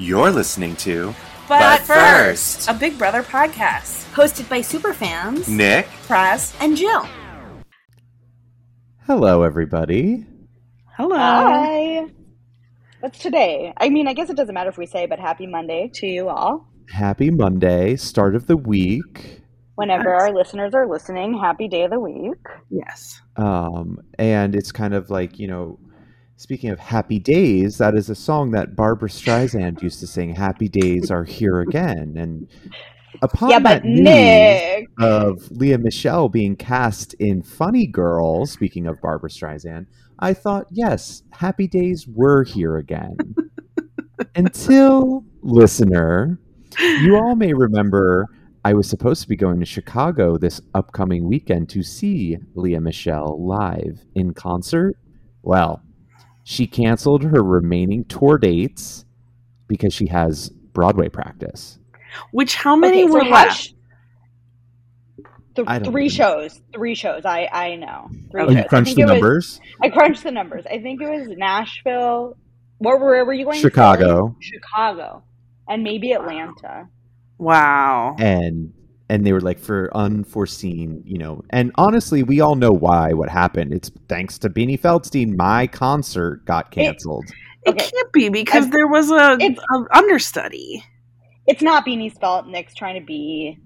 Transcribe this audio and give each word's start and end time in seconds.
You're 0.00 0.30
listening 0.30 0.76
to 0.76 1.14
But, 1.46 1.58
But 1.58 1.80
first, 1.82 2.56
First. 2.66 2.70
a 2.70 2.72
Big 2.72 2.96
Brother 2.96 3.22
podcast. 3.22 4.10
hosted 4.14 4.48
by 4.48 4.60
superfans 4.60 5.46
Nick. 5.46 5.86
Praz. 6.08 6.56
and 6.58 6.74
Jill. 6.74 7.06
Hello, 9.06 9.42
everybody. 9.42 10.24
Hello. 10.96 11.18
Hi. 11.18 12.06
What's 13.00 13.18
today? 13.18 13.74
I 13.76 13.90
mean, 13.90 14.08
I 14.08 14.14
guess 14.14 14.30
it 14.30 14.36
doesn't 14.38 14.54
matter 14.54 14.70
if 14.70 14.78
we 14.78 14.86
say, 14.86 15.04
but 15.04 15.18
happy 15.18 15.46
Monday 15.46 15.90
to 15.96 16.06
you 16.06 16.30
all. 16.30 16.66
Happy 16.88 17.30
Monday, 17.30 17.96
start 17.96 18.34
of 18.34 18.46
the 18.46 18.56
week. 18.56 19.42
Whenever 19.74 20.10
Yes. 20.14 20.22
our 20.22 20.32
listeners 20.32 20.72
are 20.74 20.86
listening, 20.88 21.38
happy 21.38 21.68
day 21.68 21.82
of 21.84 21.90
the 21.90 22.00
week. 22.00 22.38
Yes. 22.70 23.20
Um, 23.36 23.98
and 24.18 24.54
it's 24.54 24.72
kind 24.72 24.94
of 24.94 25.10
like, 25.10 25.38
you 25.38 25.46
know, 25.46 25.78
speaking 26.40 26.70
of 26.70 26.80
happy 26.80 27.18
days, 27.18 27.76
that 27.76 27.94
is 27.94 28.08
a 28.08 28.14
song 28.14 28.50
that 28.50 28.74
Barbra 28.74 29.10
Streisand 29.10 29.82
used 29.82 30.00
to 30.00 30.06
sing, 30.06 30.34
Happy 30.34 30.68
Days 30.68 31.10
Are 31.10 31.22
Here 31.22 31.60
Again. 31.60 32.14
And 32.16 32.48
upon 33.20 33.50
yeah, 33.50 33.58
that 33.58 33.84
news 33.84 34.00
Nick. 34.00 34.88
of 34.98 35.50
Lea 35.50 35.76
Michele 35.76 36.30
being 36.30 36.56
cast 36.56 37.12
in 37.14 37.42
Funny 37.42 37.86
Girl, 37.86 38.46
speaking 38.46 38.86
of 38.86 38.98
Barbra 39.02 39.28
Streisand, 39.28 39.84
I 40.18 40.32
thought, 40.32 40.66
yes, 40.70 41.22
happy 41.30 41.68
days 41.68 42.08
were 42.08 42.42
here 42.42 42.78
again. 42.78 43.18
Until, 44.34 45.26
listener, 45.42 46.38
you 46.78 47.16
all 47.16 47.36
may 47.36 47.52
remember 47.52 48.26
I 48.64 48.72
was 48.72 48.88
supposed 48.88 49.20
to 49.22 49.28
be 49.28 49.36
going 49.36 49.60
to 49.60 49.66
Chicago 49.66 50.38
this 50.38 50.62
upcoming 50.72 51.28
weekend 51.28 51.68
to 51.70 51.82
see 51.82 52.38
Lea 52.54 52.78
Michele 52.78 53.46
live 53.46 54.00
in 54.14 54.32
concert. 54.32 54.96
Well, 55.42 55.82
she 56.44 56.66
canceled 56.66 57.22
her 57.24 57.42
remaining 57.42 58.04
tour 58.04 58.38
dates 58.38 59.04
because 59.68 59.92
she 59.94 60.06
has 60.06 60.48
Broadway 60.48 61.08
practice. 61.08 61.78
Which, 62.32 62.54
how 62.56 62.74
many 62.76 63.02
Okay, 63.02 63.08
so 63.08 63.12
were 63.14 63.24
has 63.24 63.30
left? 63.30 63.56
she- 63.60 63.76
th- 65.54 65.84
three 65.84 66.06
even- 66.06 66.16
shows. 66.16 66.60
Three 66.72 66.94
shows. 66.94 67.24
I 67.24 67.48
I 67.52 67.76
know. 67.76 68.08
Three 68.30 68.42
Oh, 68.42 68.46
shows. 68.46 68.54
you 68.56 68.60
I 68.60 68.64
crunched 68.64 68.94
the 68.96 69.02
it 69.02 69.04
was- 69.04 69.12
numbers? 69.12 69.60
I 69.82 69.88
crunched 69.90 70.22
the 70.24 70.30
numbers. 70.32 70.64
I 70.66 70.80
think 70.80 71.00
it 71.02 71.08
was 71.10 71.28
Nashville. 71.36 72.36
Where, 72.78 72.96
where 72.98 73.24
were 73.24 73.32
you 73.34 73.44
going? 73.44 73.60
Chicago. 73.60 74.28
Philly? 74.28 74.34
Chicago, 74.40 75.22
and 75.68 75.82
maybe 75.84 76.12
Atlanta. 76.12 76.88
Wow. 77.38 78.16
and 78.18 78.72
and 79.10 79.26
they 79.26 79.32
were 79.32 79.40
like 79.40 79.58
for 79.58 79.90
unforeseen, 79.96 81.02
you 81.04 81.18
know. 81.18 81.42
And 81.50 81.72
honestly, 81.74 82.22
we 82.22 82.40
all 82.40 82.54
know 82.54 82.70
why 82.70 83.12
what 83.12 83.28
happened. 83.28 83.74
It's 83.74 83.90
thanks 84.08 84.38
to 84.38 84.48
Beanie 84.48 84.80
Feldstein. 84.80 85.36
My 85.36 85.66
concert 85.66 86.44
got 86.46 86.70
canceled. 86.70 87.24
It 87.66 87.70
Okay. 87.70 87.90
can't 87.90 88.12
be 88.12 88.28
because 88.30 88.64
I've- 88.64 88.70
there 88.72 88.86
was 88.88 89.10
a, 89.10 89.36
a 89.38 89.96
understudy. 89.98 90.82
It's 91.46 91.60
not 91.62 91.84
Beanie's 91.84 92.16
fault. 92.18 92.46
Nick's 92.46 92.74
trying 92.74 92.98
to 93.00 93.04
be 93.04 93.58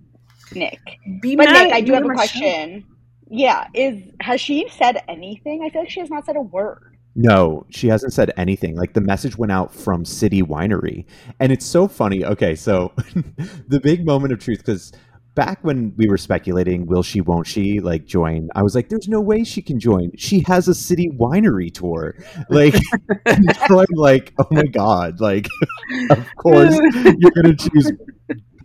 Nick. 0.54 0.80
Be 1.20 1.36
But 1.36 1.50
Nick, 1.50 1.72
I 1.72 1.80
do 1.80 1.92
have 1.92 2.04
a 2.04 2.08
Michele. 2.08 2.16
question. 2.16 2.84
Yeah, 3.30 3.66
is 3.74 4.02
has 4.20 4.40
she 4.40 4.66
said 4.76 5.02
anything? 5.08 5.62
I 5.64 5.70
feel 5.70 5.82
like 5.82 5.90
she 5.90 6.00
has 6.00 6.10
not 6.10 6.24
said 6.26 6.36
a 6.36 6.40
word. 6.40 6.96
No, 7.16 7.64
she 7.70 7.86
hasn't 7.88 8.12
said 8.12 8.32
anything. 8.36 8.74
Like 8.76 8.94
the 8.94 9.00
message 9.00 9.36
went 9.38 9.52
out 9.52 9.72
from 9.72 10.04
City 10.04 10.42
Winery, 10.42 11.04
and 11.40 11.52
it's 11.52 11.64
so 11.64 11.86
funny. 11.86 12.24
Okay, 12.24 12.54
so 12.54 12.92
the 13.68 13.80
big 13.80 14.04
moment 14.04 14.32
of 14.32 14.40
truth 14.40 14.58
because 14.58 14.92
back 15.34 15.58
when 15.62 15.92
we 15.96 16.06
were 16.06 16.18
speculating, 16.18 16.86
will 16.86 17.02
she, 17.02 17.20
won't 17.20 17.46
she, 17.46 17.80
like 17.80 18.04
join? 18.04 18.48
I 18.54 18.62
was 18.62 18.74
like, 18.74 18.88
there's 18.88 19.08
no 19.08 19.20
way 19.20 19.44
she 19.44 19.62
can 19.62 19.78
join. 19.80 20.12
She 20.16 20.44
has 20.46 20.68
a 20.68 20.74
City 20.74 21.10
Winery 21.18 21.72
tour. 21.72 22.16
Like, 22.50 22.74
now 23.26 23.78
I'm 23.80 23.86
like, 23.94 24.32
oh 24.38 24.46
my 24.50 24.64
god, 24.64 25.20
like, 25.20 25.48
of 26.10 26.26
course 26.36 26.74
you're 27.18 27.32
gonna 27.32 27.56
choose 27.56 27.92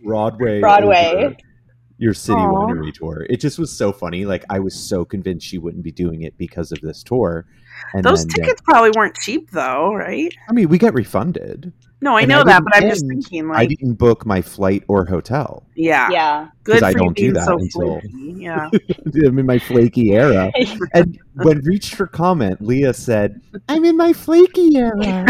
Broadway. 0.02 0.60
Broadway. 0.60 1.36
Your 1.98 2.14
city 2.14 2.38
Aw. 2.38 2.66
winery 2.66 2.94
tour. 2.94 3.26
It 3.28 3.40
just 3.40 3.58
was 3.58 3.70
so 3.70 3.92
funny. 3.92 4.24
Like 4.24 4.44
I 4.48 4.58
was 4.58 4.74
so 4.74 5.04
convinced 5.04 5.46
she 5.46 5.58
wouldn't 5.58 5.84
be 5.84 5.92
doing 5.92 6.22
it 6.22 6.38
because 6.38 6.72
of 6.72 6.80
this 6.80 7.02
tour. 7.02 7.46
And 7.94 8.04
Those 8.04 8.24
then, 8.26 8.44
tickets 8.44 8.60
probably 8.62 8.90
weren't 8.96 9.16
cheap, 9.16 9.50
though, 9.50 9.94
right? 9.94 10.32
I 10.48 10.52
mean, 10.52 10.68
we 10.68 10.78
get 10.78 10.94
refunded. 10.94 11.72
No, 12.02 12.16
I 12.16 12.20
And 12.22 12.30
know 12.30 12.40
I 12.40 12.44
that, 12.44 12.62
but 12.64 12.74
I'm 12.76 12.88
just 12.88 13.04
and 13.04 13.48
like 13.48 13.58
I 13.58 13.66
didn't 13.66 13.94
book 13.94 14.24
my 14.24 14.40
flight 14.40 14.84
or 14.88 15.04
hotel. 15.04 15.64
yeah, 15.74 16.08
Yeah. 16.10 16.48
Good. 16.64 16.82
I 16.82 16.92
for 16.92 16.98
you 16.98 17.04
don't 17.04 17.16
do 17.16 17.22
being 17.24 17.32
that 17.34 17.44
so 17.44 17.58
until- 17.58 18.00
flaky. 18.00 18.34
Yeah. 18.38 18.70
I'm 19.26 19.38
in 19.38 19.44
my 19.46 19.58
flaky 19.58 20.12
era. 20.14 20.50
And 20.94 21.18
when 21.34 21.58
reached 21.60 21.94
for 21.96 22.06
comment, 22.06 22.62
Lea 22.62 22.92
said, 22.94 23.42
"I'm 23.68 23.84
in 23.84 23.98
my 23.98 24.14
flaky 24.14 24.76
era." 24.76 24.96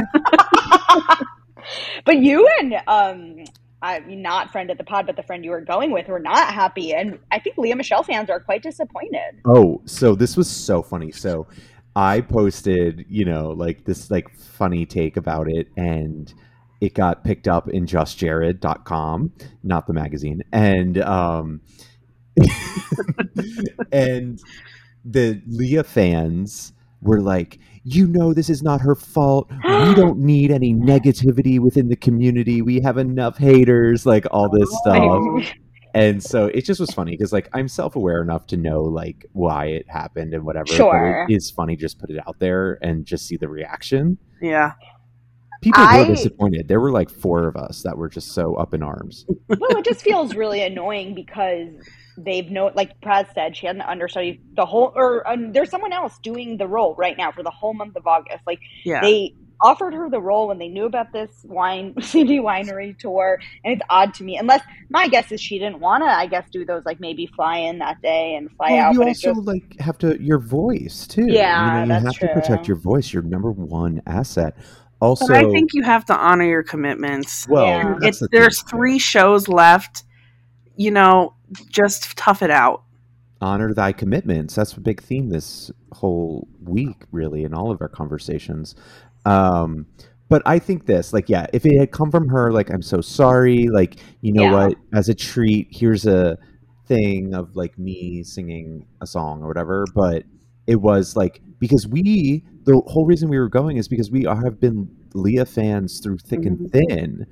but 2.05 2.19
you 2.19 2.47
and 2.61 2.75
um 2.87 3.37
I 3.83 4.01
mean 4.01 4.23
not 4.23 4.53
friend 4.53 4.71
at 4.71 4.79
the 4.79 4.85
pod, 4.85 5.07
but 5.07 5.17
the 5.17 5.23
friend 5.23 5.45
you 5.45 5.51
were 5.53 5.61
going 5.63 5.91
with 5.91 6.09
were 6.09 6.21
not 6.21 6.53
happy. 6.53 6.93
And 6.95 7.19
I 7.33 7.39
think 7.39 7.57
Lea 7.59 7.75
Michele 7.75 8.03
fans 8.03 8.29
are 8.31 8.41
quite 8.41 8.63
disappointed. 8.63 9.41
Oh, 9.45 9.81
so 9.87 10.15
this 10.15 10.37
was 10.37 10.49
so 10.49 10.83
funny. 10.83 11.11
So 11.11 11.47
I 11.97 12.21
posted, 12.21 13.05
you 13.09 13.25
know, 13.25 13.51
like 13.51 13.85
this 13.85 14.11
like 14.11 14.31
funny 14.37 14.87
take 14.87 15.17
about 15.17 15.49
it 15.49 15.69
and 15.77 16.33
it 16.81 16.95
got 16.95 17.25
picked 17.25 17.49
up 17.49 17.69
in 17.69 17.87
justjared.com, 17.87 19.33
not 19.63 19.87
the 19.87 19.93
magazine. 19.93 20.43
And 20.53 20.99
um 20.99 21.61
and 23.93 24.41
the 25.05 25.43
Lea 25.47 25.83
fans 25.83 26.73
were 27.03 27.21
like, 27.21 27.59
you 27.83 28.07
know, 28.07 28.33
this 28.33 28.51
is 28.51 28.63
not 28.63 28.81
her 28.83 28.95
fault. 28.95 29.51
We 29.51 29.95
don't 29.95 30.19
need 30.19 30.51
any 30.51 30.75
negativity 30.75 31.59
within 31.59 31.89
the 31.89 31.97
community. 31.97 32.63
We 32.63 32.81
have 32.81 32.99
enough 32.99 33.39
haters, 33.39 34.07
like 34.07 34.27
all 34.31 34.49
this 34.49 34.69
stuff 34.81 34.97
Oh. 34.97 35.43
And 35.95 36.23
so 36.23 36.47
it 36.47 36.65
just 36.65 36.79
was 36.81 36.91
funny 36.91 37.13
because 37.13 37.33
like 37.33 37.49
i'm 37.53 37.69
self-aware 37.69 38.23
enough 38.23 38.47
to 38.47 38.57
know 38.57 38.83
like 38.83 39.27
why 39.33 39.67
it 39.67 39.89
happened 39.89 40.33
and 40.35 40.45
whatever 40.45 40.67
Sure. 40.67 41.25
but 41.27 41.33
it 41.33 41.37
is 41.37 41.51
funny 41.51 41.77
just 41.77 41.99
put 41.99 42.11
it 42.11 42.19
out 42.27 42.39
there 42.39 42.79
and 42.83 43.05
just 43.05 43.27
see 43.27 43.37
the 43.37 43.49
reaction 43.49 44.19
Yeah. 44.41 44.73
people 45.63 45.83
I- 45.83 46.01
were 46.03 46.07
disappointed 46.15 46.69
there 46.69 46.81
were 46.81 46.93
like 46.93 47.11
four 47.11 47.47
of 47.49 47.57
us 47.57 47.83
that 47.83 47.97
were 47.97 48.09
just 48.09 48.33
so 48.33 48.55
up 48.55 48.75
in 48.75 48.83
arms 48.83 49.27
well, 49.49 49.77
it 49.79 49.85
just 49.85 50.03
feels 50.03 50.35
really 50.35 50.63
annoying 50.63 51.15
because 51.15 51.69
they've 52.17 52.51
no 52.51 52.71
like 52.75 53.01
Praz 53.01 53.33
said 53.35 53.57
she 53.57 53.67
had 53.67 53.77
an 53.77 53.83
understudy 53.83 54.41
the 54.55 54.67
whole 54.67 54.93
or 54.95 55.27
um, 55.29 55.53
there's 55.53 55.71
someone 55.71 55.93
else 55.93 56.19
doing 56.23 56.57
the 56.59 56.67
role 56.67 56.95
right 56.97 57.17
now 57.17 57.33
for 57.33 57.43
the 57.43 57.51
whole 57.51 57.73
month 57.73 57.97
of 57.97 58.07
August. 58.07 58.41
Like 58.47 58.59
Yeah. 58.85 59.01
they 59.01 59.35
offered 59.63 59.95
her 59.95 60.09
the 60.11 60.21
role 60.21 60.49
when 60.49 60.59
they 60.59 60.69
knew 60.69 60.85
about 60.87 61.13
this 61.13 61.31
wine 61.45 61.95
City 62.03 62.39
Winery 62.39 62.99
tour, 62.99 63.39
and 63.65 63.73
it's 63.75 63.83
odd 63.91 64.15
to 64.15 64.25
me. 64.25 64.37
Unless 64.39 64.63
my 64.89 65.09
guess 65.09 65.31
is 65.33 65.41
she 65.41 65.59
didn't 65.59 65.81
want 65.81 66.03
to, 66.03 66.07
I 66.09 66.27
guess, 66.27 66.49
do 66.51 66.65
those 66.65 66.85
like 66.85 67.01
maybe 67.01 67.27
fly 67.27 67.59
in 67.59 67.79
that 67.79 68.01
day 68.03 68.35
and 68.37 68.51
fly 68.57 68.73
well, 68.73 68.87
out. 68.87 68.95
you 68.95 69.03
also 69.03 69.35
just 69.35 69.47
like 69.47 69.79
have 69.81 69.99
to 69.99 70.21
your 70.23 70.39
voice 70.39 71.07
too 71.07 71.27
Yeah, 71.29 71.83
you 71.83 71.87
know 71.87 71.97
you 71.97 72.01
that's 72.03 72.19
have 72.19 72.29
to 72.29 72.35
protect 72.35 72.67
your 72.69 72.77
voice 72.77 73.13
your 73.13 73.23
number 73.23 73.51
one 73.53 74.01
asset 74.07 74.57
also 75.01 75.27
but 75.29 75.37
I 75.37 75.45
think 75.51 75.71
you 75.75 75.83
have 75.83 76.05
to 76.07 76.17
honor 76.17 76.45
your 76.45 76.63
commitments. 76.63 77.47
well 77.49 77.67
Yeah. 77.67 77.95
that's 78.01 78.21
It's 78.21 78.21
the 78.21 78.29
there's 78.33 78.63
too. 78.63 78.69
three 78.69 78.99
shows 78.99 79.49
left. 79.49 80.05
You 80.77 80.91
know, 80.91 81.35
just 81.69 82.17
tough 82.17 82.43
it 82.43 82.51
out. 82.51 82.85
honor 83.43 83.73
thy 83.75 83.93
commitments 83.93 84.55
that's 84.55 84.73
a 84.75 84.81
big 84.81 85.03
theme 85.03 85.29
this 85.31 85.71
whole 85.93 86.47
week 86.63 87.03
really 87.13 87.45
in 87.45 87.53
all 87.55 87.71
of 87.71 87.81
our 87.81 87.89
conversations 87.89 88.75
um 89.27 89.87
but 90.29 90.43
i 90.47 90.59
think 90.59 90.87
this 90.87 91.13
like 91.13 91.29
yeah 91.29 91.47
if 91.53 91.67
it 91.67 91.79
had 91.79 91.91
come 91.91 92.11
from 92.11 92.29
her 92.29 92.53
like 92.53 92.71
i'm 92.71 92.83
so 92.83 93.01
sorry 93.01 93.69
like 93.69 93.97
you 94.21 94.33
know 94.33 94.43
Yeah. 94.43 94.53
what 94.69 94.77
as 94.95 95.09
a 95.09 95.15
treat 95.15 95.69
here's 95.71 96.07
a 96.07 96.39
thing 96.87 97.35
of 97.35 97.55
like 97.55 97.79
me 97.79 98.23
singing 98.25 98.87
a 99.01 99.07
song 99.07 99.43
or 99.43 99.49
whatever 99.49 99.85
but 99.95 100.25
it 100.67 100.77
was 100.77 101.17
like 101.17 101.41
because 101.59 101.87
we 101.87 102.45
the 102.65 102.81
whole 102.87 103.07
reason 103.07 103.29
we 103.29 103.39
were 103.39 103.49
going 103.49 103.77
is 103.77 103.89
because 103.89 104.11
we 104.11 104.27
are, 104.27 104.37
have 104.43 104.61
been 104.61 104.89
lea 105.15 105.45
fans 105.45 106.01
through 106.01 106.19
thick 106.19 106.45
and 106.45 106.71
thin 106.73 106.87
you 106.91 107.17
know? 107.21 107.27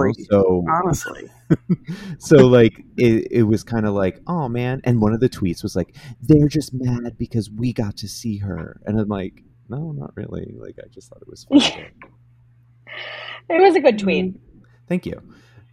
Really. 0.00 0.12
so 0.30 0.64
Honestly. 0.70 1.28
so 2.18 2.46
like 2.46 2.82
it, 2.96 3.28
it 3.30 3.42
was 3.44 3.62
kind 3.62 3.86
of 3.86 3.94
like 3.94 4.20
oh 4.26 4.48
man 4.48 4.80
and 4.84 5.00
one 5.00 5.12
of 5.12 5.20
the 5.20 5.28
tweets 5.28 5.62
was 5.62 5.76
like 5.76 5.94
they're 6.22 6.48
just 6.48 6.72
mad 6.74 7.16
because 7.18 7.50
we 7.50 7.72
got 7.72 7.96
to 7.98 8.08
see 8.08 8.38
her 8.38 8.80
and 8.86 8.98
i'm 9.00 9.08
like 9.08 9.42
no 9.68 9.92
not 9.92 10.12
really 10.16 10.52
like 10.56 10.76
i 10.84 10.88
just 10.88 11.08
thought 11.08 11.22
it 11.22 11.28
was 11.28 11.44
funny 11.44 11.86
it 13.48 13.60
was 13.62 13.74
a 13.76 13.80
good 13.80 13.98
tweet. 13.98 14.34
thank 14.88 15.06
you 15.06 15.20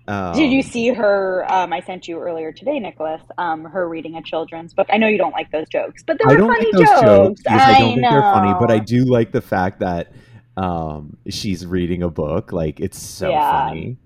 um, 0.07 0.35
Did 0.35 0.51
you 0.51 0.61
see 0.61 0.89
her? 0.89 1.45
Um, 1.51 1.73
I 1.73 1.79
sent 1.81 2.07
you 2.07 2.19
earlier 2.19 2.51
today, 2.51 2.77
Nicholas. 2.79 3.23
Um, 3.39 3.63
her 3.65 3.89
reading 3.89 4.15
a 4.17 4.21
children's 4.21 4.71
book. 4.73 4.87
I 4.91 4.97
know 4.97 5.07
you 5.07 5.17
don't 5.17 5.31
like 5.31 5.49
those 5.51 5.67
jokes, 5.69 6.03
but 6.05 6.19
they 6.19 6.25
were 6.25 6.33
i 6.33 6.35
don't 6.35 6.47
funny 6.47 6.59
like 6.59 6.71
those 6.71 6.89
jokes. 6.89 7.01
jokes 7.01 7.41
because 7.43 7.67
i 7.67 7.73
don't 7.73 7.93
think 7.95 8.09
they're 8.09 8.23
funny 8.23 8.53
but 8.53 8.69
i 8.69 8.77
do 8.79 9.03
like 9.05 9.31
the 9.31 9.41
fact 9.41 9.79
that 9.79 10.11
um 10.57 11.17
she's 11.29 11.65
reading 11.65 12.03
a 12.03 12.09
book 12.09 12.51
like 12.53 12.79
it's 12.79 12.99
so 13.01 13.31
Yeah. 13.31 13.49
funny 13.49 13.97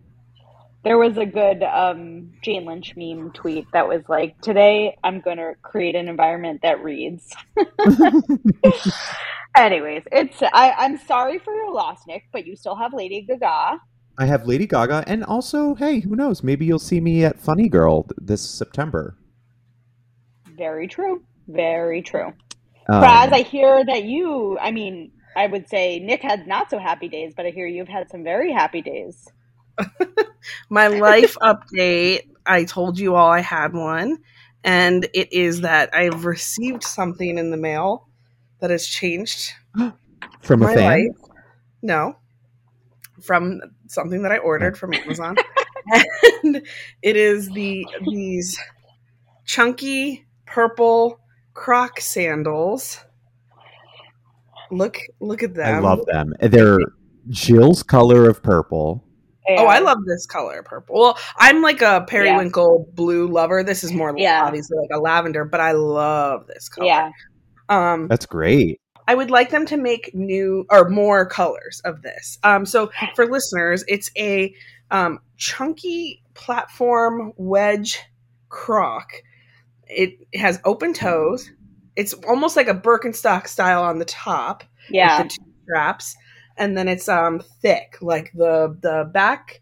There 0.84 0.98
was 0.98 1.18
a 1.18 1.26
good 1.26 1.62
um, 1.64 2.32
Jane 2.42 2.66
Lynch 2.66 2.94
meme 2.96 3.32
tweet 3.34 3.66
that 3.74 3.88
was 3.90 4.02
like, 4.08 4.40
"Today 4.42 4.98
I'm 5.04 5.20
going 5.20 5.36
to 5.38 5.56
create 5.62 5.96
an 5.96 6.08
environment 6.08 6.62
that 6.64 6.82
reads." 6.84 7.36
Anyways, 9.56 10.04
it's 10.12 10.42
I, 10.42 10.74
I'm 10.78 10.98
sorry 10.98 11.40
for 11.40 11.54
your 11.54 11.74
loss, 11.74 12.06
Nick, 12.08 12.24
but 12.32 12.46
you 12.46 12.56
still 12.56 12.76
have 12.76 12.94
Lady 12.94 13.22
Gaga. 13.22 13.80
I 14.18 14.26
have 14.26 14.46
Lady 14.46 14.68
Gaga, 14.68 15.06
and 15.08 15.24
also, 15.24 15.76
hey, 15.76 16.02
who 16.02 16.16
knows? 16.16 16.44
Maybe 16.44 16.66
you'll 16.66 16.78
see 16.78 17.00
me 17.00 17.24
at 17.24 17.40
Funny 17.40 17.70
Girl 17.70 18.06
this 18.18 18.48
September. 18.48 19.18
Very 20.58 20.88
true. 20.88 21.24
Very 21.48 22.02
true. 22.02 22.28
Um, 22.90 23.02
Praz, 23.02 23.32
I 23.32 23.42
hear 23.42 23.86
that 23.86 24.04
you, 24.04 24.58
I 24.60 24.72
mean, 24.72 25.12
I 25.36 25.48
would 25.48 25.70
say 25.70 26.00
Nick 26.00 26.22
had 26.22 26.48
not 26.48 26.70
so 26.70 26.80
happy 26.80 27.08
days, 27.08 27.34
but 27.36 27.46
I 27.46 27.52
hear 27.52 27.66
you've 27.66 27.88
had 27.88 28.10
some 28.12 28.24
very 28.24 28.52
happy 28.52 28.82
days. 28.82 29.32
My 30.70 30.88
life 30.88 31.38
update. 31.42 32.28
I 32.46 32.66
told 32.66 33.00
you 33.00 33.16
all 33.16 33.32
I 33.32 33.40
had 33.40 33.74
one, 33.74 34.18
and 34.66 35.08
it 35.14 35.32
is 35.32 35.62
that 35.62 35.94
I've 35.94 36.26
received 36.26 36.84
something 36.84 37.38
in 37.38 37.52
the 37.52 37.58
mail 37.58 38.09
that 38.60 38.70
has 38.70 38.86
changed 38.88 39.54
from 40.42 40.62
a 40.64 40.66
my 40.68 40.76
fan. 40.76 40.86
life. 40.86 41.30
No, 41.82 42.16
from 43.22 43.62
something 43.88 44.22
that 44.24 44.32
I 44.32 44.38
ordered 44.38 44.78
from 44.78 44.94
Amazon, 44.94 45.38
and 46.44 46.62
it 47.02 47.16
is 47.16 47.50
the 47.50 47.86
these 48.10 48.60
chunky 49.46 50.26
purple 50.46 51.20
Croc 51.54 52.00
sandals. 52.00 53.00
Look, 54.72 55.00
look 55.20 55.42
at 55.42 55.56
them. 55.56 55.76
I 55.76 55.80
love 55.80 56.06
them. 56.06 56.34
They're 56.42 56.80
Jill's 57.30 57.82
color 57.84 58.30
of 58.30 58.44
purple. 58.44 59.04
Oh, 59.48 59.66
I 59.66 59.80
love 59.80 59.98
this 60.06 60.28
color, 60.28 60.62
purple. 60.62 61.00
Well, 61.00 61.18
I'm 61.38 61.64
like 61.64 61.82
a 61.82 62.06
periwinkle 62.08 62.88
blue 62.94 63.28
lover. 63.28 63.64
This 63.64 63.84
is 63.84 63.92
more 63.92 64.14
Yeah. 64.16 64.44
obviously 64.46 64.78
like 64.78 64.92
a 64.94 65.00
lavender, 65.00 65.44
but 65.44 65.60
I 65.60 65.72
love 65.72 66.46
this 66.46 66.70
color. 66.70 66.86
Yeah. 66.86 67.12
Um, 67.70 68.08
That's 68.08 68.26
great. 68.26 68.82
I 69.08 69.16
would 69.16 69.32
like 69.32 69.50
them 69.50 69.66
to 69.68 69.78
make 69.78 70.14
new 70.14 70.66
or 70.70 70.90
more 70.90 71.26
colors 71.26 71.82
of 71.86 72.02
this. 72.04 72.38
Um, 72.44 72.66
so 72.66 72.92
for 73.16 73.26
listeners, 73.26 73.84
it's 73.88 74.12
a 74.18 74.54
um, 74.92 75.20
chunky 75.38 76.22
platform 76.36 77.34
wedge 77.38 78.00
croc. 78.50 79.12
It 79.88 80.20
has 80.36 80.60
open 80.64 80.94
toes. 80.94 81.50
It's 81.96 82.14
almost 82.14 82.56
like 82.56 82.68
a 82.68 82.74
Birkenstock 82.76 83.48
style 83.48 83.84
on 83.84 83.98
the 84.00 84.06
top 84.06 84.64
Yeah. 84.90 85.24
with 85.24 85.32
the 85.32 85.38
two 85.38 85.52
straps, 85.64 86.16
and 86.58 86.78
then 86.78 86.88
it's 86.88 87.10
um 87.10 87.42
thick. 87.62 87.98
Like 88.02 88.32
the 88.34 88.78
the 88.80 89.10
back, 89.12 89.62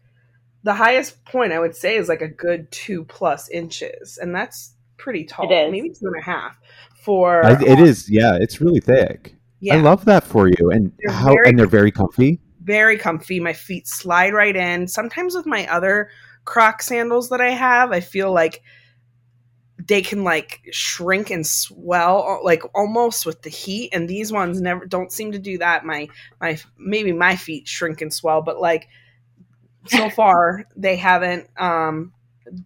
the 0.62 0.74
highest 0.74 1.24
point 1.24 1.52
I 1.52 1.58
would 1.58 1.74
say 1.74 1.96
is 1.96 2.08
like 2.08 2.20
a 2.20 2.28
good 2.28 2.70
two 2.70 3.04
plus 3.04 3.48
inches, 3.48 4.18
and 4.18 4.34
that's 4.34 4.74
pretty 4.98 5.24
tall. 5.24 5.50
It 5.50 5.54
is. 5.54 5.72
maybe 5.72 5.88
two 5.90 6.06
and 6.06 6.16
a 6.20 6.24
half. 6.24 6.56
For 7.02 7.44
I, 7.44 7.52
it 7.62 7.78
is, 7.78 8.10
yeah, 8.10 8.36
it's 8.40 8.60
really 8.60 8.80
thick. 8.80 9.34
yeah, 9.60 9.76
I 9.76 9.80
love 9.80 10.04
that 10.06 10.24
for 10.24 10.48
you, 10.48 10.70
and 10.70 10.92
They're 10.98 11.14
how 11.14 11.32
very- 11.34 11.48
and 11.48 11.58
they're 11.58 11.66
very 11.66 11.90
comfy. 11.90 12.40
very 12.62 12.98
comfy. 12.98 13.40
My 13.40 13.52
feet 13.54 13.86
slide 13.88 14.34
right 14.34 14.54
in. 14.54 14.88
Sometimes 14.88 15.34
with 15.34 15.46
my 15.46 15.66
other 15.68 16.10
Croc 16.44 16.82
sandals 16.82 17.28
that 17.30 17.40
I 17.40 17.50
have, 17.50 17.92
I 17.92 18.00
feel 18.00 18.32
like 18.32 18.62
they 19.86 20.02
can 20.02 20.24
like 20.24 20.60
shrink 20.72 21.30
and 21.30 21.46
swell 21.46 22.40
like 22.44 22.62
almost 22.74 23.24
with 23.24 23.40
the 23.42 23.48
heat 23.50 23.90
and 23.92 24.08
these 24.08 24.32
ones 24.32 24.60
never 24.60 24.84
don't 24.86 25.12
seem 25.12 25.30
to 25.32 25.38
do 25.38 25.56
that 25.56 25.84
my 25.86 26.08
my 26.40 26.58
maybe 26.76 27.12
my 27.12 27.36
feet 27.36 27.66
shrink 27.68 28.02
and 28.02 28.12
swell 28.12 28.42
but 28.42 28.60
like 28.60 28.88
so 29.86 30.10
far 30.20 30.64
they 30.76 30.96
haven't 30.96 31.46
um 31.58 32.12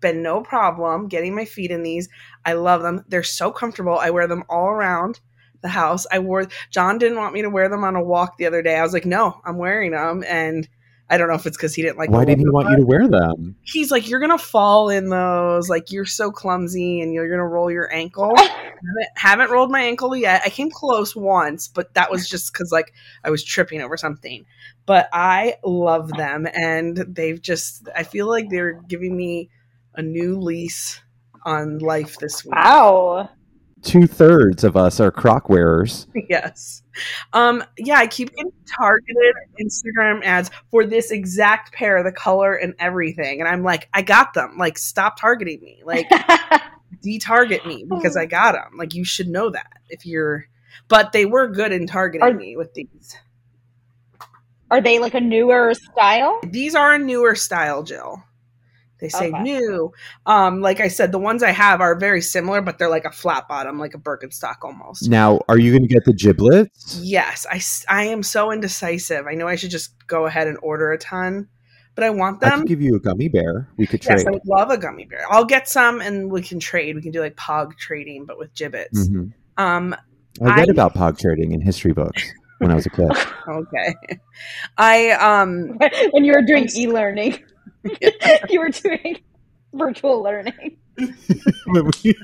been 0.00 0.22
no 0.22 0.42
problem 0.42 1.08
getting 1.08 1.34
my 1.34 1.44
feet 1.44 1.70
in 1.70 1.82
these 1.82 2.08
i 2.44 2.52
love 2.52 2.82
them 2.82 3.04
they're 3.08 3.22
so 3.22 3.50
comfortable 3.50 3.98
i 3.98 4.10
wear 4.10 4.26
them 4.26 4.44
all 4.48 4.68
around 4.68 5.20
the 5.62 5.68
house 5.68 6.06
i 6.12 6.18
wore 6.18 6.46
john 6.70 6.98
didn't 6.98 7.18
want 7.18 7.34
me 7.34 7.42
to 7.42 7.50
wear 7.50 7.68
them 7.68 7.84
on 7.84 7.96
a 7.96 8.02
walk 8.02 8.36
the 8.36 8.46
other 8.46 8.62
day 8.62 8.76
i 8.76 8.82
was 8.82 8.92
like 8.92 9.06
no 9.06 9.40
i'm 9.44 9.58
wearing 9.58 9.92
them 9.92 10.24
and 10.26 10.68
i 11.08 11.16
don't 11.16 11.28
know 11.28 11.34
if 11.34 11.46
it's 11.46 11.56
because 11.56 11.74
he 11.74 11.82
didn't 11.82 11.98
like 11.98 12.10
Why 12.10 12.24
didn't 12.24 12.40
he 12.40 12.48
want 12.48 12.70
you 12.70 12.76
to 12.76 12.86
wear 12.86 13.08
them? 13.08 13.56
he's 13.64 13.90
like, 13.90 14.08
you're 14.08 14.20
gonna 14.20 14.38
fall 14.38 14.88
in 14.90 15.08
those. 15.08 15.68
Like 15.68 15.90
you're 15.92 16.04
so 16.04 16.30
clumsy, 16.30 17.00
and 17.00 17.12
you're 17.12 17.30
gonna 17.30 17.46
roll 17.46 17.70
your 17.70 17.92
ankle. 17.92 18.36
haven't, 18.36 19.08
haven't 19.14 19.50
rolled 19.50 19.70
my 19.70 19.82
ankle 19.82 20.14
yet. 20.16 20.42
I 20.44 20.50
came 20.50 20.70
close 20.70 21.14
once, 21.14 21.68
but 21.68 21.94
that 21.94 22.10
was 22.10 22.28
just 22.28 22.52
because 22.52 22.72
like 22.72 22.92
I 23.24 23.30
was 23.30 23.44
tripping 23.44 23.80
over 23.80 23.96
something. 23.96 24.44
But 24.86 25.08
I 25.12 25.56
love 25.64 26.08
them, 26.08 26.46
and 26.52 26.96
they've 26.96 27.40
just. 27.40 27.88
I 27.94 28.02
feel 28.02 28.28
like 28.28 28.48
they're 28.50 28.80
giving 28.88 29.16
me 29.16 29.50
a 29.94 30.02
new 30.02 30.38
lease 30.38 31.00
on 31.44 31.78
life 31.78 32.18
this 32.18 32.44
week. 32.44 32.54
Wow. 32.54 33.28
Two 33.82 34.06
thirds 34.06 34.62
of 34.62 34.76
us 34.76 35.00
are 35.00 35.10
croc 35.10 35.48
wearers. 35.48 36.06
yes. 36.28 36.82
Um, 37.32 37.64
yeah, 37.78 37.98
I 37.98 38.06
keep 38.06 38.30
getting 38.30 38.52
targeted 38.76 39.34
Instagram 39.60 40.22
ads 40.24 40.50
for 40.70 40.86
this 40.86 41.10
exact 41.10 41.72
pair, 41.72 42.02
the 42.04 42.12
color 42.12 42.54
and 42.54 42.74
everything. 42.78 43.40
And 43.40 43.48
I'm 43.48 43.64
like, 43.64 43.88
I 43.92 44.02
got 44.02 44.34
them. 44.34 44.56
Like, 44.56 44.78
stop 44.78 45.18
targeting 45.18 45.60
me. 45.60 45.82
Like, 45.84 46.08
de-target 47.02 47.66
me 47.66 47.84
because 47.88 48.16
I 48.16 48.26
got 48.26 48.52
them. 48.52 48.76
Like, 48.78 48.94
you 48.94 49.04
should 49.04 49.28
know 49.28 49.50
that 49.50 49.80
if 49.88 50.06
you're. 50.06 50.46
But 50.88 51.12
they 51.12 51.26
were 51.26 51.48
good 51.48 51.72
in 51.72 51.86
targeting 51.86 52.28
Are- 52.28 52.34
me 52.34 52.56
with 52.56 52.74
these. 52.74 53.16
Are 54.70 54.80
they 54.80 54.98
like 54.98 55.12
a 55.12 55.20
newer 55.20 55.74
style? 55.74 56.40
These 56.44 56.74
are 56.74 56.94
a 56.94 56.98
newer 56.98 57.34
style, 57.34 57.82
Jill. 57.82 58.24
They 59.02 59.08
say 59.10 59.28
Okay. 59.30 59.42
new. 59.42 59.92
Um, 60.26 60.60
like 60.62 60.80
I 60.80 60.86
said, 60.88 61.10
the 61.12 61.18
ones 61.18 61.42
I 61.42 61.50
have 61.50 61.80
are 61.82 61.94
very 61.98 62.22
similar, 62.22 62.62
but 62.62 62.78
they're 62.78 62.88
like 62.88 63.04
a 63.04 63.10
flat 63.12 63.48
bottom, 63.48 63.78
like 63.78 63.94
a 63.94 63.98
Birkenstock 63.98 64.58
almost. 64.62 65.10
Now, 65.10 65.40
are 65.48 65.58
you 65.58 65.72
going 65.72 65.82
to 65.82 65.88
get 65.92 66.04
the 66.04 66.12
Jibbitz? 66.12 67.00
Yes, 67.02 67.44
I, 67.50 67.60
I 67.94 68.04
am 68.04 68.22
so 68.22 68.52
indecisive. 68.52 69.26
I 69.26 69.34
know 69.34 69.48
I 69.48 69.56
should 69.56 69.70
just 69.72 69.94
go 70.06 70.26
ahead 70.26 70.46
and 70.46 70.56
order 70.62 70.92
a 70.92 70.98
ton, 70.98 71.48
but 71.96 72.04
I 72.04 72.10
want 72.10 72.42
I 72.44 72.50
them. 72.50 72.60
could 72.60 72.68
give 72.68 72.80
you 72.80 72.94
a 72.94 73.00
gummy 73.00 73.28
bear. 73.28 73.68
We 73.76 73.86
could 73.88 74.04
yes, 74.04 74.22
trade. 74.22 74.28
I 74.28 74.30
would 74.30 74.46
love 74.46 74.70
a 74.70 74.78
gummy 74.78 75.04
bear. 75.04 75.26
I'll 75.30 75.44
get 75.44 75.68
some 75.68 76.00
and 76.00 76.30
we 76.30 76.40
can 76.40 76.60
trade. 76.60 76.94
We 76.96 77.02
can 77.02 77.10
do 77.12 77.20
like 77.20 77.34
pog 77.36 77.76
trading, 77.76 78.24
but 78.24 78.38
with 78.38 78.54
Jibbitz. 78.54 78.94
Mhm. 78.94 79.32
Um, 79.58 79.94
I 80.40 80.54
read 80.56 80.68
I- 80.70 80.72
about 80.72 80.94
pog 80.94 81.18
trading 81.18 81.52
in 81.52 81.60
history 81.60 81.92
books 81.92 82.22
when 82.60 82.70
I 82.70 82.74
was 82.76 82.86
a 82.86 82.90
kid. 82.90 83.10
okay. 83.48 83.94
I 84.78 85.10
um 85.10 85.76
when 86.12 86.24
you 86.24 86.32
were 86.32 86.42
doing 86.42 86.68
I'm- 86.68 86.76
e-learning, 86.76 87.38
you 88.48 88.60
were 88.60 88.70
doing 88.70 89.18
virtual 89.74 90.22
learning. 90.22 90.76
When 91.66 91.90
we- 92.04 92.14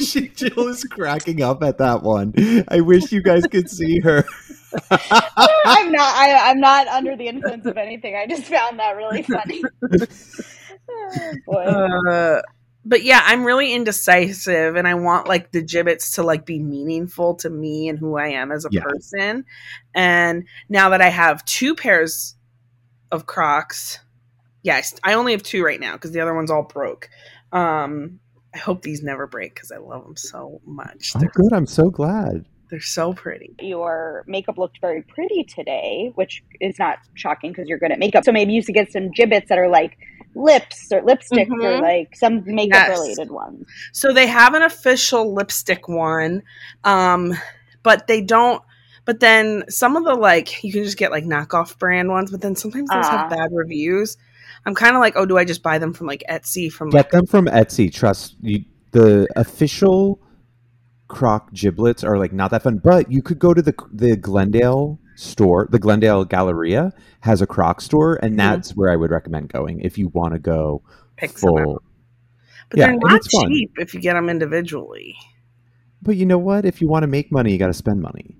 She- 0.00 0.28
Jill 0.28 0.68
is 0.68 0.84
cracking 0.84 1.42
up 1.42 1.62
at 1.62 1.78
that 1.78 2.02
one. 2.02 2.32
I 2.68 2.80
wish 2.80 3.12
you 3.12 3.22
guys 3.22 3.46
could 3.46 3.68
see 3.68 4.00
her. 4.00 4.24
I'm 4.90 5.92
not. 5.92 6.16
I, 6.16 6.50
I'm 6.50 6.60
not 6.60 6.88
under 6.88 7.16
the 7.16 7.28
influence 7.28 7.66
of 7.66 7.76
anything. 7.76 8.16
I 8.16 8.26
just 8.26 8.44
found 8.44 8.78
that 8.78 8.96
really 8.96 9.22
funny. 9.22 9.62
Oh, 10.90 11.32
boy. 11.46 11.62
uh 11.62 12.42
but 12.84 13.02
yeah, 13.02 13.20
I'm 13.24 13.44
really 13.44 13.72
indecisive 13.72 14.76
and 14.76 14.86
I 14.86 14.94
want 14.94 15.28
like 15.28 15.52
the 15.52 15.62
Jibbitz 15.62 16.14
to 16.16 16.22
like 16.22 16.44
be 16.46 16.58
meaningful 16.58 17.34
to 17.36 17.50
me 17.50 17.88
and 17.88 17.98
who 17.98 18.16
I 18.16 18.28
am 18.28 18.52
as 18.52 18.64
a 18.64 18.68
Yeah. 18.70 18.82
person. 18.82 19.44
And 19.94 20.44
now 20.68 20.90
that 20.90 21.00
I 21.00 21.08
have 21.08 21.44
two 21.44 21.74
pairs 21.74 22.36
of 23.10 23.26
Crocs, 23.26 24.00
yes, 24.62 24.94
I 25.02 25.14
only 25.14 25.32
have 25.32 25.42
two 25.42 25.64
right 25.64 25.80
now 25.80 25.92
because 25.94 26.12
the 26.12 26.20
other 26.20 26.34
one's 26.34 26.50
all 26.50 26.62
broke. 26.64 27.08
Um 27.52 28.20
I 28.54 28.58
hope 28.58 28.82
these 28.82 29.02
never 29.02 29.26
break 29.26 29.54
because 29.54 29.72
I 29.72 29.78
love 29.78 30.04
them 30.04 30.16
so 30.16 30.60
much. 30.64 31.10
Oh, 31.16 31.18
They're, 31.18 31.28
good. 31.34 31.52
I'm 31.52 31.66
so 31.66 31.90
glad. 31.90 32.44
they're 32.70 32.78
so 32.80 33.12
pretty. 33.12 33.56
Your 33.60 34.24
makeup 34.28 34.58
looked 34.58 34.80
very 34.80 35.02
pretty 35.02 35.42
today, 35.42 36.12
which 36.14 36.44
is 36.60 36.78
not 36.78 36.98
shocking 37.14 37.50
because 37.50 37.66
you're 37.68 37.78
good 37.78 37.90
at 37.90 37.98
makeup. 37.98 38.24
So 38.24 38.30
maybe 38.30 38.52
you 38.52 38.62
should 38.62 38.74
get 38.76 38.92
some 38.92 39.10
Jibbitz 39.10 39.48
that 39.48 39.58
are 39.58 39.68
like 39.68 39.98
lips 40.34 40.90
or 40.92 41.02
lipstick 41.02 41.48
or 41.50 41.56
Mhm. 41.56 41.80
like 41.82 42.16
some 42.16 42.42
makeup 42.46 42.88
Yes. 42.88 42.98
related 42.98 43.30
ones. 43.30 43.66
So 43.92 44.12
they 44.12 44.26
have 44.26 44.54
an 44.54 44.62
official 44.62 45.32
lipstick 45.34 45.88
one, 45.88 46.42
um, 46.84 47.34
but 47.82 48.06
they 48.06 48.20
don't. 48.20 48.62
But 49.04 49.20
then 49.20 49.64
some 49.68 49.96
of 49.96 50.04
the 50.04 50.14
like 50.14 50.64
you 50.64 50.72
can 50.72 50.84
just 50.84 50.96
get 50.96 51.10
like 51.10 51.24
knockoff 51.24 51.78
brand 51.78 52.08
ones, 52.08 52.30
but 52.30 52.40
then 52.40 52.56
sometimes 52.56 52.88
those 52.90 53.04
Ah. 53.06 53.18
have 53.18 53.30
bad 53.30 53.50
reviews. 53.52 54.16
I'm 54.66 54.74
kind 54.74 54.96
of 54.96 55.00
like, 55.00 55.14
oh, 55.16 55.26
do 55.26 55.36
I 55.36 55.44
just 55.44 55.62
buy 55.62 55.78
them 55.78 55.92
from 55.92 56.06
like 56.06 56.22
Etsy 56.28 56.72
from 56.72 56.88
Get 56.88 57.10
them 57.10 57.26
from 57.26 57.46
Etsy. 57.46 57.92
Trust 57.92 58.36
you. 58.40 58.64
The 58.92 59.26
official 59.36 60.20
croc 61.08 61.52
Jibbitz 61.52 62.02
are 62.02 62.16
like 62.18 62.32
not 62.32 62.50
that 62.52 62.62
fun, 62.62 62.78
but 62.82 63.10
you 63.12 63.22
could 63.22 63.38
go 63.38 63.52
to 63.52 63.60
the 63.60 63.74
the 63.92 64.16
Glendale 64.16 64.98
store. 65.16 65.68
The 65.70 65.78
Glendale 65.78 66.24
Galleria 66.24 66.92
has 67.20 67.40
a 67.42 67.46
croc 67.46 67.80
store, 67.80 68.18
and 68.22 68.34
Mhm. 68.34 68.38
that's 68.38 68.70
where 68.76 68.90
I 68.90 68.96
would 68.96 69.10
recommend 69.10 69.48
going 69.48 69.80
if 69.80 69.96
you 69.98 70.08
want 70.08 70.34
to 70.34 70.38
go 70.40 70.82
pick 71.16 71.30
full. 71.30 71.82
But 72.70 72.78
Yeah, 72.78 72.86
they're 72.88 72.96
not 72.96 73.16
it's 73.16 73.28
fun. 73.30 73.48
cheap 73.50 73.72
if 73.78 73.94
you 73.94 74.00
get 74.00 74.14
them 74.14 74.28
individually. 74.28 75.14
But 76.02 76.16
you 76.16 76.26
know 76.26 76.38
what? 76.38 76.64
If 76.64 76.80
you 76.80 76.88
want 76.88 77.02
to 77.04 77.06
make 77.06 77.30
money, 77.32 77.52
you 77.52 77.58
got 77.58 77.68
to 77.68 77.74
spend 77.74 78.02
money. 78.02 78.36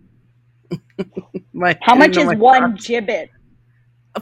My, 1.52 1.78
How 1.82 1.94
much 1.94 2.16
is 2.16 2.26
one 2.26 2.60
Crocs- 2.72 2.84
Jibbit? 2.84 3.30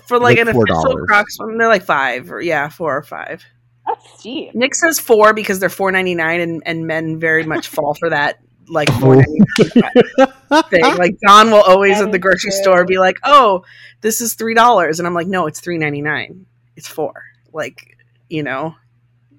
for 0.06 0.18
like, 0.18 0.38
Like 0.38 0.48
an 0.48 0.48
official 0.48 0.84
$4. 0.84 1.06
Crocs 1.06 1.38
one? 1.38 1.58
They're 1.58 1.68
like 1.68 1.82
five, 1.84 2.30
or 2.32 2.40
yeah, 2.40 2.68
four 2.68 2.96
or 2.96 3.02
five. 3.02 3.44
That's 3.86 4.20
steep. 4.20 4.54
Nick 4.54 4.74
says 4.74 4.98
four 5.00 5.34
because 5.34 5.58
they're 5.58 5.68
four 5.68 5.90
ninety 5.90 6.14
nine, 6.14 6.40
and 6.40 6.62
and 6.64 6.86
men 6.86 7.18
very 7.18 7.44
much 7.44 7.66
fall 7.68 7.94
for 7.94 8.08
that 8.10 8.38
like 8.72 8.88
Oh. 8.92 9.00
four 9.00 9.16
ninety 9.16 9.40
nine 9.76 10.62
thing. 10.70 10.96
Like 10.96 11.16
Don 11.26 11.50
will 11.50 11.62
always 11.62 12.00
at 12.00 12.10
the 12.12 12.18
grocery 12.18 12.50
true. 12.50 12.62
store 12.62 12.84
be 12.84 12.98
like, 12.98 13.18
"Oh, 13.24 13.64
this 14.00 14.20
is 14.20 14.34
three 14.34 14.54
dollars," 14.54 14.98
and 14.98 15.06
I'm 15.06 15.14
like, 15.14 15.26
"No, 15.26 15.46
it's 15.46 15.60
three 15.60 15.78
ninety 15.78 16.00
nine. 16.02 16.46
It's 16.76 16.88
four. 16.88 17.12
Like 17.52 17.96
you 18.28 18.42
know." 18.42 18.74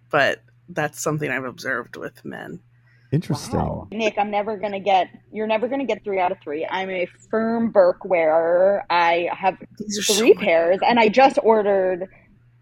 But 0.09 0.43
that's 0.69 1.01
something 1.01 1.29
I've 1.29 1.43
observed 1.45 1.95
with 1.97 2.23
men. 2.23 2.59
Interesting. 3.11 3.59
Wow. 3.59 3.87
Nick, 3.91 4.17
I'm 4.17 4.31
never 4.31 4.57
gonna 4.57 4.79
get. 4.79 5.07
You're 5.31 5.47
never 5.47 5.67
gonna 5.67 5.85
get 5.85 6.03
three 6.03 6.19
out 6.19 6.31
of 6.31 6.39
three. 6.43 6.65
I'm 6.69 6.89
a 6.89 7.07
firm 7.29 7.69
Birk 7.71 8.05
wearer. 8.05 8.83
I 8.89 9.29
have 9.31 9.57
three 9.77 10.33
so 10.33 10.33
pairs, 10.35 10.79
and 10.85 10.99
I 10.99 11.09
just 11.09 11.37
ordered. 11.43 12.07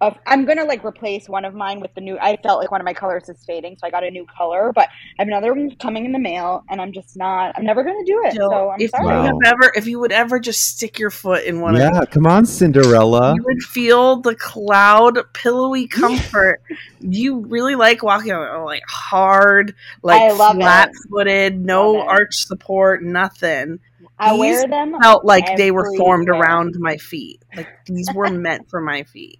Of, 0.01 0.17
I'm 0.25 0.45
gonna 0.45 0.65
like 0.65 0.83
replace 0.83 1.29
one 1.29 1.45
of 1.45 1.53
mine 1.53 1.79
with 1.79 1.93
the 1.93 2.01
new. 2.01 2.17
I 2.19 2.35
felt 2.41 2.59
like 2.59 2.71
one 2.71 2.81
of 2.81 2.85
my 2.85 2.93
colors 2.93 3.29
is 3.29 3.45
fading, 3.45 3.77
so 3.77 3.85
I 3.85 3.91
got 3.91 4.03
a 4.03 4.09
new 4.09 4.25
color. 4.35 4.71
But 4.73 4.89
I 4.89 5.21
have 5.21 5.27
another 5.27 5.53
one 5.53 5.75
coming 5.75 6.05
in 6.05 6.11
the 6.11 6.17
mail, 6.17 6.63
and 6.71 6.81
I'm 6.81 6.91
just 6.91 7.15
not. 7.15 7.53
I'm 7.55 7.63
never 7.63 7.83
gonna 7.83 8.03
do 8.03 8.19
it. 8.25 8.33
Jill, 8.33 8.49
so 8.49 8.69
I'm 8.71 8.81
if 8.81 8.89
sorry. 8.89 9.05
you 9.05 9.11
Wow. 9.11 9.25
have 9.25 9.53
ever, 9.53 9.71
if 9.75 9.85
you 9.85 9.99
would 9.99 10.11
ever 10.11 10.39
just 10.39 10.63
stick 10.75 10.97
your 10.97 11.11
foot 11.11 11.43
in 11.43 11.61
one 11.61 11.75
of 11.75 11.81
Yeah, 11.81 12.01
come 12.09 12.25
on, 12.25 12.47
Cinderella. 12.47 13.35
you 13.35 13.43
would 13.43 13.61
feel 13.61 14.15
the 14.21 14.33
cloud 14.35 15.19
pillowy 15.33 15.85
comfort. 15.99 16.63
you 16.99 17.37
really 17.41 17.75
like 17.75 18.01
walking 18.01 18.31
on 18.31 18.65
like 18.65 18.81
hard, 18.87 19.75
like 20.01 20.19
I 20.19 20.31
love 20.31 20.55
it. 20.55 20.61
flat 20.61 20.89
footed, 21.11 21.63
no 21.63 21.91
Love 21.91 22.07
arch 22.07 22.33
support, 22.47 23.03
nothing. 23.03 23.79
I 24.17 24.31
these 24.31 24.39
wear 24.39 24.67
them. 24.67 24.95
Felt 24.99 25.25
like 25.25 25.57
they 25.57 25.69
were 25.69 25.95
formed 25.95 26.27
everywhere. 26.27 26.41
around 26.47 26.75
my 26.79 26.97
feet. 26.97 27.43
Like 27.55 27.67
these 27.85 28.09
were 28.15 28.29
meant 28.31 28.67
for 28.69 28.81
my 28.81 29.03
feet. 29.03 29.39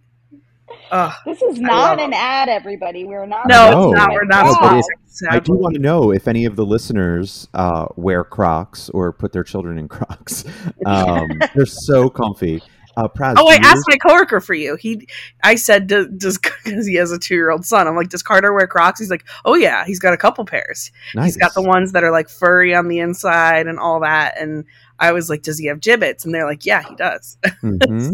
Ugh. 0.91 1.13
This 1.25 1.41
is 1.41 1.59
not 1.59 1.99
an 2.01 2.11
them. 2.11 2.19
ad, 2.21 2.49
everybody. 2.49 3.05
We're 3.05 3.25
not. 3.25 3.47
No, 3.47 3.71
No. 3.71 3.89
it's 3.91 3.97
not. 3.99 4.09
We're 4.11 4.25
not 4.25 4.45
No, 4.61 4.77
it- 4.79 4.85
I 5.29 5.39
do 5.39 5.53
want 5.53 5.75
to 5.75 5.81
know 5.81 6.11
if 6.11 6.27
any 6.27 6.45
of 6.45 6.55
the 6.55 6.65
listeners 6.65 7.47
uh, 7.53 7.85
wear 7.95 8.23
Crocs 8.23 8.89
or 8.89 9.11
put 9.13 9.31
their 9.33 9.43
children 9.43 9.77
in 9.77 9.87
Crocs. 9.87 10.43
Um, 10.85 11.27
they're 11.53 11.65
so 11.65 12.09
comfy. 12.09 12.61
Uh, 12.97 13.07
Praz, 13.07 13.35
Oh, 13.37 13.47
I 13.47 13.53
you- 13.53 13.59
asked 13.63 13.85
my 13.87 13.95
coworker 13.97 14.39
for 14.41 14.53
you. 14.53 14.75
He, 14.75 15.07
I 15.43 15.55
said, 15.55 15.87
does 15.87 16.37
because 16.37 16.85
he 16.87 16.95
has 16.95 17.11
a 17.11 17.19
two 17.19 17.35
year 17.35 17.51
old 17.51 17.65
son. 17.65 17.87
I'm 17.87 17.95
like, 17.95 18.09
does 18.09 18.23
Carter 18.23 18.51
wear 18.51 18.67
Crocs? 18.67 18.99
He's 18.99 19.09
like, 19.09 19.23
oh 19.45 19.55
yeah, 19.55 19.85
he's 19.85 19.99
got 19.99 20.13
a 20.13 20.17
couple 20.17 20.43
pairs. 20.45 20.91
Nice. 21.15 21.25
He's 21.27 21.37
got 21.37 21.53
the 21.53 21.61
ones 21.61 21.91
that 21.93 22.03
are 22.03 22.11
like 22.11 22.27
furry 22.29 22.73
on 22.75 22.87
the 22.89 22.99
inside 22.99 23.67
and 23.67 23.79
all 23.79 23.99
that. 24.01 24.37
And 24.41 24.65
I 24.99 25.11
was 25.13 25.29
like, 25.29 25.41
does 25.43 25.57
he 25.57 25.67
have 25.67 25.79
Jibbitz? 25.79 26.25
And 26.25 26.33
they're 26.33 26.45
like, 26.45 26.65
yeah, 26.65 26.81
he 26.83 26.95
does. 26.95 27.37
Mhm. 27.63 28.11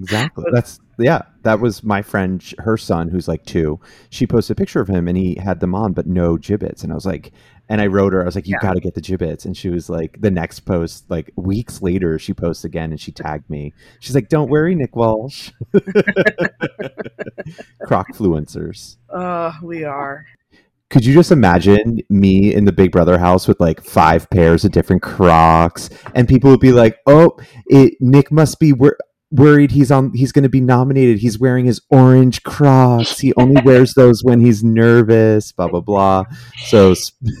Exactly. 0.00 0.44
That's 0.52 0.80
yeah. 0.98 1.22
That 1.42 1.60
was 1.60 1.82
my 1.84 2.02
friend, 2.02 2.42
her 2.58 2.76
son, 2.76 3.08
who's 3.08 3.28
like 3.28 3.44
two. 3.44 3.78
She 4.10 4.26
posted 4.26 4.56
a 4.56 4.58
picture 4.60 4.80
of 4.80 4.88
him, 4.88 5.06
and 5.08 5.16
he 5.16 5.36
had 5.36 5.60
them 5.60 5.74
on, 5.74 5.92
but 5.92 6.06
no 6.06 6.36
Jibbitz. 6.36 6.82
And 6.82 6.90
I 6.92 6.94
was 6.94 7.06
like, 7.06 7.32
and 7.68 7.80
I 7.80 7.86
wrote 7.86 8.12
her, 8.12 8.22
I 8.22 8.24
was 8.26 8.34
like, 8.34 8.46
you 8.46 8.56
Yeah. 8.60 8.66
got 8.68 8.74
to 8.74 8.80
get 8.80 8.94
the 8.94 9.00
Jibbitz. 9.00 9.44
And 9.44 9.56
she 9.56 9.70
was 9.70 9.88
like, 9.88 10.20
the 10.20 10.30
next 10.30 10.60
post, 10.60 11.08
like 11.10 11.30
weeks 11.36 11.80
later, 11.80 12.18
she 12.18 12.34
posts 12.34 12.64
again, 12.64 12.90
and 12.90 13.00
she 13.00 13.12
tagged 13.12 13.48
me. 13.48 13.72
She's 14.00 14.14
like, 14.14 14.28
don't 14.28 14.50
worry, 14.50 14.74
Nick 14.74 14.94
Walsh. 14.96 15.50
Croc 17.86 18.08
fluencers. 18.14 18.96
Uh, 19.10 19.52
we 19.62 19.84
are. 19.84 20.26
Could 20.90 21.04
you 21.04 21.14
just 21.14 21.32
imagine 21.32 22.00
me 22.08 22.54
in 22.54 22.64
the 22.66 22.72
Big 22.72 22.92
Brother 22.92 23.18
house 23.18 23.48
with 23.48 23.58
like 23.60 23.82
five 23.82 24.28
pairs 24.30 24.64
of 24.64 24.72
different 24.72 25.02
Crocs, 25.02 25.90
and 26.14 26.28
people 26.28 26.50
would 26.50 26.60
be 26.60 26.72
like, 26.72 26.98
"Oh, 27.06 27.36
it, 27.66 27.94
Nick 28.00 28.30
must 28.30 28.60
be 28.60 28.72
wor- 28.72 28.98
worried 29.34 29.72
he's 29.72 29.90
on. 29.90 30.12
He's 30.14 30.32
going 30.32 30.44
to 30.44 30.48
be 30.48 30.60
nominated. 30.60 31.18
He's 31.18 31.38
wearing 31.38 31.64
his 31.64 31.80
orange 31.90 32.42
Crocs. 32.42 33.18
He 33.18 33.32
only 33.36 33.60
wears 33.64 33.94
those 33.94 34.22
when 34.22 34.40
he's 34.40 34.62
nervous." 34.62 35.52
Blah 35.52 35.68
blah 35.68 35.80
blah. 35.80 36.24
So, 36.66 36.94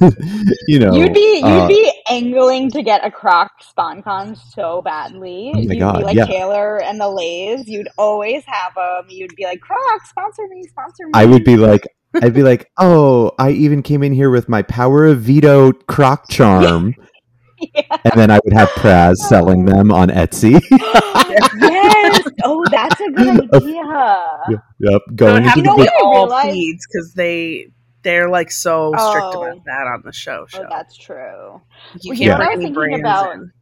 you 0.68 0.78
know, 0.78 0.94
You'd 0.94 1.14
be 1.14 1.36
you'd 1.36 1.44
uh, 1.44 1.68
be 1.68 1.92
angling 2.08 2.70
to 2.72 2.82
get 2.82 3.04
a 3.04 3.10
Croc 3.10 3.50
SponCon 3.62 4.36
so 4.36 4.82
badly. 4.82 5.52
Oh 5.54 5.58
my 5.58 5.60
you'd 5.60 5.78
God, 5.78 5.98
be 5.98 6.04
like 6.04 6.16
yeah. 6.16 6.26
Taylor 6.26 6.82
and 6.82 7.00
the 7.00 7.08
Lays. 7.08 7.68
You'd 7.68 7.88
always 7.96 8.44
have 8.46 8.74
them. 8.74 9.06
You'd 9.08 9.34
be 9.36 9.44
like 9.44 9.60
Croc, 9.60 10.06
sponsor 10.06 10.46
me, 10.48 10.64
sponsor 10.64 11.06
me. 11.06 11.12
I 11.14 11.24
would 11.24 11.44
be 11.44 11.56
like, 11.56 11.86
I'd 12.22 12.34
be 12.34 12.42
like, 12.42 12.70
"Oh, 12.78 13.32
I 13.38 13.50
even 13.50 13.82
came 13.82 14.02
in 14.02 14.12
here 14.12 14.30
with 14.30 14.48
my 14.48 14.62
Power 14.62 15.06
of 15.06 15.20
Veto 15.20 15.72
Croc 15.72 16.28
charm." 16.28 16.94
Yeah. 17.74 17.82
And 18.04 18.12
then 18.14 18.30
I 18.30 18.40
would 18.44 18.52
have 18.52 18.68
Praz 18.70 19.16
selling 19.16 19.64
them 19.64 19.90
on 19.90 20.08
Etsy. 20.08 20.60
yes. 20.70 21.83
Oh, 22.44 22.66
that's 22.70 23.00
a 23.00 23.10
good 23.12 23.28
idea. 23.28 24.58
yep, 24.80 25.02
It 25.24 25.32
going 25.32 25.34
would 25.34 25.44
have 25.44 25.58
into 25.58 25.62
You 25.62 25.64
to 25.64 25.70
the 25.70 25.70
be 25.70 25.88
what 25.88 25.92
I 25.94 25.98
all 26.04 26.28
feeds 26.32 26.86
because 26.86 27.14
they 27.14 27.68
they're 28.04 28.30
like 28.30 28.50
so 28.52 28.96
strict 28.98 29.34
Oh. 29.34 29.34
about 29.34 29.64
that 29.66 29.86
on 29.88 30.02
the 30.04 30.12
show. 30.12 30.46
Show 30.48 30.62
Oh, 30.62 30.66
that's 30.68 30.96
true. 30.96 31.62
you 32.02 32.10
Well, 32.10 32.16
can't 32.16 32.30
you 32.30 32.30
know 32.30 32.36
I 32.40 32.48
bring 32.50 32.50
was 32.50 32.60
thinking 32.60 32.94
about? 32.94 33.32
in. 33.34 33.52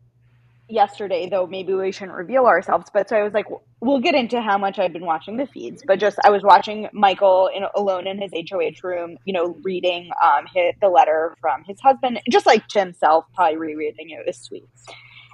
yesterday, 0.68 1.28
though 1.30 1.46
maybe 1.46 1.74
we 1.74 1.92
shouldn't 1.92 2.16
reveal 2.16 2.46
ourselves. 2.46 2.90
But 2.92 3.08
so 3.08 3.16
I 3.16 3.22
was 3.22 3.34
like, 3.34 3.46
we'll 3.80 4.00
get 4.00 4.14
into 4.14 4.40
how 4.40 4.58
much 4.58 4.78
I've 4.78 4.92
been 4.92 5.04
watching 5.06 5.36
the 5.36 5.46
feeds. 5.46 5.82
But 5.86 6.00
just 6.00 6.18
I 6.24 6.30
was 6.30 6.42
watching 6.42 6.88
Michael 6.92 7.50
in, 7.54 7.64
alone 7.76 8.06
in 8.06 8.20
his 8.20 8.32
HOH 8.34 8.82
room, 8.86 9.18
you 9.24 9.32
know, 9.34 9.56
reading 9.62 10.10
um 10.24 10.46
his, 10.54 10.74
the 10.80 10.88
letter 10.88 11.36
from 11.40 11.64
his 11.66 11.80
husband, 11.80 12.20
just 12.30 12.46
like 12.46 12.66
to 12.68 12.80
himself, 12.80 13.26
probably 13.34 13.58
rereading 13.58 14.10
it. 14.10 14.20
It 14.20 14.26
was 14.26 14.38
sweet. 14.38 14.64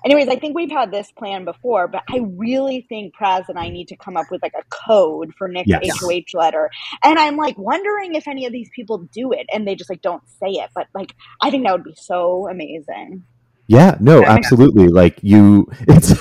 Anyways, 0.04 0.28
I 0.28 0.36
think 0.36 0.54
we've 0.54 0.70
had 0.70 0.90
this 0.90 1.10
plan 1.12 1.44
before, 1.44 1.88
but 1.88 2.02
I 2.10 2.20
really 2.36 2.86
think 2.88 3.14
Praz 3.14 3.48
and 3.48 3.58
I 3.58 3.68
need 3.68 3.88
to 3.88 3.96
come 3.96 4.16
up 4.16 4.26
with 4.30 4.42
like 4.42 4.54
a 4.58 4.62
code 4.86 5.32
for 5.36 5.48
Nick's 5.48 5.68
Yes. 5.68 6.00
HOH 6.00 6.38
letter. 6.38 6.70
And 7.02 7.18
I'm 7.18 7.36
like 7.36 7.58
wondering 7.58 8.14
if 8.14 8.28
any 8.28 8.46
of 8.46 8.52
these 8.52 8.70
people 8.74 8.98
do 9.12 9.32
it 9.32 9.46
and 9.52 9.66
they 9.66 9.74
just 9.74 9.90
like 9.90 10.02
don't 10.02 10.22
say 10.40 10.50
it. 10.50 10.70
But 10.74 10.86
like, 10.94 11.14
I 11.40 11.50
think 11.50 11.64
that 11.64 11.72
would 11.72 11.84
be 11.84 11.96
so 11.96 12.48
amazing. 12.48 13.24
Yeah, 13.70 13.96
no, 14.00 14.24
absolutely. 14.24 14.88
Like 14.88 15.18
you, 15.22 15.68
it's. 15.88 16.14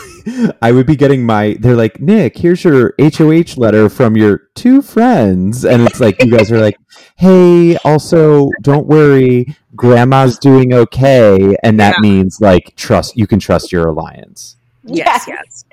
I 0.61 0.73
would 0.73 0.85
be 0.85 0.97
getting 0.97 1.25
my. 1.25 1.55
They're 1.61 1.77
like, 1.77 2.01
Nick, 2.01 2.37
here's 2.37 2.61
your 2.65 2.93
HOH 2.99 3.55
letter 3.55 3.87
from 3.89 4.17
your 4.17 4.49
two 4.55 4.81
friends, 4.81 5.63
and 5.63 5.81
it's 5.81 6.01
like 6.01 6.21
you 6.21 6.29
guys 6.29 6.51
are 6.51 6.59
like, 6.59 6.77
hey, 7.15 7.77
also 7.85 8.49
don't 8.61 8.85
worry, 8.87 9.55
Grandma's 9.77 10.37
doing 10.37 10.73
okay, 10.73 11.55
and 11.63 11.79
that 11.79 11.95
Yeah. 11.95 12.01
means 12.01 12.41
like 12.41 12.75
trust. 12.75 13.15
You 13.15 13.25
can 13.27 13.39
trust 13.39 13.71
your 13.71 13.87
alliance. 13.87 14.57
Yes, 14.83 15.25
yes. 15.27 15.65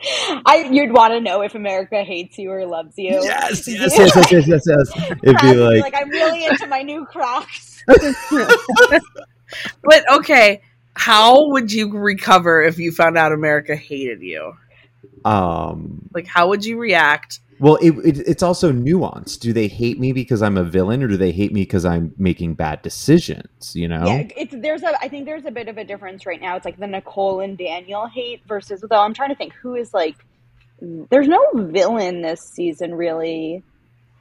I 0.47 0.69
you'd 0.71 0.93
want 0.93 1.13
to 1.15 1.21
know 1.21 1.43
if 1.43 1.55
America 1.57 2.03
hates 2.05 2.39
you 2.39 2.51
or 2.53 2.65
loves 2.67 2.95
you. 2.97 3.11
Yes, 3.23 3.67
You- 3.67 3.75
yes, 3.81 3.99
yes, 3.99 4.15
yes, 4.15 4.31
yes, 4.31 4.47
yes, 4.47 4.63
yes. 4.67 5.11
It'd 5.25 5.39
be 5.41 5.57
would 5.57 5.81
like, 5.81 5.95
I'm 5.97 6.09
really 6.11 6.45
into 6.45 6.67
my 6.69 6.83
new 6.83 7.05
Crocs. 7.07 7.83
But 9.83 10.03
okay, 10.13 10.63
how 10.97 11.49
would 11.51 11.73
you 11.73 11.91
recover 11.93 12.63
if 12.63 12.79
you 12.79 12.93
found 12.93 13.19
out 13.19 13.33
America 13.33 13.77
hated 13.77 14.21
you? 14.23 14.55
um, 15.25 16.09
Like, 16.15 16.27
how 16.27 16.49
would 16.49 16.65
you 16.65 16.79
react? 16.79 17.41
well, 17.61 17.77
it, 17.77 17.93
it, 18.05 18.19
it's 18.27 18.43
also 18.43 18.73
nuanced. 18.73 19.41
Do 19.41 19.53
they 19.53 19.69
hate 19.69 19.99
me 19.99 20.13
because 20.13 20.43
I'm 20.43 20.57
a 20.57 20.65
villain, 20.65 21.03
or 21.03 21.09
do 21.09 21.17
they 21.17 21.31
hate 21.33 21.53
me 21.53 21.63
because 21.63 21.85
I'm 21.85 22.13
making 22.19 22.55
bad 22.55 22.83
decisions? 22.83 23.75
You 23.75 23.89
know? 23.89 24.07
Yeah, 24.07 24.29
it's 24.37 24.55
there's 24.57 24.83
a 24.83 24.99
I 25.01 25.09
think 25.09 25.25
there's 25.25 25.45
a 25.45 25.51
bit 25.51 25.69
of 25.69 25.79
a 25.79 25.85
difference 25.85 26.27
right 26.27 26.41
now. 26.41 26.57
It's 26.57 26.65
like 26.65 26.79
the 26.79 26.87
Nicole 26.87 27.41
and 27.41 27.57
Daniel 27.57 28.07
hate 28.07 28.43
versus 28.47 28.85
though 28.89 29.01
I'm 29.01 29.15
trying 29.15 29.31
to 29.31 29.37
think 29.37 29.55
who 29.55 29.75
is 29.75 29.95
like 29.95 30.17
there's 30.81 31.29
no 31.29 31.41
villain 31.55 32.23
this 32.23 32.43
season 32.43 32.95
really 32.95 33.63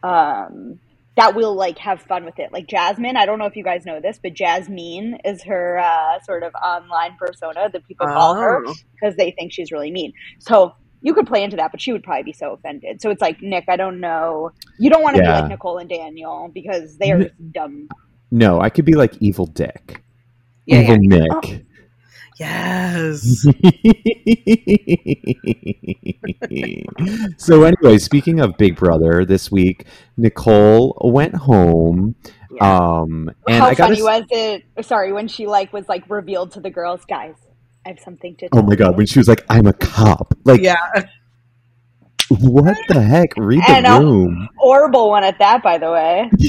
um 0.04 0.80
that 1.16 1.36
will 1.36 1.54
like 1.56 1.78
have 1.78 2.02
fun 2.02 2.26
with 2.26 2.40
it. 2.40 2.52
Like 2.52 2.68
Jasmine, 2.68 3.16
I 3.18 3.26
don't 3.26 3.38
know 3.40 3.46
if 3.46 3.56
you 3.56 3.64
guys 3.64 3.86
know 3.86 4.00
this, 4.02 4.20
but 4.22 4.34
Jasmine 4.34 5.20
is 5.24 5.44
her 5.44 5.78
uh, 5.80 6.20
sort 6.24 6.44
of 6.44 6.54
online 6.56 7.16
persona 7.20 7.70
that 7.72 7.88
people 7.88 8.08
call 8.08 8.36
her 8.36 8.64
Oh. 8.66 8.74
because 8.94 9.16
they 9.16 9.32
think 9.32 9.52
she's 9.54 9.72
really 9.72 9.92
mean. 9.92 10.14
So 10.40 10.74
you 11.02 11.14
could 11.14 11.28
play 11.28 11.44
into 11.44 11.58
that, 11.58 11.72
but 11.72 11.82
she 11.82 11.92
would 11.92 12.02
probably 12.04 12.24
be 12.24 12.34
so 12.34 12.54
offended. 12.54 13.02
So 13.02 13.10
it's 13.12 13.22
like 13.22 13.42
Nick, 13.42 13.66
I 13.68 13.76
don't 13.76 14.00
know. 14.00 14.52
You 14.80 14.90
don't 14.90 15.04
want 15.04 15.18
to 15.18 15.22
Yeah. 15.22 15.36
be 15.36 15.42
like 15.42 15.50
Nicole 15.50 15.78
and 15.78 15.90
Daniel 15.90 16.50
because 16.54 16.98
they 16.98 17.12
are 17.12 17.18
N- 17.22 17.32
dumb. 17.52 17.90
No, 18.32 18.60
I 18.62 18.70
could 18.70 18.86
be 18.86 18.94
like 18.96 19.12
Evel 19.20 19.54
Dick, 19.54 20.02
Yeah, 20.66 20.80
evil 20.82 20.98
yeah. 21.04 21.26
Nick. 21.42 21.66
Yes. 22.40 23.44
so 27.38 27.64
anyway, 27.64 27.98
speaking 27.98 28.40
of 28.40 28.58
Big 28.58 28.76
Brother, 28.76 29.26
this 29.26 29.52
week 29.52 29.86
Nicole 30.18 30.98
went 31.04 31.36
home. 31.36 32.16
Yeah. 32.52 32.78
Um, 33.02 33.32
and 33.48 33.60
How 33.62 33.68
I 33.68 33.76
got 33.76 33.90
funny 33.90 34.04
was 34.04 34.24
it? 34.30 34.64
Sorry, 34.86 35.12
when 35.12 35.28
she 35.28 35.48
like 35.48 35.74
was 35.74 35.88
like 35.90 36.10
revealed 36.10 36.52
to 36.54 36.60
the 36.60 36.70
girls, 36.70 37.04
guys. 37.06 37.36
I 37.86 37.90
have 37.90 38.00
something 38.00 38.36
to. 38.38 38.46
Oh 38.54 38.58
tell 38.58 38.64
my 38.64 38.76
god, 38.76 38.92
you." 38.92 38.98
when 38.98 39.06
she 39.08 39.20
was 39.20 39.28
like, 39.28 39.44
"I'm 39.50 39.68
a 39.68 39.74
cop," 39.74 40.34
like, 40.46 40.62
yeah. 40.62 40.78
what 42.30 42.78
the 42.88 43.02
heck? 43.02 43.30
Read 43.38 43.62
the 43.62 43.70
And, 43.72 43.86
uh, 43.88 44.00
room. 44.02 44.50
horrible 44.58 45.10
one 45.10 45.24
at 45.24 45.40
that, 45.40 45.64
by 45.64 45.78
the 45.78 45.92
way. 45.92 46.30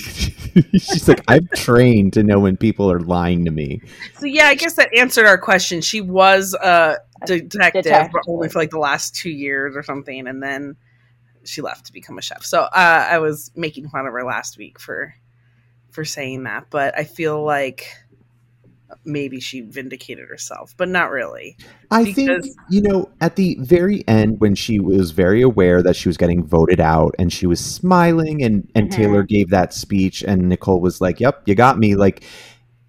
She's 0.73 1.09
like, 1.09 1.23
"I'm 1.29 1.49
trained 1.55 2.13
to 2.15 2.23
know 2.23 2.39
when 2.39 2.57
people 2.57 2.91
are 2.91 3.01
lying 3.01 3.45
to 3.45 3.51
me." 3.51 3.81
So 4.19 4.27
yeah, 4.27 4.47
I 4.47 4.55
guess 4.55 4.75
that 4.75 4.95
answered 4.97 5.27
our 5.27 5.39
question. 5.39 5.81
She 5.81 6.01
was 6.01 6.55
a 6.55 6.99
detective, 7.27 7.85
Detective. 7.85 8.13
but 8.13 8.23
only 8.31 8.49
for 8.49 8.59
like 8.59 8.71
the 8.71 8.79
last 8.79 9.15
two 9.15 9.31
years 9.31 9.77
or 9.77 9.83
something, 9.83 10.27
and 10.27 10.43
then 10.43 10.77
she 11.45 11.61
left 11.61 11.87
to 11.87 11.93
become 11.93 12.19
a 12.19 12.23
chef. 12.23 12.45
So 12.45 12.63
uh, 12.63 13.07
I 13.11 13.19
was 13.19 13.51
making 13.55 13.89
fun 13.89 14.07
of 14.07 14.13
her 14.13 14.25
last 14.25 14.59
week 14.59 14.79
for 14.79 15.15
for 15.91 16.05
saying 16.05 16.45
that, 16.45 16.67
but 16.71 16.99
I 16.99 17.05
feel 17.05 17.45
like 17.45 17.89
maybe 19.05 19.41
she 19.41 19.61
vindicated 19.61 20.29
herself, 20.29 20.75
but 20.77 20.89
not 20.89 21.11
really. 21.11 21.57
I 21.91 22.05
Because- 22.05 22.15
think 22.45 22.57
you 22.71 22.83
know 22.83 23.09
at 23.21 23.37
the 23.37 23.57
very 23.61 24.07
end 24.07 24.41
when 24.41 24.55
she 24.55 24.79
was 24.81 25.11
very 25.11 25.43
aware 25.43 25.83
that 25.83 25.97
she 25.97 26.09
was 26.09 26.17
getting 26.17 26.45
voted 26.45 26.81
out 26.81 27.15
and 27.19 27.33
she 27.33 27.47
was 27.47 27.61
smiling 27.61 28.43
and 28.43 28.69
and 28.75 28.89
Mhm. 28.89 28.93
Taylor 28.95 29.23
gave 29.23 29.51
that 29.51 29.73
speech 29.75 30.23
and 30.23 30.49
Nicole 30.49 30.81
was 30.81 31.01
like, 31.01 31.21
"Yep, 31.21 31.43
you 31.47 31.55
got 31.55 31.79
me." 31.79 31.95
Like 31.97 32.25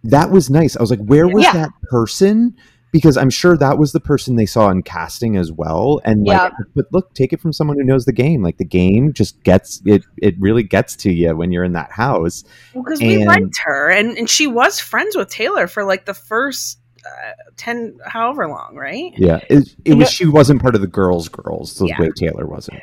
that 0.04 0.30
was 0.32 0.50
nice. 0.50 0.78
I 0.78 0.82
was 0.82 0.92
like, 0.92 1.00
"Where 1.04 1.28
was 1.28 1.44
Yeah. 1.44 1.54
that 1.54 1.70
person?" 1.90 2.56
Because 2.96 3.18
I'm 3.18 3.30
sure 3.30 3.58
that 3.58 3.78
was 3.78 3.92
the 3.92 4.00
person 4.00 4.38
they 4.38 4.46
saw 4.46 4.70
in 4.70 4.82
casting 4.82 5.36
as 5.36 5.52
well. 5.52 6.00
And 6.06 6.25
like, 6.25 6.54
but 6.75 6.86
look, 6.94 7.14
take 7.14 7.34
it 7.34 7.42
from 7.42 7.52
someone 7.52 7.78
who 7.78 7.84
knows 7.84 8.06
the 8.06 8.14
game. 8.14 8.42
Like 8.42 8.56
the 8.58 8.64
game 8.64 9.12
just 9.12 9.44
gets 9.44 9.82
it. 9.86 10.06
It 10.22 10.36
really 10.40 10.64
gets 10.64 10.96
to 10.98 11.12
you 11.12 11.36
when 11.36 11.52
you're 11.52 11.66
in 11.66 11.74
that 11.74 11.92
house. 11.92 12.46
Because 12.74 13.02
we 13.02 13.16
And- 13.16 13.25
liked 13.25 13.58
her, 13.66 13.90
and 13.90 14.18
and 14.18 14.30
she 14.30 14.48
was 14.48 14.80
friends 14.80 15.18
with 15.18 15.28
Taylor 15.30 15.68
for 15.68 15.84
like 15.84 16.06
the 16.06 16.14
first 16.14 16.80
uh, 17.06 17.32
ten, 17.58 17.98
however 18.06 18.48
long, 18.48 18.75
right? 18.75 19.14
Yeah, 19.18 19.40
it, 19.50 19.75
it 19.84 19.96
was. 19.96 20.06
know- 20.06 20.10
she 20.10 20.25
wasn't 20.28 20.62
part 20.62 20.75
of 20.75 20.82
the 20.82 20.88
girls' 20.88 21.28
girls 21.28 21.78
the 21.78 21.88
Yeah. 21.88 22.00
way 22.00 22.10
Taylor 22.16 22.48
wasn't. 22.48 22.80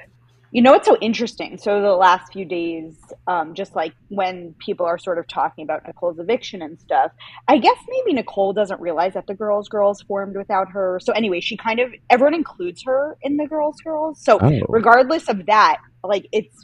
You 0.54 0.60
know 0.60 0.72
what's 0.72 0.86
so 0.86 0.98
interesting? 1.00 1.56
So 1.56 1.80
the 1.80 1.96
last 1.96 2.30
few 2.30 2.44
days, 2.44 2.94
um, 3.26 3.54
just 3.54 3.74
like 3.74 3.94
when 4.08 4.54
people 4.58 4.84
are 4.84 4.98
sort 4.98 5.18
of 5.18 5.26
talking 5.26 5.64
about 5.64 5.86
Nicole's 5.86 6.18
eviction 6.18 6.60
and 6.60 6.78
stuff, 6.78 7.10
I 7.48 7.56
guess 7.56 7.78
maybe 7.88 8.12
Nicole 8.12 8.52
doesn't 8.52 8.78
realize 8.78 9.14
that 9.14 9.26
the 9.26 9.32
Girls 9.34 9.70
Girls 9.70 10.02
formed 10.02 10.36
without 10.36 10.68
her. 10.72 11.00
So 11.02 11.14
anyway, 11.14 11.40
she 11.40 11.56
kind 11.56 11.80
of 11.80 11.90
everyone 12.10 12.34
includes 12.34 12.82
her 12.84 13.16
in 13.22 13.38
the 13.38 13.46
Girls 13.46 13.76
Girls. 13.82 14.22
So 14.22 14.38
Oh. 14.42 14.60
regardless 14.68 15.26
of 15.30 15.46
that, 15.46 15.78
like 16.04 16.26
it's 16.32 16.54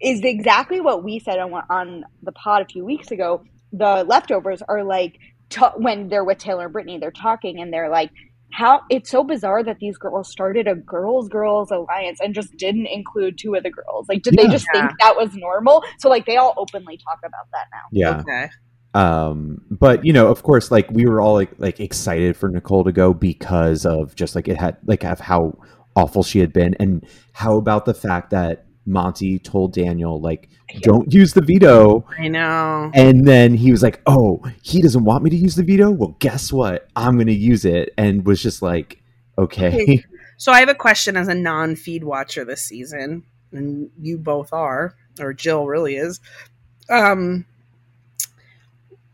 is 0.00 0.22
exactly 0.24 0.80
what 0.80 1.04
we 1.04 1.18
said 1.18 1.38
on 1.38 1.52
on 1.68 2.04
the 2.22 2.32
pod 2.32 2.62
a 2.62 2.64
few 2.64 2.82
weeks 2.84 3.10
ago. 3.10 3.44
The 3.74 4.04
leftovers 4.08 4.62
are 4.66 4.82
like 4.84 5.18
ta- 5.50 5.74
when 5.76 6.08
they're 6.08 6.24
with 6.24 6.38
Taylor 6.38 6.64
and 6.64 6.72
Brittany, 6.72 6.96
they're 6.98 7.10
talking 7.10 7.60
and 7.60 7.70
they're 7.72 7.90
like, 7.90 8.10
"How 8.54 8.80
it's 8.88 9.10
so 9.10 9.24
bizarre 9.24 9.62
that 9.64 9.78
these 9.80 9.98
girls 9.98 10.30
started 10.30 10.66
a 10.68 10.74
girls 10.76 11.28
girls 11.28 11.70
alliance 11.70 12.20
and 12.22 12.34
just 12.34 12.56
didn't 12.56 12.86
include 12.86 13.36
two 13.38 13.54
of 13.54 13.62
the 13.64 13.70
girls. 13.70 14.06
Like, 14.08 14.22
did 14.22 14.34
Yeah. 14.34 14.44
they 14.44 14.48
just 14.50 14.66
think 14.72 14.90
that 15.00 15.16
was 15.16 15.34
normal? 15.34 15.82
So 15.98 16.08
like 16.08 16.24
they 16.26 16.36
all 16.36 16.54
openly 16.56 16.96
talk 16.98 17.18
about 17.24 17.46
that 17.52 17.66
now. 17.72 17.82
Yeah. 17.92 18.20
Okay. 18.20 18.48
um 18.94 19.60
but 19.72 20.04
you 20.04 20.12
know 20.12 20.28
of 20.28 20.44
course 20.44 20.70
like 20.70 20.88
we 20.92 21.04
were 21.04 21.20
all 21.20 21.34
like 21.34 21.50
like 21.58 21.80
excited 21.80 22.36
for 22.36 22.48
nicole 22.48 22.84
to 22.84 22.92
go 22.92 23.12
because 23.12 23.84
of 23.84 24.14
just 24.14 24.36
like 24.36 24.46
it 24.46 24.56
had 24.56 24.76
like 24.86 25.02
of 25.04 25.18
how 25.18 25.52
awful 25.96 26.22
she 26.22 26.38
had 26.38 26.52
been 26.52 26.76
and 26.78 27.04
how 27.32 27.56
about 27.56 27.86
the 27.86 27.94
fact 27.94 28.30
that 28.30 28.66
monte 28.86 29.38
told 29.38 29.72
daniel 29.72 30.20
like 30.20 30.48
don't 30.80 31.12
use 31.12 31.32
the 31.32 31.40
veto 31.40 32.04
I 32.18 32.28
know. 32.28 32.90
and 32.94 33.26
then 33.26 33.54
he 33.54 33.70
was 33.70 33.82
like 33.82 34.00
oh 34.06 34.42
he 34.62 34.82
doesn't 34.82 35.04
want 35.04 35.24
me 35.24 35.30
to 35.30 35.36
use 35.36 35.54
the 35.54 35.62
veto 35.62 35.90
well 35.90 36.16
guess 36.18 36.52
what 36.52 36.88
i'm 36.96 37.16
gonna 37.16 37.32
use 37.32 37.64
it 37.64 37.94
and 37.96 38.26
was 38.26 38.42
just 38.42 38.60
like 38.60 39.00
okay 39.38 40.04
So 40.36 40.52
I 40.52 40.60
have 40.60 40.68
a 40.68 40.74
question 40.74 41.16
as 41.16 41.28
a 41.28 41.34
non-feed 41.34 42.04
watcher 42.04 42.44
this 42.44 42.62
season, 42.62 43.22
and 43.52 43.90
you 44.00 44.18
both 44.18 44.52
are, 44.52 44.94
or 45.20 45.32
Jill 45.32 45.66
really 45.66 45.96
is. 45.96 46.20
Um. 46.90 47.46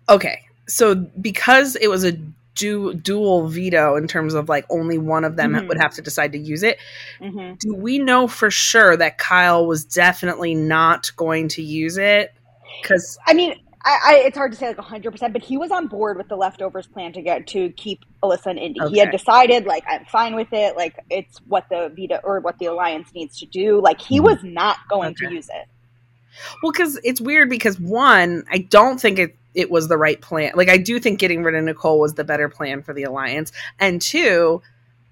Okay, 0.09 0.41
so 0.67 0.95
because 0.95 1.77
it 1.77 1.89
was 1.89 2.05
a 2.05 2.19
du- 2.55 2.95
dual 2.95 3.49
veto 3.49 3.97
in 3.97 4.07
terms 4.09 4.35
of 4.35 4.49
like 4.49 4.65
only 4.71 4.99
one 4.99 5.25
of 5.25 5.37
them 5.37 5.53
Mhm. 5.55 5.69
would 5.69 5.79
have 5.81 5.95
to 5.95 6.03
decide 6.03 6.33
to 6.33 6.39
use 6.39 6.63
it, 6.63 6.79
hmm 7.21 7.53
do 7.59 7.75
we 7.75 7.99
know 7.99 8.27
for 8.29 8.51
sure 8.51 8.97
that 8.97 9.19
Kyle 9.19 9.67
was 9.67 9.85
definitely 9.85 10.55
not 10.55 11.11
going 11.17 11.49
to 11.49 11.63
use 11.63 11.97
it? 11.97 12.33
Because 12.83 13.19
I 13.27 13.35
mean, 13.35 13.55
I, 13.85 13.99
I 14.05 14.15
it's 14.27 14.37
hard 14.37 14.53
to 14.53 14.59
say 14.59 14.69
like 14.69 14.79
hundred 14.79 15.11
percent, 15.11 15.33
but 15.33 15.43
he 15.43 15.57
was 15.57 15.71
on 15.71 15.87
board 15.87 16.17
with 16.17 16.29
the 16.29 16.37
leftovers 16.37 16.87
plan 16.87 17.13
to 17.15 17.23
get 17.23 17.47
to 17.49 17.71
keep 17.71 18.01
Alyssa 18.23 18.47
and 18.47 18.59
Indy. 18.59 18.81
He 18.91 18.99
had 18.99 19.11
decided 19.11 19.65
like 19.67 19.85
I'm 19.89 20.05
fine 20.07 20.35
with 20.35 20.53
it. 20.53 20.77
Like 20.77 20.99
it's 21.11 21.39
what 21.47 21.67
the 21.71 21.93
Vita 21.97 22.21
or 22.23 22.41
what 22.41 22.59
the 22.59 22.67
alliance 22.67 23.09
needs 23.15 23.39
to 23.41 23.47
do. 23.47 23.81
Like 23.81 24.01
he 24.01 24.21
Mhm. 24.21 24.25
was 24.25 24.39
not 24.43 24.77
going 24.89 25.11
Okay. 25.13 25.27
to 25.29 25.35
use 25.35 25.49
it. 25.49 25.67
Well, 26.63 26.73
because 26.73 26.99
it's 27.05 27.21
weird 27.21 27.51
because 27.51 27.79
one, 27.81 28.45
I 28.51 28.59
don't 28.59 29.01
think 29.01 29.19
it 29.19 29.37
it 29.55 29.71
was 29.71 29.89
the 29.89 29.97
right 29.97 30.21
plan. 30.21 30.53
Like 30.55 30.69
I 30.69 30.77
do 30.77 30.99
think 30.99 31.19
getting 31.19 31.43
rid 31.43 31.55
of 31.55 31.65
Nicole 31.65 32.01
was 32.01 32.15
the 32.15 32.25
better 32.25 32.49
plan 32.49 32.83
for 32.83 32.93
the 32.93 33.05
alliance, 33.05 33.53
and 33.79 34.01
two, 34.01 34.63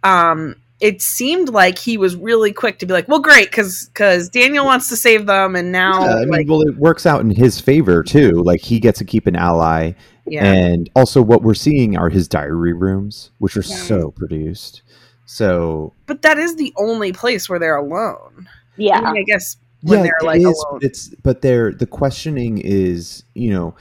um, 0.03 0.57
it 0.81 1.03
seemed 1.03 1.49
like 1.49 1.77
he 1.77 1.99
was 1.99 2.15
really 2.15 2.53
quick 2.53 2.79
to 2.79 2.87
be 2.87 2.93
like, 2.93 3.09
"Well, 3.09 3.21
great, 3.21 3.51
because 3.51 3.89
because 3.93 4.29
Daniel 4.29 4.65
wants 4.65 4.89
to 4.91 4.97
save 4.97 5.27
them, 5.27 5.57
and 5.57 5.73
now 5.73 6.05
Yeah, 6.05 6.15
I 6.15 6.21
mean, 6.21 6.29
like 6.31 6.49
well, 6.49 6.63
it 6.63 6.77
works 6.77 7.05
out 7.07 7.21
in 7.21 7.31
his 7.31 7.61
favor 7.61 8.03
too. 8.03 8.43
Like 8.45 8.61
he 8.61 8.79
gets 8.79 8.99
to 9.01 9.05
keep 9.05 9.27
an 9.27 9.35
ally, 9.35 9.93
yeah, 10.27 10.45
and 10.45 10.89
also 10.95 11.21
what 11.21 11.43
we're 11.43 11.55
seeing 11.55 11.97
are 11.97 12.11
his 12.11 12.29
diary 12.29 12.73
rooms, 12.73 13.31
which 13.39 13.57
are 13.57 13.63
Yeah. 13.63 13.75
so 13.77 14.11
produced. 14.13 14.83
So 15.27 15.93
but 16.07 16.23
that 16.23 16.39
is 16.39 16.57
the 16.57 16.73
only 16.77 17.13
place 17.13 17.49
where 17.49 17.59
they're 17.59 17.77
alone. 17.77 18.49
I, 18.49 18.51
Yeah. 18.77 19.01
mean, 19.01 19.17
I 19.19 19.23
guess 19.25 19.57
when 19.83 20.03
they're 20.03 20.13
like 20.23 20.41
is, 20.41 20.45
alone. 20.45 20.79
It's 20.83 21.09
but 21.23 21.43
they're 21.43 21.73
the 21.73 21.87
questioning 21.87 22.59
is, 22.59 23.25
you 23.35 23.51
know, 23.51 23.75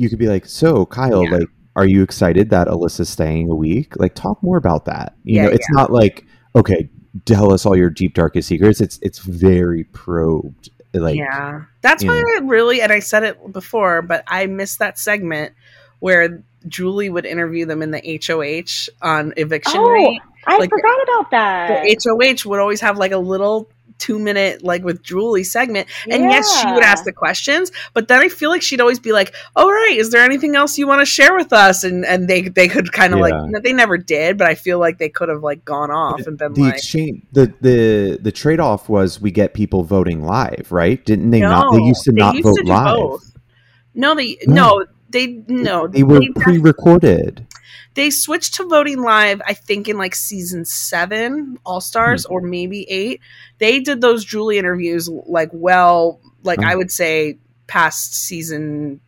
you 0.00 0.08
could 0.08 0.18
be 0.18 0.28
like, 0.28 0.46
so 0.46 0.86
Kyle, 0.86 1.24
Yeah. 1.24 1.36
like, 1.38 1.48
are 1.76 1.84
you 1.86 2.02
excited 2.02 2.48
that 2.50 2.68
Alyssa's 2.68 3.08
staying 3.10 3.50
a 3.50 3.54
week? 3.54 3.96
Like, 3.96 4.14
talk 4.14 4.42
more 4.42 4.56
about 4.56 4.86
that. 4.86 5.14
You 5.24 5.36
Yeah, 5.36 5.42
know, 5.44 5.50
it's 5.50 5.70
not 5.72 5.92
like 5.92 6.24
okay, 6.56 6.88
tell 7.26 7.52
us 7.52 7.66
all 7.66 7.76
your 7.76 7.90
deep 7.90 8.14
darkest 8.14 8.48
secrets. 8.48 8.80
It's 8.80 8.98
it's 9.02 9.18
very 9.18 9.84
probed. 9.84 10.70
Like, 10.92 11.16
yeah, 11.16 11.64
that's 11.82 12.02
why 12.02 12.18
know. 12.18 12.24
I 12.26 12.40
really, 12.44 12.80
and 12.80 12.90
I 12.90 12.98
said 13.00 13.22
it 13.22 13.52
before, 13.52 14.02
but 14.02 14.24
I 14.26 14.46
missed 14.46 14.80
that 14.80 14.98
segment 14.98 15.52
where 16.00 16.42
Julie 16.66 17.10
would 17.10 17.26
interview 17.26 17.66
them 17.66 17.82
in 17.82 17.90
the 17.92 18.00
HOH 18.26 18.88
on 19.00 19.32
eviction 19.36 19.80
Oh, 19.80 19.90
rate. 19.90 20.20
I 20.46 20.56
Like, 20.58 20.70
forgot 20.70 21.02
about 21.04 21.30
that. 21.30 21.84
the 21.84 21.96
HOH 22.02 22.48
would 22.48 22.58
always 22.58 22.80
have 22.80 22.98
like 22.98 23.12
a 23.12 23.18
little 23.18 23.68
two 24.00 24.18
minute 24.18 24.64
like 24.64 24.82
with 24.82 25.02
Julie 25.02 25.44
segment. 25.44 25.86
And 26.10 26.24
yes, 26.24 26.60
she 26.60 26.66
would 26.72 26.82
ask 26.82 27.04
the 27.04 27.12
questions, 27.12 27.70
but 27.94 28.08
then 28.08 28.20
I 28.20 28.28
feel 28.28 28.50
like 28.50 28.62
she'd 28.62 28.80
always 28.80 28.98
be 28.98 29.12
like, 29.12 29.34
"All 29.54 29.70
right, 29.70 29.94
is 29.96 30.10
there 30.10 30.24
anything 30.24 30.56
else 30.56 30.76
you 30.78 30.86
want 30.88 31.00
to 31.02 31.06
share 31.06 31.34
with 31.36 31.52
us?" 31.52 31.84
And 31.84 32.04
and 32.04 32.26
they 32.26 32.42
they 32.42 32.66
could 32.66 32.90
kind 32.92 33.12
of 33.12 33.20
Yeah. 33.20 33.26
like 33.52 33.62
they 33.62 33.72
never 33.72 33.96
did, 33.98 34.38
but 34.38 34.48
I 34.48 34.54
feel 34.56 34.78
like 34.80 34.98
they 34.98 35.08
could 35.08 35.28
have 35.28 35.42
like 35.42 35.64
gone 35.64 35.90
off 35.90 36.26
and 36.26 36.36
been 36.36 36.54
the 36.54 36.62
like, 36.62 36.74
exchange 36.74 37.22
the 37.32 37.52
the 37.60 38.18
the 38.20 38.32
trade 38.32 38.58
off 38.60 38.88
was 38.88 39.20
we 39.20 39.30
get 39.30 39.54
people 39.54 39.84
voting 39.84 40.24
live, 40.24 40.66
right? 40.70 41.04
Didn't 41.04 41.30
they 41.30 41.40
not? 41.40 41.72
They 41.72 41.82
used 41.84 42.02
to 42.04 42.12
they 42.12 42.18
not 42.20 42.34
used 42.34 42.44
vote 42.46 42.56
to 42.56 42.64
live. 42.64 42.96
both. 42.96 43.36
"No, 43.94 44.14
they 44.14 44.38
No. 44.46 44.54
no." 44.78 44.84
They 45.12 45.42
no, 45.48 45.88
They 45.88 46.04
were 46.04 46.20
def- 46.20 46.36
pre-recorded. 46.36 47.44
They 47.94 48.10
switched 48.10 48.54
to 48.54 48.64
voting 48.68 49.02
live 49.02 49.40
i 49.46 49.54
think 49.54 49.88
in 49.88 49.96
like 49.98 50.14
season 50.14 50.64
seven 50.64 51.58
all 51.64 51.80
stars 51.80 52.24
Hmm. 52.26 52.34
or 52.34 52.40
maybe 52.40 52.88
eight 52.90 53.20
they 53.58 53.80
did 53.80 54.00
those 54.00 54.24
julie 54.24 54.58
interviews 54.58 55.08
like 55.26 55.50
well 55.52 56.20
like 56.42 56.60
Oh. 56.62 56.66
i 56.66 56.74
would 56.74 56.90
say 56.90 57.38
past 57.66 58.14
season 58.14 59.00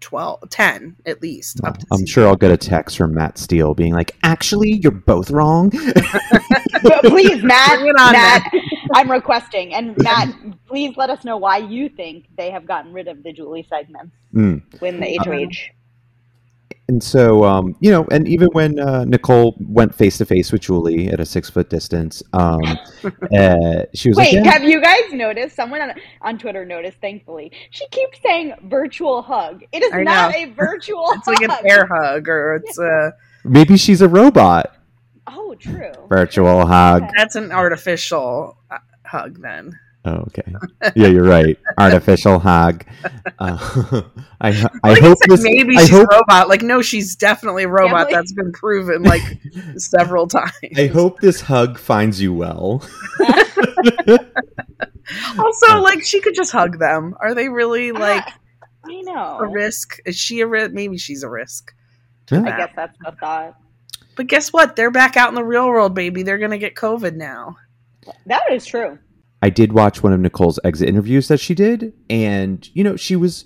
12 0.00 0.50
10 0.50 0.96
at 1.06 1.22
least 1.22 1.60
up 1.64 1.78
to 1.78 1.86
I'm 1.92 2.04
sure 2.06 2.26
I'll 2.26 2.34
get 2.34 2.50
a 2.50 2.56
text 2.56 2.96
from 2.96 3.14
Matt 3.14 3.38
Steele 3.38 3.72
being 3.72 3.92
like, 3.94 4.16
"Actually, 4.24 4.72
you're 4.82 4.90
both 4.90 5.30
wrong." 5.30 5.70
Please, 7.04 7.42
Matt, 7.44 7.78
Bring 7.78 7.88
it 7.90 8.00
on, 8.00 8.12
Matt, 8.12 8.52
I'm 8.94 9.08
requesting. 9.10 9.72
And 9.72 9.96
Matt, 9.98 10.34
please 10.66 10.96
let 10.96 11.08
us 11.10 11.24
know 11.24 11.36
why 11.36 11.58
you 11.58 11.88
think 11.88 12.26
they 12.36 12.50
have 12.50 12.66
gotten 12.66 12.92
rid 12.92 13.06
of 13.06 13.22
the 13.22 13.32
Julie 13.32 13.66
segments 13.68 14.16
Mm. 14.34 14.62
when 14.80 14.98
the 14.98 15.18
HOH. 15.24 15.70
And 16.88 17.02
so, 17.02 17.44
um, 17.44 17.76
you 17.80 17.90
know, 17.90 18.06
and 18.10 18.26
even 18.26 18.48
when 18.48 18.78
uh, 18.78 19.04
Nicole 19.04 19.56
went 19.60 19.94
face 19.94 20.18
to 20.18 20.26
face 20.26 20.50
with 20.50 20.62
Julie 20.62 21.08
at 21.08 21.20
a 21.20 21.24
six 21.24 21.48
foot 21.48 21.70
distance, 21.70 22.22
um, 22.32 22.60
uh, 23.04 23.84
she 23.94 24.08
was 24.08 24.18
Wait, 24.18 24.34
like, 24.34 24.44
yeah. 24.44 24.50
have 24.50 24.64
you 24.64 24.80
guys 24.80 25.12
noticed? 25.12 25.54
Someone 25.54 25.80
on, 25.80 25.94
on 26.20 26.38
Twitter 26.38 26.64
noticed, 26.64 26.98
thankfully. 27.00 27.52
She 27.70 27.86
keeps 27.88 28.20
saying 28.20 28.54
virtual 28.64 29.22
hug. 29.22 29.62
It 29.72 29.82
is 29.82 29.92
I 29.92 30.02
not 30.02 30.32
know. 30.32 30.38
a 30.38 30.44
virtual 30.46 31.06
hug. 31.06 31.16
it's 31.18 31.28
like 31.28 31.42
an 31.42 31.52
air 31.64 31.86
hug 31.86 32.28
or 32.28 32.54
it's 32.64 32.78
a 32.78 33.12
maybe 33.44 33.76
she's 33.76 34.02
a 34.02 34.08
robot. 34.08 34.76
Oh, 35.28 35.54
true. 35.54 35.92
Virtual 36.08 36.66
hug. 36.66 37.04
that's 37.16 37.36
an 37.36 37.52
artificial 37.52 38.58
uh, 38.70 38.78
hug 39.06 39.40
then 39.40 39.78
Oh, 40.04 40.24
okay. 40.26 40.42
Yeah, 40.96 41.06
you're 41.08 41.22
right. 41.24 41.56
Artificial 41.78 42.40
hug. 42.40 42.84
Uh, 43.38 44.02
I, 44.40 44.68
I 44.82 44.88
Like 44.90 45.00
hope 45.00 45.18
this. 45.28 45.42
maybe 45.44 45.76
I 45.76 45.82
she's 45.82 45.90
hope 45.90 46.08
a 46.10 46.16
robot 46.16 46.48
like 46.48 46.62
no 46.62 46.82
she's 46.82 47.14
definitely 47.14 47.62
a 47.62 47.68
robot 47.68 48.08
Definitely. 48.08 48.14
that's 48.14 48.32
been 48.32 48.52
proven 48.52 49.02
like 49.04 49.22
several 49.76 50.26
times 50.26 50.50
I 50.76 50.88
hope 50.88 51.20
this 51.20 51.40
hug 51.42 51.78
finds 51.78 52.20
you 52.20 52.34
well. 52.34 52.82
Also, 55.38 55.80
like 55.80 56.02
she 56.04 56.20
could 56.20 56.34
just 56.34 56.52
hug 56.52 56.78
them. 56.78 57.14
Are 57.20 57.34
they 57.34 57.48
really 57.48 57.92
like 57.92 58.24
Ah, 58.26 58.38
I 58.86 59.00
know. 59.02 59.38
a 59.40 59.46
risk? 59.46 59.98
Is 60.06 60.16
she 60.16 60.40
a 60.40 60.46
risk? 60.46 60.72
Maybe 60.72 60.98
she's 60.98 61.22
a 61.22 61.28
risk. 61.28 61.72
Yeah. 62.30 62.42
I 62.42 62.56
guess 62.56 62.70
that's 62.74 62.96
the 63.04 63.12
thought. 63.20 63.56
But 64.16 64.26
guess 64.26 64.52
what? 64.52 64.74
They're 64.76 64.90
back 64.90 65.16
out 65.16 65.28
in 65.28 65.34
the 65.34 65.44
real 65.44 65.66
world, 65.68 65.94
baby. 65.94 66.22
They're 66.22 66.38
gonna 66.38 66.58
get 66.58 66.74
COVID 66.74 67.14
now. 67.14 67.56
That 68.26 68.42
is 68.50 68.66
true. 68.66 68.98
I 69.42 69.50
did 69.50 69.72
watch 69.72 70.02
one 70.02 70.12
of 70.12 70.20
Nicole's 70.20 70.60
exit 70.64 70.88
interviews 70.88 71.28
that 71.28 71.40
she 71.40 71.54
did, 71.54 71.92
and 72.08 72.68
you 72.74 72.84
know 72.84 72.96
she 72.96 73.16
was 73.16 73.44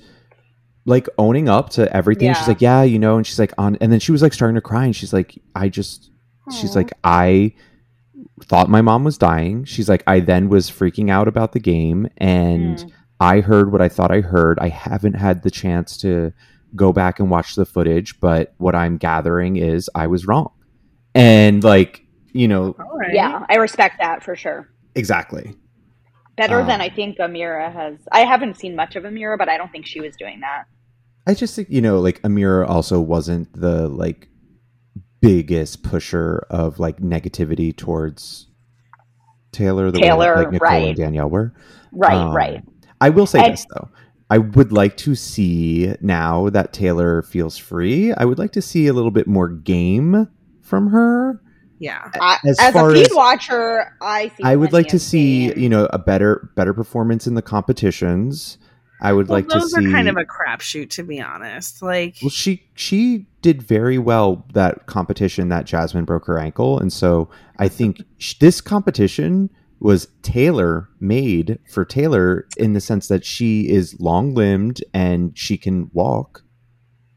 like 0.85 1.09
owning 1.19 1.49
up 1.49 1.71
to 1.71 1.93
everything. 1.97 2.33
She's 2.35 2.47
like, 2.47 2.61
yeah, 2.61 2.83
you 2.83 2.99
know, 2.99 3.17
and 3.17 3.27
she's 3.27 3.39
like 3.39 3.53
on, 3.59 3.77
and 3.81 3.91
then 3.91 3.99
she 3.99 4.13
was 4.13 4.23
like 4.23 4.33
starting 4.35 4.55
to 4.55 4.61
cry, 4.61 4.85
and 4.85 4.95
she's 4.95 5.13
like, 5.13 5.37
I 5.55 5.69
just, 5.69 6.11
she's 6.53 6.77
like, 6.77 6.93
I 7.03 7.55
thought 8.45 8.69
my 8.71 8.83
mom 8.83 9.03
was 9.03 9.19
dying. 9.19 9.65
She's 9.65 9.89
like, 9.89 10.05
I 10.07 10.21
then 10.21 10.49
was 10.49 10.71
freaking 10.71 11.11
out 11.11 11.27
about 11.29 11.53
the 11.53 11.61
game, 11.61 12.09
and 12.19 12.79
Mm. 12.79 12.93
I 13.19 13.41
heard 13.41 13.73
what 13.73 13.81
I 13.81 13.89
thought 13.89 14.11
I 14.11 14.21
heard. 14.21 14.59
I 14.61 14.69
haven't 14.69 15.15
had 15.15 15.43
the 15.43 15.51
chance 15.51 15.97
to 16.03 16.33
go 16.75 16.93
back 16.93 17.19
and 17.19 17.31
watch 17.31 17.55
the 17.55 17.65
footage, 17.65 18.21
but 18.21 18.53
what 18.59 18.75
I'm 18.75 18.99
gathering 18.99 19.57
is 19.57 19.89
I 19.95 20.07
was 20.07 20.27
wrong, 20.27 20.53
and 21.15 21.65
like, 21.65 22.05
you 22.33 22.47
know, 22.47 22.77
All 22.79 22.99
right. 22.99 23.15
Yeah, 23.15 23.47
I 23.49 23.57
respect 23.57 23.97
that 24.01 24.23
for 24.23 24.37
sure. 24.37 24.69
exactly. 24.95 25.55
Better 26.37 26.61
Um, 26.61 26.67
than 26.67 26.81
I 26.81 26.89
think 26.91 27.19
Ameerah 27.19 27.73
has. 27.73 27.99
I 28.13 28.21
haven't 28.21 28.59
seen 28.59 28.77
much 28.77 28.95
of 28.97 29.05
Ameerah, 29.05 29.39
but 29.39 29.49
I 29.49 29.57
don't 29.57 29.73
think 29.73 29.87
she 29.87 30.01
was 30.01 30.15
doing 30.17 30.41
that. 30.41 30.65
I 31.27 31.35
just 31.35 31.57
think 31.57 31.69
you 31.71 31.81
know, 31.81 31.99
like 32.01 32.21
Ameerah 32.23 32.69
also 32.69 33.01
wasn't 33.01 33.53
the 33.59 33.89
like 33.89 34.29
biggest 35.21 35.83
pusher 35.83 36.47
of 36.51 36.79
like 36.79 36.99
negativity 37.01 37.75
towards 37.77 38.47
Taylor. 39.53 39.91
The 39.91 40.01
Taylor, 40.01 40.35
way 40.37 40.43
like 40.43 40.53
Nicole 40.53 40.69
right. 40.69 40.89
and 40.89 40.97
Danielle 40.97 41.31
were. 41.31 41.55
Right, 41.93 42.15
Um, 42.17 42.35
right. 42.35 42.63
I 43.01 43.09
will 43.11 43.27
say 43.27 43.51
this 43.51 43.67
though. 43.75 43.89
I 44.29 44.39
would 44.39 44.73
like 44.73 44.97
to 44.99 45.15
see 45.15 45.95
now 46.01 46.51
that 46.51 46.73
Taylor 46.73 47.23
feels 47.23 47.57
free. 47.57 48.13
I 48.13 48.25
would 48.25 48.39
like 48.39 48.53
to 48.53 48.63
see 48.63 48.87
a 48.87 48.93
little 48.93 49.11
bit 49.13 49.27
more 49.27 49.49
game 49.49 50.29
from 50.63 50.89
her. 50.91 51.41
Yeah. 51.79 52.11
I, 52.21 52.39
as 52.45 52.59
as, 52.59 52.73
far 52.73 52.91
a 52.91 52.95
feed 52.95 53.07
as- 53.07 53.15
watcher, 53.15 53.95
I 54.01 54.29
see. 54.29 54.43
I 54.45 54.57
would 54.57 54.73
like 54.73 54.89
to 54.89 54.99
see, 54.99 55.49
game. 55.49 55.59
you 55.59 55.69
know, 55.69 55.89
a 55.93 55.99
better 55.99 56.51
better 56.57 56.73
performance 56.73 57.27
in 57.27 57.35
the 57.35 57.43
competitions. 57.43 58.59
I 59.01 59.13
would 59.13 59.29
Well, 59.29 59.39
like 59.41 59.49
to 59.49 59.59
those 59.59 59.75
are 59.75 59.83
kind 59.83 60.09
of 60.09 60.17
a 60.17 60.25
crapshoot, 60.25 60.89
to 60.91 61.03
be 61.03 61.21
honest. 61.21 61.83
Like, 61.83 62.17
Well, 62.23 62.31
she 62.31 62.67
she 62.75 63.27
did 63.43 63.63
very 63.63 63.99
well 63.99 64.47
that 64.55 64.87
competition 64.87 65.51
that 65.51 65.67
Jasmine 65.67 66.07
broke 66.07 66.27
her 66.27 66.39
ankle, 66.39 66.79
and 66.79 66.91
so 66.93 67.29
I 67.59 67.69
think 67.69 68.03
sh- 68.17 68.39
this 68.39 68.63
competition 68.63 69.51
was 69.79 70.09
tailor 70.23 70.89
made 70.99 71.59
for 71.71 71.85
Taylor 71.85 72.47
in 72.57 72.73
the 72.73 72.81
sense 72.81 73.09
that 73.09 73.27
she 73.27 73.69
is 73.69 74.01
long 74.01 74.33
limbed 74.35 74.83
and 74.95 75.37
she 75.37 75.59
can 75.59 75.91
walk. 75.93 76.43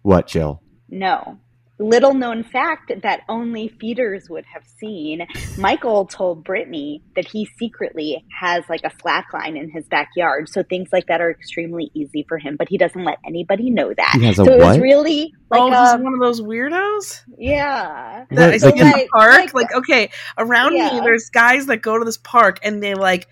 What, 0.02 0.28
Jill? 0.28 0.62
No. 0.90 1.40
Little 1.80 2.14
known 2.14 2.44
fact 2.44 2.92
that 3.04 3.22
only 3.30 3.70
feeders 3.80 4.30
would 4.30 4.44
have 4.54 4.64
seen. 4.80 5.26
Michael 5.58 6.06
told 6.06 6.44
Brittany 6.44 7.02
that 7.16 7.26
he 7.26 7.46
secretly 7.58 8.26
has 8.38 8.66
like 8.68 8.82
a 8.84 8.92
slack 9.02 9.28
line 9.34 9.56
in 9.56 9.70
his 9.72 9.88
backyard. 9.88 10.50
So 10.50 10.62
things 10.62 10.90
like 10.92 11.08
that 11.08 11.22
are 11.22 11.32
extremely 11.32 11.90
easy 11.94 12.26
for 12.28 12.38
him, 12.38 12.58
but 12.58 12.68
he 12.68 12.78
doesn't 12.78 13.04
let 13.06 13.18
anybody 13.26 13.70
know 13.70 13.94
that. 13.96 14.12
He 14.20 14.26
has 14.26 14.38
a 14.40 14.44
so 14.44 14.52
it 14.54 14.60
was 14.60 14.78
really 14.78 15.34
like 15.50 15.62
oh, 15.62 15.72
a, 15.72 15.92
he's 15.96 16.04
one 16.04 16.14
of 16.14 16.20
those 16.20 16.42
weirdos. 16.42 17.22
yeah. 17.38 18.26
That 18.30 18.46
What, 18.48 18.54
is 18.56 18.64
like 18.66 18.76
in 18.76 18.86
you- 18.88 18.94
the 18.94 19.08
park. 19.16 19.32
like- 19.38 19.54
Like, 19.54 19.74
okay, 19.76 20.10
around 20.38 20.74
me, 20.74 21.00
there's 21.02 21.30
guys 21.30 21.68
that 21.68 21.78
go 21.82 21.98
to 21.98 22.04
this 22.04 22.18
park 22.18 22.60
and 22.62 22.84
they 22.84 22.94
like, 22.94 23.28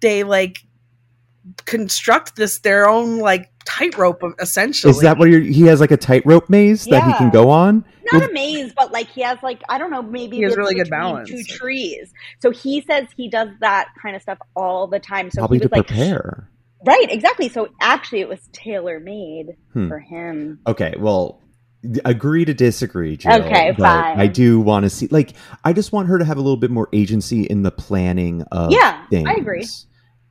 they 0.00 0.22
like 0.22 0.62
construct 1.64 2.36
this 2.36 2.58
their 2.58 2.88
own 2.88 3.18
like 3.18 3.50
tightrope 3.64 4.22
of- 4.22 4.34
essentially. 4.40 4.90
Is 4.90 5.00
that 5.00 5.18
what 5.18 5.28
you're, 5.30 5.40
he 5.40 5.62
has 5.62 5.80
like 5.80 5.90
a 5.90 5.96
tightrope 5.96 6.48
maze 6.48 6.84
that 6.86 7.04
he 7.04 7.12
can 7.14 7.30
go 7.30 7.50
on? 7.50 7.84
Not 8.12 8.20
Well- 8.20 8.30
a 8.30 8.32
maze, 8.32 8.72
but 8.76 8.92
like 8.92 9.08
he 9.08 9.22
has 9.22 9.38
like 9.42 9.62
I 9.68 9.78
don't 9.78 9.90
know, 9.90 10.02
maybe 10.02 10.36
He 10.36 10.42
has 10.42 10.56
really 10.56 10.74
good 10.74 10.90
balance. 10.90 11.28
Two 11.28 11.42
trees. 11.44 12.12
So 12.40 12.50
he 12.50 12.80
says 12.82 13.06
he 13.16 13.28
does 13.28 13.48
that 13.60 13.88
kind 14.00 14.14
of 14.16 14.22
stuff 14.22 14.38
all 14.54 14.86
the 14.86 14.98
time. 15.00 15.30
So 15.30 15.40
Probably 15.40 15.58
he 15.58 15.62
was 15.64 15.70
to 15.70 15.76
like, 15.78 15.86
prepare. 15.88 16.48
right, 16.86 17.06
exactly. 17.10 17.48
So 17.48 17.68
actually, 17.80 18.20
it 18.20 18.28
was 18.28 18.48
tailor 18.52 19.00
made 19.00 19.56
Hmm. 19.72 19.88
for 19.88 19.98
him. 19.98 20.60
Okay, 20.66 20.94
well, 20.98 21.42
agree 22.04 22.44
to 22.44 22.54
disagree, 22.54 23.16
Jill. 23.16 23.32
Okay, 23.44 23.72
but 23.78 23.84
fine. 23.84 24.18
I 24.20 24.26
do 24.26 24.58
want 24.60 24.84
to 24.84 24.90
see, 24.90 25.06
like, 25.10 25.34
I 25.64 25.72
just 25.72 25.92
want 25.92 26.08
her 26.08 26.18
to 26.18 26.24
have 26.24 26.36
a 26.36 26.40
little 26.40 26.56
bit 26.56 26.70
more 26.70 26.88
agency 26.92 27.42
in 27.44 27.62
the 27.62 27.70
planning 27.70 28.42
of 28.50 28.70
Yeah, 28.72 29.04
I 29.12 29.34
agree. 29.38 29.64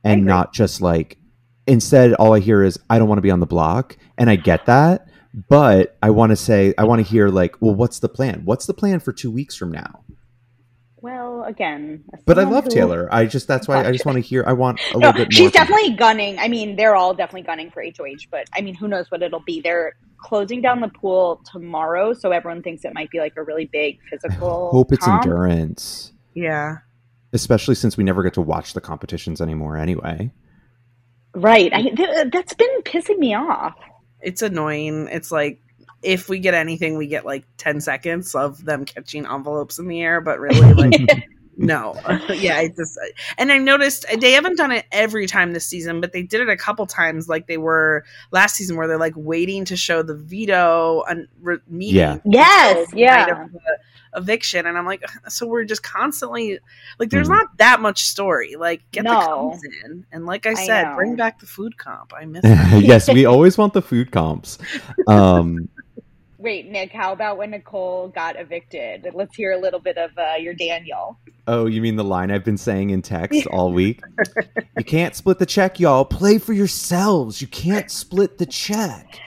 And 0.04 0.24
not 0.24 0.52
just 0.52 0.80
like, 0.80 1.18
instead, 1.66 2.14
all 2.14 2.34
I 2.34 2.40
hear 2.40 2.62
is, 2.62 2.78
I 2.88 2.98
don't 2.98 3.08
want 3.08 3.18
to 3.18 3.22
be 3.22 3.30
on 3.30 3.40
the 3.40 3.46
block. 3.46 3.96
And 4.18 4.30
I 4.30 4.36
get 4.36 4.66
that. 4.66 5.08
But 5.48 5.96
I 6.02 6.10
want 6.10 6.30
to 6.30 6.36
say, 6.36 6.72
I 6.78 6.84
want 6.84 7.04
to 7.04 7.10
hear, 7.10 7.28
like, 7.28 7.56
well, 7.60 7.74
what's 7.74 7.98
the 7.98 8.08
plan? 8.08 8.42
What's 8.44 8.66
the 8.66 8.72
plan 8.74 9.00
for 9.00 9.12
two 9.12 9.30
weeks 9.30 9.54
from 9.56 9.70
now? 9.72 10.02
Well, 11.02 11.44
again, 11.44 12.04
But 12.24 12.38
I 12.38 12.44
love 12.44 12.64
who- 12.64 12.70
Taylor. 12.70 13.08
I 13.12 13.26
just, 13.26 13.46
that's 13.46 13.68
why 13.68 13.84
I 13.84 13.92
just 13.92 14.06
want 14.06 14.16
to 14.16 14.22
hear, 14.22 14.44
I 14.46 14.54
want 14.54 14.80
a 14.90 14.94
No, 14.94 14.98
little 15.08 15.12
bit 15.12 15.18
more. 15.26 15.30
she's 15.30 15.50
from- 15.52 15.60
definitely 15.66 15.90
gunning. 15.94 16.38
I 16.38 16.48
mean, 16.48 16.74
they're 16.74 16.96
all 16.96 17.14
definitely 17.14 17.42
gunning 17.42 17.70
for 17.70 17.82
HOH, 17.82 18.26
but 18.30 18.46
I 18.54 18.60
mean, 18.62 18.74
who 18.74 18.88
knows 18.88 19.10
what 19.10 19.22
it'll 19.22 19.40
be? 19.46 19.60
They're 19.60 19.92
closing 20.18 20.62
down 20.62 20.80
the 20.80 20.88
pool 20.88 21.42
tomorrow, 21.52 22.12
so 22.14 22.32
everyone 22.32 22.62
thinks 22.62 22.84
it 22.84 22.94
might 22.94 23.10
be 23.10 23.18
like 23.20 23.34
a 23.36 23.42
really 23.42 23.66
big 23.66 23.98
physical. 24.10 24.70
Hope 24.70 24.90
it's 24.92 25.04
comp. 25.04 25.24
endurance. 25.26 26.12
yeah. 26.34 26.78
Especially 27.32 27.74
since 27.74 27.96
we 27.96 28.04
never 28.04 28.22
get 28.22 28.34
to 28.34 28.40
watch 28.40 28.72
the 28.72 28.80
competitions 28.80 29.40
anymore 29.40 29.76
anyway. 29.76 30.30
Right. 31.34 31.72
I, 31.72 31.82
th- 31.82 31.98
uh, 32.00 32.24
that's 32.32 32.54
been 32.54 32.82
pissing 32.82 33.18
me 33.18 33.34
off. 33.34 33.74
It's 34.22 34.42
annoying. 34.42 35.08
It's 35.10 35.30
like 35.30 35.60
if 36.02 36.28
we 36.28 36.38
get 36.38 36.54
anything, 36.54 36.96
we 36.96 37.06
get 37.06 37.26
like 37.26 37.44
10 37.58 37.80
seconds 37.80 38.34
of 38.34 38.64
them 38.64 38.84
catching 38.84 39.26
envelopes 39.26 39.78
in 39.78 39.88
the 39.88 40.00
air, 40.00 40.20
but 40.20 40.38
really, 40.40 40.72
like, 40.74 41.28
no. 41.56 41.94
yeah, 42.30 42.56
I 42.56 42.68
just, 42.68 42.98
uh, 42.98 43.08
and 43.38 43.50
I 43.50 43.58
noticed 43.58 44.04
uh, 44.10 44.16
they 44.16 44.32
haven't 44.32 44.56
done 44.56 44.72
it 44.72 44.86
every 44.92 45.26
time 45.26 45.52
this 45.52 45.66
season, 45.66 46.00
but 46.00 46.12
they 46.12 46.22
did 46.22 46.40
it 46.40 46.48
a 46.48 46.56
couple 46.56 46.86
times, 46.86 47.28
like 47.28 47.46
they 47.46 47.58
were 47.58 48.04
last 48.30 48.56
season, 48.56 48.76
where 48.76 48.86
they're 48.86 48.98
like 48.98 49.14
waiting 49.16 49.64
to 49.66 49.76
show 49.76 50.02
the 50.02 50.14
veto 50.14 51.02
and 51.08 51.28
re- 51.40 51.58
meeting. 51.68 51.96
Yeah. 51.96 52.18
Yes, 52.24 52.92
until 52.92 52.98
the 52.98 53.06
night 53.06 53.28
yeah. 53.28 53.46
Of 54.16 54.26
the 54.26 54.32
eviction, 54.32 54.66
and 54.66 54.76
I'm 54.78 54.86
like, 54.86 55.02
so 55.28 55.46
we're 55.46 55.64
just 55.64 55.82
constantly 55.82 56.58
like, 56.98 57.10
there's 57.10 57.28
Mhm. 57.28 57.32
not 57.32 57.56
that 57.58 57.80
much 57.80 58.04
story. 58.04 58.56
Like, 58.56 58.82
get 58.92 59.04
the 59.04 59.12
No. 59.12 59.20
comps 59.26 59.60
in, 59.84 60.04
and 60.12 60.26
like 60.26 60.46
I 60.46 60.50
I 60.50 60.54
said, 60.66 60.82
know. 60.84 60.96
bring 60.96 61.16
back 61.16 61.38
the 61.38 61.46
food 61.46 61.76
comp. 61.78 62.12
I 62.16 62.24
miss. 62.24 62.42
yes, 62.82 63.08
we 63.12 63.24
always 63.26 63.56
want 63.58 63.72
the 63.74 63.82
food 63.82 64.10
comps. 64.10 64.58
Um, 65.06 65.68
Wait, 66.38 66.70
Nick, 66.70 66.92
how 66.92 67.12
about 67.12 67.38
when 67.38 67.50
Nicole 67.52 68.08
got 68.08 68.38
evicted? 68.38 69.08
Let's 69.14 69.34
hear 69.34 69.52
a 69.52 69.58
little 69.58 69.80
bit 69.80 69.96
of 69.96 70.10
uh, 70.18 70.34
your 70.38 70.52
Daniel. 70.54 71.18
oh, 71.48 71.64
you 71.66 71.80
mean 71.80 71.96
the 71.96 72.04
line 72.04 72.30
I've 72.30 72.44
been 72.44 72.58
saying 72.58 72.90
in 72.90 73.00
text 73.02 73.46
all 73.52 73.72
week? 73.72 74.00
you 74.76 74.84
can't 74.84 75.14
split 75.16 75.38
the 75.38 75.46
check, 75.46 75.80
y'all. 75.80 76.04
Play 76.04 76.38
for 76.38 76.52
yourselves. 76.52 77.40
You 77.40 77.48
can't 77.48 77.90
split 77.90 78.36
the 78.38 78.46
check. 78.46 79.18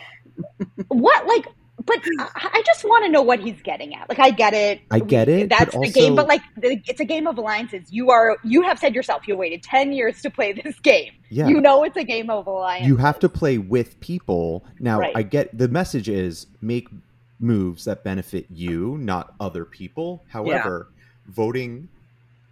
What, 0.90 1.26
like, 1.28 1.48
but 1.86 1.98
I 2.36 2.62
just 2.66 2.84
want 2.84 3.06
to 3.06 3.12
know 3.12 3.22
what 3.22 3.40
he's 3.40 3.62
getting 3.62 3.96
at. 3.96 4.10
Like, 4.10 4.20
I 4.20 4.32
get 4.32 4.54
it. 4.54 4.82
I 4.92 5.00
get 5.00 5.30
it, 5.30 5.50
That's 5.50 5.74
the 5.74 5.90
game, 5.92 6.16
but 6.16 6.28
like, 6.28 6.42
the, 6.58 6.82
it's 6.88 7.00
a 7.00 7.06
game 7.06 7.28
of 7.28 7.38
alliances. 7.38 7.92
You 7.92 8.12
are, 8.12 8.38
you 8.44 8.62
have 8.64 8.80
said 8.80 8.94
yourself, 8.94 9.28
you 9.28 9.36
waited 9.36 9.64
10 9.64 9.94
years 9.94 10.22
to 10.22 10.30
play 10.30 10.54
this 10.54 10.80
game. 10.80 11.14
Yeah. 11.30 11.48
You 11.48 11.62
know 11.62 11.84
it's 11.84 11.98
a 11.98 12.04
game 12.04 12.30
of 12.30 12.48
alliances. 12.48 12.88
You 12.88 12.98
have 12.98 13.20
to 13.20 13.30
play 13.30 13.58
with 13.58 14.00
people. 14.00 14.66
Now, 14.80 15.00
Right. 15.00 15.16
I 15.16 15.24
get 15.24 15.58
the 15.58 15.68
message 15.68 16.10
is 16.10 16.48
make 16.62 16.88
moves 17.40 17.86
that 17.86 18.04
benefit 18.04 18.46
you, 18.50 18.98
not 18.98 19.34
other 19.40 19.64
people. 19.64 20.24
However, 20.28 20.90
voting 21.28 21.88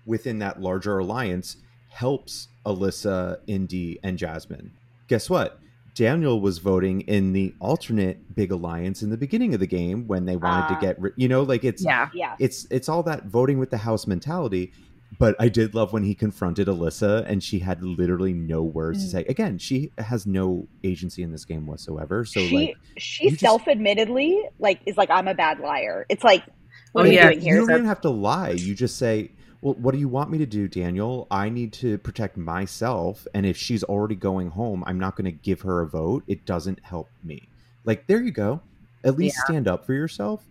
within 0.05 0.39
that 0.39 0.61
larger 0.61 0.99
alliance 0.99 1.57
helps 1.89 2.47
Alyssa, 2.65 3.39
Indy, 3.47 3.99
and 4.03 4.17
Jasmine. 4.17 4.71
Guess 5.07 5.29
what? 5.29 5.59
Daniel 5.97 6.39
was 6.39 6.60
voting 6.60 7.01
in 7.01 7.33
the 7.33 7.53
alternate 7.60 8.36
big 8.36 8.51
alliance 8.51 9.01
in 9.01 9.10
the 9.10 9.17
beginning 9.17 9.53
of 9.55 9.60
the 9.60 9.67
game 9.67 10.05
when 10.07 10.25
they 10.25 10.36
wanted 10.36 10.65
Ah. 10.65 10.75
to 10.75 10.86
get 10.86 10.99
rid. 11.01 11.13
You 11.15 11.27
know, 11.27 11.41
like 11.43 11.63
it's 11.63 11.83
Yeah, 11.83 12.10
Yeah. 12.13 12.36
it's 12.39 12.67
it's 12.69 12.88
all 12.88 13.01
that 13.03 13.25
voting 13.25 13.57
with 13.57 13.71
the 13.71 13.77
house 13.77 14.05
mentality. 14.05 14.71
But 15.19 15.36
I 15.39 15.47
did 15.49 15.73
love 15.73 15.93
when 15.93 16.03
he 16.03 16.13
confronted 16.13 16.67
Alyssa 16.67 17.25
and 17.27 17.41
she 17.41 17.60
had 17.60 17.81
literally 17.81 18.33
no 18.33 18.62
words 18.62 18.99
to 19.03 19.07
Mm. 19.07 19.12
say. 19.12 19.25
Again, 19.29 19.57
she 19.57 19.91
has 19.97 20.27
no 20.27 20.67
agency 20.83 21.23
in 21.23 21.31
this 21.31 21.45
game 21.45 21.65
whatsoever. 21.65 22.25
So 22.25 22.41
she 22.41 22.55
like 22.55 22.75
she 22.97 23.29
self-admittedly 23.31 24.39
like 24.60 24.79
is 24.86 24.97
like 24.97 25.10
I'm 25.10 25.27
a 25.27 25.33
bad 25.33 25.60
liar. 25.60 26.05
It's 26.10 26.23
like 26.23 26.43
what 26.91 27.01
Oh, 27.01 27.03
are 27.05 27.07
you 27.07 27.13
yeah, 27.13 27.29
doing 27.29 27.41
here? 27.41 27.55
you 27.55 27.62
don't 27.67 27.71
even 27.75 27.86
have 27.86 28.01
to 28.01 28.10
lie. 28.10 28.51
You 28.51 28.75
just 28.75 28.97
say, 28.97 29.31
"Well, 29.61 29.75
what 29.75 29.93
do 29.93 29.99
you 29.99 30.07
want 30.07 30.29
me 30.29 30.37
to 30.39 30.45
do, 30.45 30.67
Daniel? 30.67 31.27
I 31.31 31.49
need 31.49 31.73
to 31.73 31.97
protect 31.97 32.37
myself, 32.37 33.27
and 33.33 33.45
if 33.45 33.57
she's 33.57 33.83
already 33.83 34.15
going 34.15 34.49
home, 34.49 34.83
I'm 34.87 34.99
not 34.99 35.15
going 35.15 35.25
to 35.25 35.31
give 35.31 35.61
her 35.61 35.81
a 35.81 35.87
vote. 35.87 36.23
It 36.27 36.45
doesn't 36.45 36.79
help 36.83 37.09
me." 37.23 37.47
Like 37.85 38.05
there 38.07 38.21
you 38.21 38.31
go. 38.31 38.61
At 39.03 39.17
least 39.17 39.37
stand 39.45 39.67
up 39.67 39.85
for 39.85 39.93
yourself. 39.93 40.43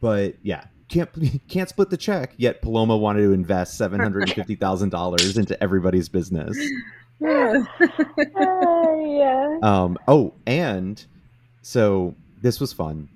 But 0.00 0.34
yeah, 0.42 0.64
can't 0.88 1.08
can't 1.48 1.68
split 1.68 1.88
the 1.88 1.96
check. 1.96 2.34
Yet 2.36 2.60
Paloma 2.60 2.96
wanted 2.96 3.22
to 3.22 3.32
invest 3.32 3.78
seven 3.78 4.00
hundred 4.00 4.24
and 4.24 4.32
fifty 4.32 4.56
thousand 4.56 4.90
dollars 4.90 5.38
into 5.38 5.60
everybody's 5.62 6.08
business. 6.08 6.58
Yeah. 7.20 7.64
Uh, 7.80 8.96
yeah. 9.06 9.58
Um, 9.62 9.98
oh, 10.08 10.32
and 10.46 11.04
so 11.62 12.14
this 12.42 12.60
was 12.60 12.72
fun. 12.72 13.08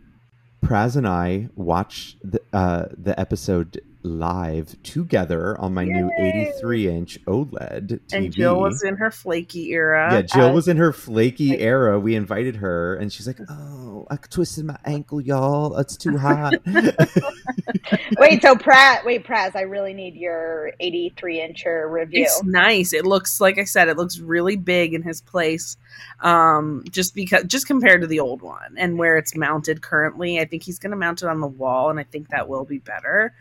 Praz 0.64 0.96
and 0.96 1.06
I 1.06 1.48
watched 1.56 2.16
the, 2.22 2.40
uh, 2.52 2.86
the 2.96 3.18
episode 3.18 3.82
live 4.04 4.76
together 4.82 5.58
on 5.58 5.74
my 5.74 5.84
new 5.84 6.10
83 6.18 6.88
inch 6.88 7.18
OLED 7.24 7.88
TV. 7.88 8.12
And 8.12 8.32
Jill 8.32 8.60
was 8.60 8.82
in 8.82 8.96
her 8.96 9.10
flaky 9.10 9.70
era. 9.72 10.12
yeah, 10.12 10.22
Jill 10.22 10.48
as- 10.48 10.54
was 10.54 10.68
in 10.68 10.76
her 10.76 10.92
flaky 10.92 11.58
era. 11.58 11.98
We 11.98 12.14
invited 12.14 12.56
her, 12.56 12.94
and 12.94 13.12
she's 13.12 13.26
like, 13.26 13.40
"Oh, 13.48 14.06
I 14.10 14.16
twisted 14.16 14.66
my 14.66 14.78
ankle, 14.84 15.20
y'all. 15.20 15.76
It's 15.78 15.96
too 15.96 16.18
hot." 16.18 16.54
Wait, 18.18 18.42
so 18.42 18.54
Pratt, 18.56 19.04
wait, 19.04 19.26
Praz, 19.26 19.54
I 19.54 19.62
really 19.62 19.92
need 19.92 20.14
your 20.14 20.72
83 20.80 21.38
incher 21.38 21.90
review. 21.90 22.22
It's 22.22 22.42
nice. 22.44 22.92
It 22.92 23.04
looks 23.04 23.40
like 23.40 23.58
I 23.58 23.64
said, 23.64 23.88
it 23.88 23.96
looks 23.96 24.18
really 24.18 24.56
big 24.56 24.94
in 24.94 25.02
his 25.02 25.20
place. 25.20 25.76
Um, 26.20 26.84
just 26.90 27.14
because, 27.14 27.44
just 27.44 27.66
compared 27.66 28.00
to 28.00 28.06
the 28.06 28.20
old 28.20 28.42
one 28.42 28.74
and 28.76 28.98
where 28.98 29.16
it's 29.16 29.36
mounted 29.36 29.82
currently, 29.82 30.40
I 30.40 30.44
think 30.44 30.62
he's 30.62 30.78
going 30.78 30.90
to 30.90 30.96
mount 30.96 31.22
it 31.22 31.28
on 31.28 31.40
the 31.40 31.46
wall, 31.46 31.90
and 31.90 32.00
I 32.00 32.04
think 32.04 32.28
that 32.28 32.48
will 32.48 32.64
be 32.64 32.78
better. 32.78 33.34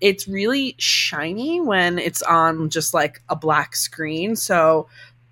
It's 0.00 0.28
really 0.28 0.74
shiny 0.78 1.60
when 1.60 1.98
it's 1.98 2.22
on 2.22 2.68
just 2.70 2.92
like 2.94 3.22
a 3.28 3.36
black 3.36 3.74
screen, 3.76 4.36
so 4.36 4.88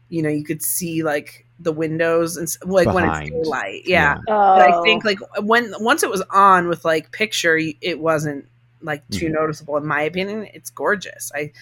you 0.08 0.22
know 0.22 0.28
you 0.30 0.44
could 0.44 0.62
see 0.62 1.02
like 1.02 1.46
the 1.60 1.72
windows 1.72 2.36
and 2.36 2.44
s- 2.48 2.58
like 2.64 2.92
when 2.92 3.08
it's 3.08 3.30
daylight. 3.30 3.82
Yeah. 3.86 4.16
Oh. 4.28 4.56
But 4.56 4.72
I 4.72 4.82
think 4.82 5.04
like 5.04 5.18
when 5.42 5.72
once 5.80 6.02
it 6.02 6.10
was 6.10 6.22
on 6.30 6.68
with 6.68 6.84
like 6.84 7.10
picture, 7.12 7.56
it 7.58 8.00
wasn't 8.00 8.46
like 8.82 9.02
too 9.10 9.26
Mhm. 9.26 9.32
noticeable 9.34 9.76
in 9.76 9.86
my 9.86 10.02
opinion. 10.02 10.46
It's 10.52 10.70
gorgeous. 10.70 11.30
I 11.34 11.52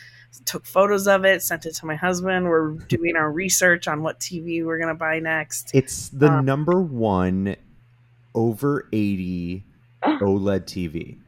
took 0.46 0.64
photos 0.64 1.06
of 1.06 1.24
it, 1.26 1.42
sent 1.42 1.66
it 1.66 1.74
to 1.76 1.86
my 1.86 1.94
husband. 1.94 2.46
We're 2.48 2.70
doing 2.88 3.16
our 3.16 3.30
research 3.30 3.86
on 3.86 4.02
what 4.02 4.18
TV 4.20 4.64
we're 4.64 4.78
gonna 4.78 4.94
buy 4.94 5.18
next. 5.18 5.70
it's 5.74 6.08
the 6.08 6.30
Uh, 6.30 6.40
number 6.40 6.80
one 6.80 7.56
over 8.34 8.88
80 8.92 9.62
OLED 10.02 10.64
TV. 10.64 11.18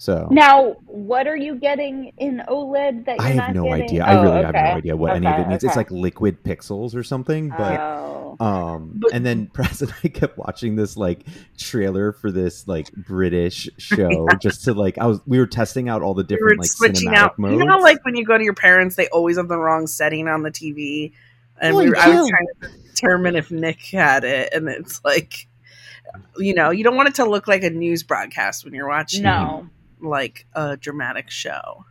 So 0.00 0.28
Now, 0.30 0.76
what 0.86 1.26
are 1.26 1.36
you 1.36 1.56
getting 1.56 2.12
in 2.16 2.42
OLED 2.48 3.04
that 3.04 3.18
you're 3.18 3.26
I 3.26 3.32
not 3.34 3.46
have 3.48 3.54
no 3.54 3.64
getting? 3.64 3.82
idea. 3.84 4.02
I 4.04 4.16
Oh, 4.16 4.22
really 4.22 4.42
have 4.44 4.54
no 4.54 4.60
idea 4.60 4.96
what 4.96 5.14
any 5.14 5.26
of 5.26 5.38
it 5.40 5.48
means. 5.48 5.62
It's 5.62 5.76
like 5.76 5.90
liquid 5.90 6.42
pixels 6.42 6.94
or 6.94 7.02
something, 7.02 7.50
but 7.50 7.78
oh. 7.78 8.34
um 8.40 8.92
But- 8.94 9.12
and 9.12 9.26
then 9.26 9.48
Praz 9.54 9.82
and 9.82 9.92
I 10.02 10.08
kept 10.08 10.38
watching 10.38 10.74
this 10.76 10.96
like 10.96 11.26
trailer 11.58 12.12
for 12.14 12.32
this 12.32 12.66
like 12.66 12.90
British 12.92 13.68
show 13.76 14.26
just 14.40 14.64
to 14.64 14.72
like 14.72 14.96
I 14.96 15.04
was 15.04 15.20
we 15.26 15.38
were 15.38 15.46
testing 15.46 15.90
out 15.90 16.00
all 16.00 16.14
the 16.14 16.22
We 16.22 16.28
different 16.28 16.60
like 16.60 16.70
switching 16.70 17.14
out. 17.14 17.38
modes. 17.38 17.58
You 17.60 17.66
know, 17.66 17.76
like 17.76 18.02
when 18.06 18.16
you 18.16 18.24
go 18.24 18.38
to 18.38 18.42
your 18.42 18.54
parents, 18.54 18.96
they 18.96 19.06
always 19.08 19.36
have 19.36 19.48
the 19.48 19.58
wrong 19.58 19.86
setting 19.86 20.28
on 20.28 20.42
the 20.42 20.50
TV, 20.50 21.12
and 21.60 21.76
we 21.76 21.90
were, 21.90 21.98
I 21.98 22.08
was 22.08 22.26
trying 22.30 22.46
to 22.62 22.78
determine 22.88 23.36
if 23.36 23.50
Nick 23.50 23.82
had 23.82 24.24
it, 24.24 24.54
and 24.54 24.66
it's 24.66 25.04
like, 25.04 25.46
you 26.38 26.54
know, 26.54 26.70
you 26.70 26.84
don't 26.84 26.96
want 26.96 27.10
it 27.10 27.16
to 27.16 27.26
look 27.26 27.46
like 27.46 27.64
a 27.64 27.68
news 27.70 28.02
broadcast 28.02 28.64
when 28.64 28.72
you're 28.72 28.88
watching 28.88 29.24
No. 29.24 29.68
Like 30.02 30.46
a 30.54 30.76
dramatic 30.76 31.30
show. 31.30 31.84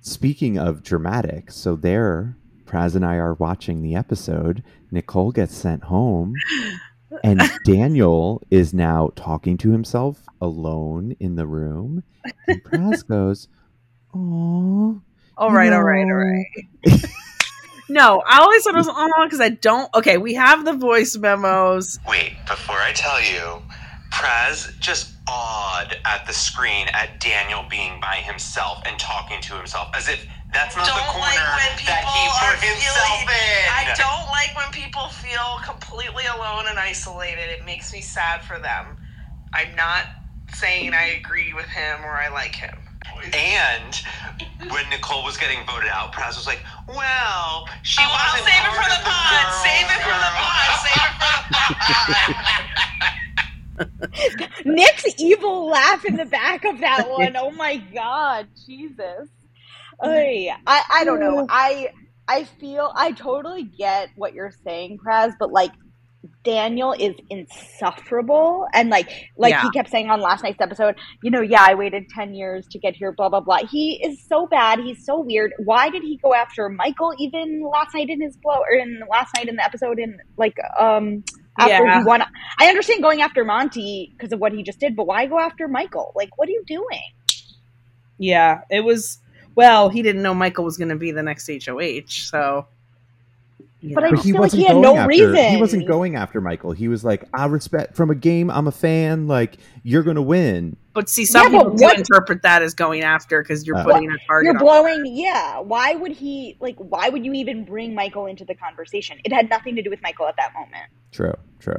Speaking 0.00 0.56
of 0.58 0.82
dramatic, 0.82 1.50
so 1.50 1.74
there, 1.74 2.36
Praz 2.64 2.94
and 2.94 3.04
I 3.04 3.16
are 3.16 3.34
watching 3.34 3.82
the 3.82 3.96
episode. 3.96 4.62
Nicole 4.90 5.32
gets 5.32 5.54
sent 5.54 5.84
home, 5.84 6.34
and 7.24 7.40
Daniel 7.64 8.42
is 8.50 8.72
now 8.72 9.10
talking 9.16 9.58
to 9.58 9.70
himself 9.70 10.26
alone 10.40 11.16
in 11.18 11.36
the 11.36 11.46
room. 11.46 12.04
And 12.46 12.62
Praz 12.62 13.06
goes, 13.08 13.48
"Oh, 14.14 15.00
All 15.36 15.52
right, 15.52 15.72
all 15.72 15.82
right, 15.82 16.04
all 16.04 16.14
right. 16.14 16.46
no, 17.88 18.22
I 18.26 18.40
always 18.40 18.62
thought 18.62 18.74
it 18.74 18.78
was 18.78 18.88
on 18.88 19.10
because 19.26 19.40
I 19.40 19.48
don't. 19.50 19.92
Okay, 19.94 20.18
we 20.18 20.34
have 20.34 20.64
the 20.64 20.72
voice 20.72 21.16
memos. 21.16 21.98
Wait, 22.08 22.34
before 22.48 22.76
I 22.76 22.92
tell 22.92 23.20
you, 23.20 23.62
Praz 24.12 24.78
just 24.78 25.15
awed 25.28 25.96
at 26.06 26.26
the 26.26 26.32
screen 26.32 26.86
at 26.94 27.20
Daniel 27.20 27.64
being 27.68 27.98
by 28.00 28.16
himself 28.22 28.78
and 28.86 28.98
talking 28.98 29.40
to 29.42 29.54
himself 29.56 29.88
as 29.96 30.08
if 30.08 30.26
that's 30.54 30.76
not 30.76 30.86
the 30.86 30.92
don't 30.94 31.08
corner 31.10 31.26
like 31.26 31.42
when 31.58 31.74
that 31.90 32.04
he 32.06 32.22
are 32.30 32.54
put 32.54 32.62
himself 32.62 33.26
feeling. 33.26 33.34
in. 33.34 33.66
I 33.74 33.84
don't 33.98 34.26
like 34.30 34.54
when 34.54 34.70
people 34.70 35.08
feel 35.10 35.58
completely 35.66 36.24
alone 36.30 36.66
and 36.70 36.78
isolated. 36.78 37.50
It 37.50 37.66
makes 37.66 37.92
me 37.92 38.00
sad 38.00 38.40
for 38.42 38.58
them. 38.62 38.96
I'm 39.52 39.74
not 39.74 40.06
saying 40.52 40.94
I 40.94 41.18
agree 41.18 41.52
with 41.52 41.66
him 41.66 42.04
or 42.06 42.14
I 42.14 42.28
like 42.30 42.54
him. 42.54 42.78
And 43.34 43.92
when 44.70 44.88
Nicole 44.90 45.22
was 45.24 45.36
getting 45.36 45.58
voted 45.66 45.90
out, 45.90 46.12
Praz 46.12 46.34
was 46.36 46.46
like, 46.46 46.62
"Well, 46.88 47.66
she 47.82 48.02
oh, 48.02 48.10
I'll 48.10 48.34
wasn't 48.34 48.50
save 48.50 48.62
it 48.66 48.74
for 48.74 48.88
the 48.90 48.98
of 48.98 49.04
the 49.04 49.10
pod. 49.10 49.30
girls' 49.30 49.62
Save 49.62 49.86
it 49.90 50.00
for 50.02 50.14
the 50.14 50.30
girl." 50.30 50.42
pod. 50.42 50.70
Save 50.86 51.02
it 51.02 51.14
for 51.18 51.30
the 52.18 52.34
pod. 52.34 53.14
Nick's 54.64 55.04
evil 55.20 55.66
laugh 55.68 56.04
in 56.04 56.16
the 56.16 56.24
back 56.26 56.64
of 56.64 56.80
that 56.80 57.08
one. 57.08 57.36
Oh 57.36 57.50
my 57.50 57.76
god, 57.76 58.48
Jesus. 58.66 59.28
Oy. 60.04 60.48
I 60.66 60.82
I 60.92 61.04
don't 61.04 61.20
know. 61.20 61.46
I 61.48 61.90
I 62.28 62.44
feel 62.44 62.92
I 62.94 63.12
totally 63.12 63.62
get 63.64 64.10
what 64.16 64.34
you're 64.34 64.52
saying, 64.64 64.98
Praz, 65.04 65.32
but 65.38 65.52
like 65.52 65.72
Daniel 66.42 66.92
is 66.92 67.14
insufferable 67.30 68.66
and 68.72 68.88
like 68.90 69.10
like 69.36 69.50
Yeah. 69.52 69.62
he 69.62 69.70
kept 69.70 69.90
saying 69.90 70.10
on 70.10 70.20
last 70.20 70.42
night's 70.42 70.60
episode, 70.60 70.96
you 71.22 71.30
know, 71.30 71.40
yeah, 71.40 71.64
I 71.66 71.74
waited 71.74 72.08
10 72.08 72.34
years 72.34 72.66
to 72.70 72.78
get 72.78 72.94
here 72.96 73.12
blah 73.12 73.28
blah 73.28 73.40
blah. 73.40 73.58
He 73.70 74.00
is 74.04 74.22
so 74.28 74.46
bad. 74.46 74.80
He's 74.80 75.04
so 75.04 75.20
weird. 75.20 75.52
Why 75.64 75.88
did 75.88 76.02
he 76.02 76.18
go 76.22 76.34
after 76.34 76.68
Michael 76.68 77.14
even 77.18 77.62
last 77.72 77.94
night 77.94 78.10
in 78.10 78.20
his 78.20 78.36
blow 78.36 78.58
or 78.60 78.76
in 78.76 79.00
last 79.10 79.34
night 79.36 79.48
in 79.48 79.56
the 79.56 79.64
episode 79.64 79.98
in 79.98 80.18
like 80.36 80.56
um 80.78 81.24
after 81.58 81.84
Yeah. 81.84 82.24
I 82.58 82.68
understand 82.68 83.02
going 83.02 83.22
after 83.22 83.44
Monte 83.44 84.12
because 84.16 84.32
of 84.32 84.40
what 84.40 84.52
he 84.52 84.62
just 84.62 84.80
did, 84.80 84.96
but 84.96 85.06
why 85.06 85.26
go 85.26 85.38
after 85.38 85.68
Michael? 85.68 86.12
Like, 86.14 86.36
what 86.38 86.48
are 86.48 86.52
you 86.52 86.64
doing? 86.66 87.12
Yeah, 88.18 88.62
it 88.70 88.80
was. 88.80 89.18
Well, 89.54 89.88
he 89.88 90.02
didn't 90.02 90.22
know 90.22 90.34
Michael 90.34 90.64
was 90.64 90.76
going 90.76 90.90
to 90.90 90.96
be 90.96 91.12
the 91.12 91.22
next 91.22 91.48
HOH, 91.48 92.08
so. 92.08 92.66
You 93.88 93.94
But 93.94 94.04
I 94.04 94.08
know. 94.08 94.16
just 94.16 94.24
feel 94.28 94.40
like 94.40 94.52
he 94.52 94.64
had 94.64 94.76
no 94.76 94.96
after, 94.96 95.08
reason. 95.08 95.36
He 95.36 95.56
wasn't 95.60 95.86
going 95.86 96.16
after 96.16 96.40
Michael. 96.40 96.72
He 96.72 96.88
was 96.88 97.04
like, 97.04 97.24
"I 97.34 97.46
respect 97.46 97.96
from 97.96 98.10
a 98.10 98.14
game. 98.14 98.50
I'm 98.50 98.66
a 98.66 98.72
fan. 98.72 99.26
Like 99.28 99.58
you're 99.82 100.02
gonna 100.02 100.22
win." 100.22 100.76
But 100.94 101.10
see, 101.10 101.26
some 101.26 101.52
Yeah, 101.52 101.58
people 101.60 101.74
what- 101.74 101.98
interpret 101.98 102.40
that 102.42 102.62
as 102.62 102.72
going 102.72 103.02
after 103.02 103.42
because 103.42 103.66
you're 103.66 103.76
Uh, 103.76 103.84
putting 103.84 104.08
a 104.10 104.16
target. 104.26 104.44
You're 104.44 104.54
on 104.54 104.58
blowing, 104.58 105.04
yeah. 105.14 105.58
Why 105.60 105.94
would 105.94 106.12
he 106.12 106.56
like? 106.60 106.76
Why 106.78 107.10
would 107.10 107.24
you 107.24 107.32
even 107.34 107.64
bring 107.64 107.94
Michael 107.94 108.24
into 108.26 108.44
the 108.46 108.54
conversation? 108.54 109.18
It 109.24 109.32
had 109.32 109.50
nothing 109.50 109.76
to 109.76 109.82
do 109.82 109.90
with 109.90 110.00
Michael 110.02 110.26
at 110.26 110.36
that 110.36 110.54
moment. 110.54 110.86
True, 111.12 111.34
true. 111.60 111.78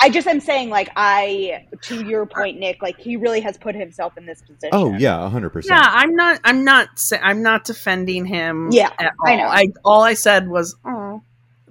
I 0.00 0.10
just 0.10 0.26
am 0.28 0.38
saying, 0.40 0.70
like, 0.70 0.90
I 0.96 1.66
to 1.82 2.04
your 2.06 2.24
point, 2.26 2.58
Nick, 2.60 2.82
like 2.82 2.98
he 2.98 3.16
really 3.16 3.40
has 3.40 3.58
put 3.58 3.74
himself 3.74 4.16
in 4.16 4.26
this 4.26 4.40
position. 4.42 4.70
Oh 4.72 4.94
yeah, 4.94 5.28
hundred 5.28 5.50
percent. 5.50 5.80
Yeah, 5.80 5.88
I'm 5.92 6.14
not. 6.14 6.40
I'm 6.44 6.64
not. 6.64 6.88
I'm 7.20 7.42
not 7.42 7.64
defending 7.64 8.24
him. 8.24 8.68
Yeah, 8.70 8.90
at 8.98 9.06
all. 9.06 9.28
I 9.28 9.36
know. 9.36 9.46
I 9.48 9.66
all 9.84 10.02
I 10.02 10.14
said 10.14 10.48
was, 10.48 10.76
"Oh." 10.86 11.01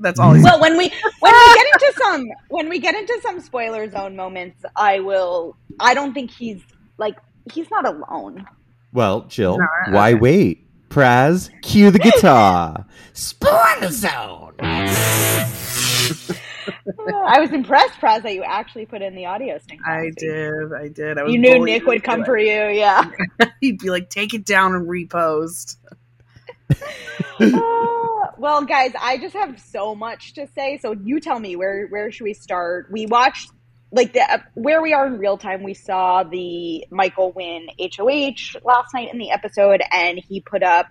That's 0.02 0.20
all 0.24 0.36
I. 0.36 0.42
Well, 0.42 0.60
when 0.60 0.78
we 0.78 0.92
when 1.20 1.34
we 1.34 1.56
get 1.56 1.66
into 1.74 1.94
some 2.02 2.28
when 2.50 2.70
we 2.70 2.80
get 2.80 2.96
into 2.96 3.18
some 3.22 3.40
spoiler 3.40 3.90
zone 3.90 4.16
moments, 4.16 4.64
I 4.76 5.00
will. 5.00 5.56
I 5.80 5.94
don't 5.94 6.14
think 6.14 6.32
he's 6.32 6.62
like 6.98 7.18
he's 7.52 7.70
not 7.72 7.86
alone. 7.88 8.46
Well, 8.94 9.22
Jill, 9.22 9.58
No, 9.58 9.66
why 9.94 10.14
wait? 10.16 10.68
Praz, 10.90 11.50
cue 11.62 11.90
the 11.92 12.00
guitar. 12.00 12.86
Spoiler 13.14 13.90
zone. 13.90 14.54
I 14.60 15.48
was 17.40 17.52
impressed, 17.54 17.94
Praz, 18.00 18.24
that 18.24 18.34
you 18.34 18.44
actually 18.44 18.86
put 18.86 19.02
in 19.02 19.16
the 19.16 19.26
audio 19.26 19.58
sting. 19.60 19.80
I 19.86 20.12
did. 20.18 20.74
I 20.74 20.88
did. 20.90 21.18
I 21.18 21.24
was 21.24 21.32
You 21.34 21.40
knew 21.40 21.64
Nick 21.66 21.86
would 21.86 22.04
come 22.04 22.22
it. 22.22 22.26
for 22.26 22.38
you, 22.38 22.68
yeah. 22.78 23.10
He'd 23.62 23.80
be 23.80 23.90
like, 23.90 24.10
"Take 24.10 24.34
it 24.34 24.46
down 24.46 24.76
and 24.76 24.88
repost." 24.88 25.78
Uh, 27.39 28.27
well, 28.38 28.63
guys, 28.65 28.91
I 28.99 29.17
just 29.17 29.36
have 29.36 29.60
so 29.60 29.95
much 29.95 30.34
to 30.34 30.47
say. 30.53 30.77
So 30.79 30.91
you 30.91 31.19
tell 31.19 31.39
me 31.39 31.55
where 31.55 31.88
where 31.88 32.12
should 32.12 32.23
we 32.23 32.36
start? 32.36 32.88
We 32.91 33.07
watched 33.07 33.49
like 33.91 34.13
the 34.13 34.43
where 34.53 34.81
we 34.81 34.93
are 34.93 35.07
in 35.07 35.17
real 35.17 35.38
time. 35.38 35.63
We 35.63 35.73
saw 35.73 36.23
the 36.23 36.86
Michael 36.91 37.31
win 37.31 37.67
HOH 37.79 38.60
last 38.63 38.93
night 38.93 39.12
in 39.12 39.17
the 39.17 39.31
episode, 39.31 39.81
and 39.91 40.19
he 40.19 40.39
put 40.39 40.62
up 40.62 40.88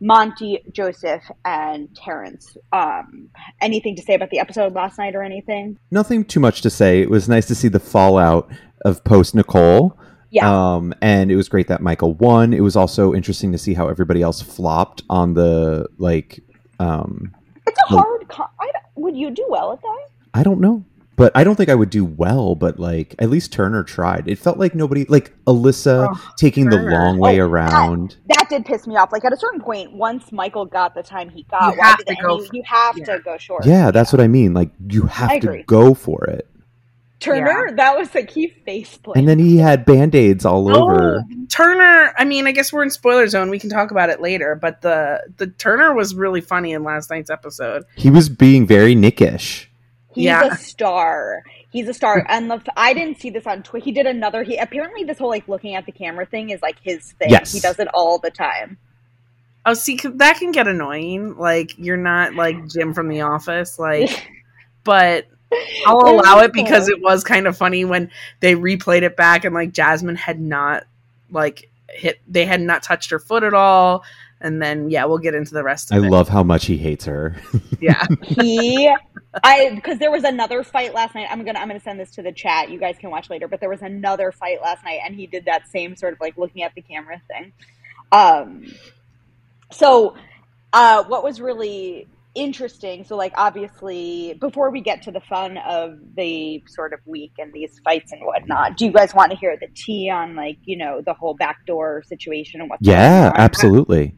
Monte, 0.00 0.60
Joseph, 0.72 1.22
and 1.44 1.94
Terrance. 1.94 2.56
Um, 2.72 3.28
anything 3.60 3.96
to 3.96 4.02
say 4.02 4.14
about 4.14 4.30
the 4.30 4.38
episode 4.38 4.72
last 4.72 4.98
night 4.98 5.14
or 5.14 5.22
anything? 5.22 5.78
Nothing 5.90 6.24
too 6.24 6.40
much 6.40 6.62
to 6.62 6.70
say. 6.70 7.02
It 7.02 7.10
was 7.10 7.28
nice 7.28 7.46
to 7.48 7.54
see 7.54 7.68
the 7.68 7.80
fallout 7.80 8.50
of 8.84 9.04
post 9.04 9.34
Nicole. 9.34 9.98
Yeah. 10.30 10.48
Um, 10.74 10.94
and 11.02 11.30
it 11.30 11.36
was 11.36 11.48
great 11.48 11.66
that 11.68 11.80
Michael 11.80 12.14
won. 12.14 12.52
It 12.52 12.60
was 12.60 12.76
also 12.76 13.12
interesting 13.14 13.50
to 13.52 13.58
see 13.58 13.74
how 13.74 13.88
everybody 13.88 14.22
else 14.22 14.40
flopped 14.40 15.02
on 15.10 15.34
the 15.34 15.86
like. 15.98 16.40
Um, 16.78 17.32
It's 17.66 17.78
a 17.90 17.94
Well- 17.94 18.02
hard. 18.04 18.28
Con- 18.28 18.46
I 18.60 18.70
would 18.96 19.16
you 19.16 19.30
do 19.30 19.44
well 19.48 19.72
at 19.72 19.80
that? 19.82 20.06
I 20.34 20.42
don't 20.44 20.60
know, 20.60 20.84
but 21.16 21.32
I 21.34 21.42
don't 21.42 21.56
think 21.56 21.68
I 21.68 21.74
would 21.74 21.90
do 21.90 22.04
well. 22.04 22.54
But 22.54 22.78
like, 22.78 23.14
at 23.18 23.28
least 23.28 23.52
Turner 23.52 23.82
tried. 23.82 24.28
It 24.28 24.38
felt 24.38 24.56
like 24.58 24.74
nobody, 24.74 25.04
like 25.08 25.32
Alyssa, 25.46 26.08
Oh, 26.14 26.30
taking 26.36 26.70
Turner. 26.70 26.90
the 26.90 26.96
long 26.96 27.18
way 27.18 27.40
Oh, 27.40 27.46
around. 27.48 28.16
That 28.28 28.46
did 28.48 28.64
piss 28.64 28.86
me 28.86 28.96
off. 28.96 29.10
Like 29.12 29.24
at 29.24 29.32
a 29.32 29.36
certain 29.36 29.60
point, 29.60 29.92
once 29.92 30.30
Michael 30.32 30.64
got 30.64 30.94
the 30.94 31.02
time 31.02 31.28
he 31.28 31.42
got, 31.50 31.72
You 31.74 31.78
why 31.80 31.86
have 31.86 31.98
to 32.04 32.14
go 32.22 32.38
you, 32.38 32.44
for- 32.46 32.56
you 32.56 32.62
have 32.66 32.96
yeah. 32.98 33.04
to 33.06 33.18
go 33.18 33.36
short. 33.36 33.66
Yeah, 33.66 33.90
that's 33.90 34.12
what 34.12 34.20
I 34.20 34.28
mean. 34.28 34.54
Like, 34.54 34.70
you 34.88 35.02
have 35.02 35.30
I 35.30 35.38
to 35.40 35.48
agree. 35.48 35.62
go 35.64 35.92
for 35.94 36.24
it. 36.24 36.46
Turner, 37.20 37.70
that 37.76 37.98
was 37.98 38.14
like 38.14 38.30
he 38.30 38.48
face 38.48 38.96
planted. 38.96 39.20
And 39.20 39.28
then 39.28 39.38
he 39.38 39.58
had 39.58 39.84
band 39.84 40.14
aids 40.14 40.44
all 40.44 40.68
oh, 40.74 40.82
over. 40.82 41.18
Oh, 41.18 41.46
Turner. 41.48 42.14
I 42.16 42.24
mean, 42.24 42.46
I 42.46 42.52
guess 42.52 42.72
we're 42.72 42.82
in 42.82 42.90
spoiler 42.90 43.28
zone. 43.28 43.50
We 43.50 43.58
can 43.58 43.68
talk 43.70 43.90
about 43.90 44.08
it 44.08 44.20
later. 44.20 44.58
But 44.60 44.80
the 44.80 45.30
the 45.36 45.46
Turner 45.46 45.94
was 45.94 46.14
really 46.14 46.40
funny 46.40 46.72
in 46.72 46.82
last 46.82 47.10
night's 47.10 47.30
episode. 47.30 47.84
He 47.96 48.10
was 48.10 48.28
being 48.28 48.66
very 48.66 48.94
nickish. 48.94 49.70
He's 50.12 50.24
Yeah. 50.24 50.48
a 50.48 50.56
star. 50.56 51.42
He's 51.70 51.88
a 51.88 51.94
star. 51.94 52.26
And 52.28 52.50
the, 52.50 52.60
I 52.76 52.94
didn't 52.94 53.20
see 53.20 53.30
this 53.30 53.46
on 53.46 53.62
Twitter. 53.62 53.84
He 53.84 53.92
did 53.92 54.06
another. 54.06 54.42
He 54.42 54.56
apparently 54.56 55.04
this 55.04 55.18
whole 55.18 55.28
like 55.28 55.46
looking 55.46 55.74
at 55.74 55.86
the 55.86 55.92
camera 55.92 56.26
thing 56.26 56.50
is 56.50 56.62
like 56.62 56.76
his 56.82 57.12
thing. 57.12 57.30
Yes. 57.30 57.52
He 57.52 57.60
does 57.60 57.78
it 57.78 57.88
all 57.94 58.18
the 58.18 58.30
time. 58.30 58.78
Oh, 59.66 59.74
see, 59.74 59.96
that 59.96 60.38
can 60.38 60.52
get 60.52 60.66
annoying. 60.66 61.36
Like 61.36 61.78
you're 61.78 61.96
not 61.96 62.34
like 62.34 62.66
Jim 62.66 62.94
from 62.94 63.08
The 63.08 63.20
Office. 63.20 63.78
Like, 63.78 64.30
but 64.84 65.26
I'll 65.86 66.08
allow 66.08 66.40
it 66.40 66.52
because 66.52 66.88
it 66.88 67.00
was 67.00 67.24
kind 67.24 67.46
of 67.46 67.56
funny 67.56 67.84
when 67.84 68.10
they 68.40 68.54
replayed 68.54 69.02
it 69.02 69.16
back 69.16 69.44
and 69.44 69.54
like 69.54 69.72
Jasmine 69.72 70.16
had 70.16 70.40
not 70.40 70.84
like 71.30 71.70
hit. 71.88 72.20
They 72.28 72.46
had 72.46 72.60
not 72.60 72.82
touched 72.82 73.10
her 73.10 73.18
foot 73.18 73.42
at 73.42 73.54
all. 73.54 74.04
And 74.42 74.62
then 74.62 74.88
yeah, 74.88 75.04
we'll 75.04 75.18
get 75.18 75.34
into 75.34 75.52
the 75.52 75.62
rest 75.62 75.92
I 75.92 75.98
of 75.98 76.04
it. 76.04 76.10
love 76.10 76.28
how 76.28 76.42
much 76.42 76.64
he 76.66 76.78
hates 76.78 77.04
her. 77.04 77.36
yeah. 77.80 78.06
he 78.22 78.90
I 79.44 79.70
because 79.74 79.98
there 79.98 80.10
was 80.10 80.24
another 80.24 80.64
fight 80.64 80.94
last 80.94 81.14
night. 81.14 81.28
I'm 81.30 81.44
gonna 81.44 81.58
I'm 81.58 81.68
gonna 81.68 81.80
send 81.80 82.00
this 82.00 82.10
to 82.12 82.22
the 82.22 82.32
chat. 82.32 82.70
You 82.70 82.78
guys 82.78 82.96
can 82.98 83.10
watch 83.10 83.28
later. 83.28 83.48
But 83.48 83.60
there 83.60 83.68
was 83.68 83.82
another 83.82 84.32
fight 84.32 84.62
last 84.62 84.82
night, 84.84 85.00
and 85.04 85.14
he 85.14 85.26
did 85.26 85.44
that 85.44 85.68
same 85.68 85.94
sort 85.94 86.14
of 86.14 86.20
like 86.20 86.38
looking 86.38 86.62
at 86.62 86.74
the 86.74 86.80
camera 86.80 87.20
thing. 87.28 87.52
Um, 88.12 88.66
so 89.70 90.16
uh, 90.72 91.04
what 91.04 91.22
was 91.22 91.40
really 91.40 92.08
interesting? 92.34 93.04
So 93.04 93.16
like 93.16 93.32
obviously, 93.36 94.34
before 94.40 94.70
we 94.70 94.80
get 94.80 95.02
to 95.02 95.10
the 95.10 95.20
fun 95.20 95.58
of 95.58 95.98
the 96.16 96.62
sort 96.66 96.92
of 96.92 97.00
week 97.06 97.32
and 97.38 97.52
these 97.52 97.80
fights 97.84 98.12
and 98.12 98.24
whatnot, 98.24 98.76
do 98.76 98.86
you 98.86 98.92
guys 98.92 99.14
want 99.14 99.32
to 99.32 99.38
hear 99.38 99.56
the 99.60 99.68
tea 99.74 100.10
on 100.10 100.36
like 100.36 100.58
you 100.64 100.76
know 100.76 101.02
the 101.04 101.14
whole 101.14 101.34
backdoor 101.34 102.02
situation 102.06 102.60
and 102.60 102.70
what's 102.70 102.86
yeah, 102.86 103.30
going 103.30 103.32
on? 103.32 103.40
absolutely. 103.40 104.14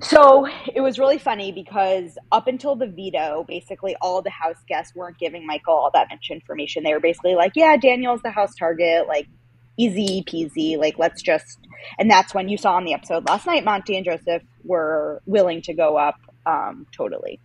So 0.00 0.46
it 0.74 0.82
was 0.82 0.98
really 0.98 1.16
funny 1.18 1.52
because 1.52 2.18
up 2.30 2.48
until 2.48 2.76
the 2.76 2.86
veto, 2.86 3.46
basically 3.48 3.96
all 4.02 4.20
the 4.20 4.30
house 4.30 4.62
guests 4.68 4.94
weren't 4.94 5.18
giving 5.18 5.46
Michael 5.46 5.74
all 5.74 5.90
that 5.94 6.08
much 6.10 6.28
information. 6.30 6.82
They 6.84 6.92
were 6.92 7.00
basically 7.00 7.34
like, 7.34 7.52
yeah, 7.54 7.78
Daniel's 7.78 8.20
the 8.20 8.30
house 8.30 8.54
target, 8.58 9.08
like 9.08 9.26
easy 9.78 10.22
peasy, 10.22 10.76
like 10.76 10.98
let's 10.98 11.22
just. 11.22 11.58
And 11.98 12.10
that's 12.10 12.34
when 12.34 12.48
you 12.48 12.58
saw 12.58 12.74
on 12.74 12.84
the 12.84 12.92
episode 12.92 13.26
last 13.26 13.46
night, 13.46 13.64
Monte 13.64 13.96
and 13.96 14.04
Joseph 14.04 14.42
were 14.64 15.22
willing 15.24 15.62
to 15.62 15.72
go 15.72 15.96
up 15.96 16.16
um, 16.46 16.86
totally. 16.92 17.40